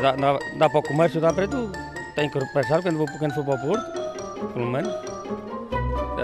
Dá, 0.02 0.12
dá, 0.12 0.40
dá 0.60 0.70
para 0.70 0.80
o 0.80 0.84
comércio, 0.84 1.22
dá 1.22 1.32
para 1.32 1.48
tudo 1.48 1.72
tenho 2.18 2.32
que 2.32 2.40
repensar 2.40 2.82
quando, 2.82 2.98
vou, 2.98 3.08
quando 3.20 3.34
for 3.36 3.46
para 3.46 3.56
o 3.56 3.60
Porto, 3.60 4.54
pelo 4.54 4.72
menos. 4.72 4.92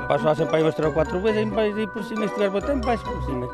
Passo 0.07 0.25
lá 0.25 0.35
sempre 0.35 0.57
aí 0.57 0.63
umas 0.63 0.75
3 0.75 0.87
ou 0.87 0.93
4 0.93 1.19
vezes, 1.21 1.41
ir 1.77 1.87
por 1.87 2.03
cima, 2.03 2.21
se 2.21 2.25
estiver 2.25 2.49
batendo, 2.49 2.83
vais 2.83 3.01
por 3.01 3.23
cima. 3.23 3.47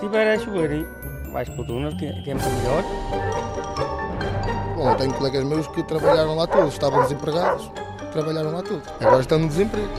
A 0.00 0.38
chover, 0.38 0.86
vais 1.32 1.48
para 1.48 1.60
o 1.60 1.64
túnel, 1.64 1.90
que, 1.90 2.12
que 2.22 2.30
é 2.30 2.34
muito 2.34 2.48
melhor. 2.48 2.84
Bom, 4.76 4.90
eu 4.90 4.96
tenho 4.96 5.12
colegas 5.12 5.44
meus 5.44 5.66
que 5.66 5.82
trabalharam 5.82 6.36
lá 6.36 6.46
todos, 6.46 6.74
estavam 6.74 7.02
desempregados, 7.02 7.68
trabalharam 8.12 8.52
lá 8.52 8.62
todos. 8.62 8.88
Agora 9.00 9.20
estão 9.20 9.40
no 9.40 9.48
desemprego. 9.48 9.90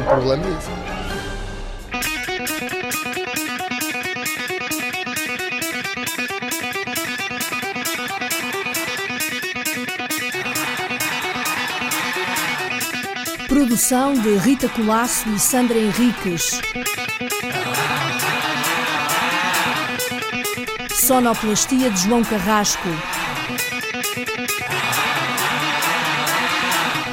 O 0.00 0.02
problema 0.02 0.44
é 0.44 0.50
esse. 0.58 0.70
Produção 13.46 14.14
de 14.14 14.36
Rita 14.36 14.68
Colasso 14.68 15.28
e 15.28 15.38
Sandra 15.38 15.78
Henriques. 15.78 16.60
Sonoplastia 21.10 21.90
de 21.90 22.02
João 22.02 22.22
Carrasco. 22.22 22.88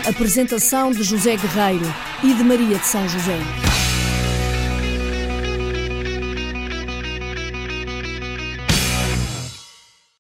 Apresentação 0.08 0.92
de 0.92 1.02
José 1.02 1.36
Guerreiro 1.36 1.92
e 2.24 2.32
de 2.32 2.44
Maria 2.44 2.78
de 2.78 2.86
São 2.86 3.10
José. 3.10 3.67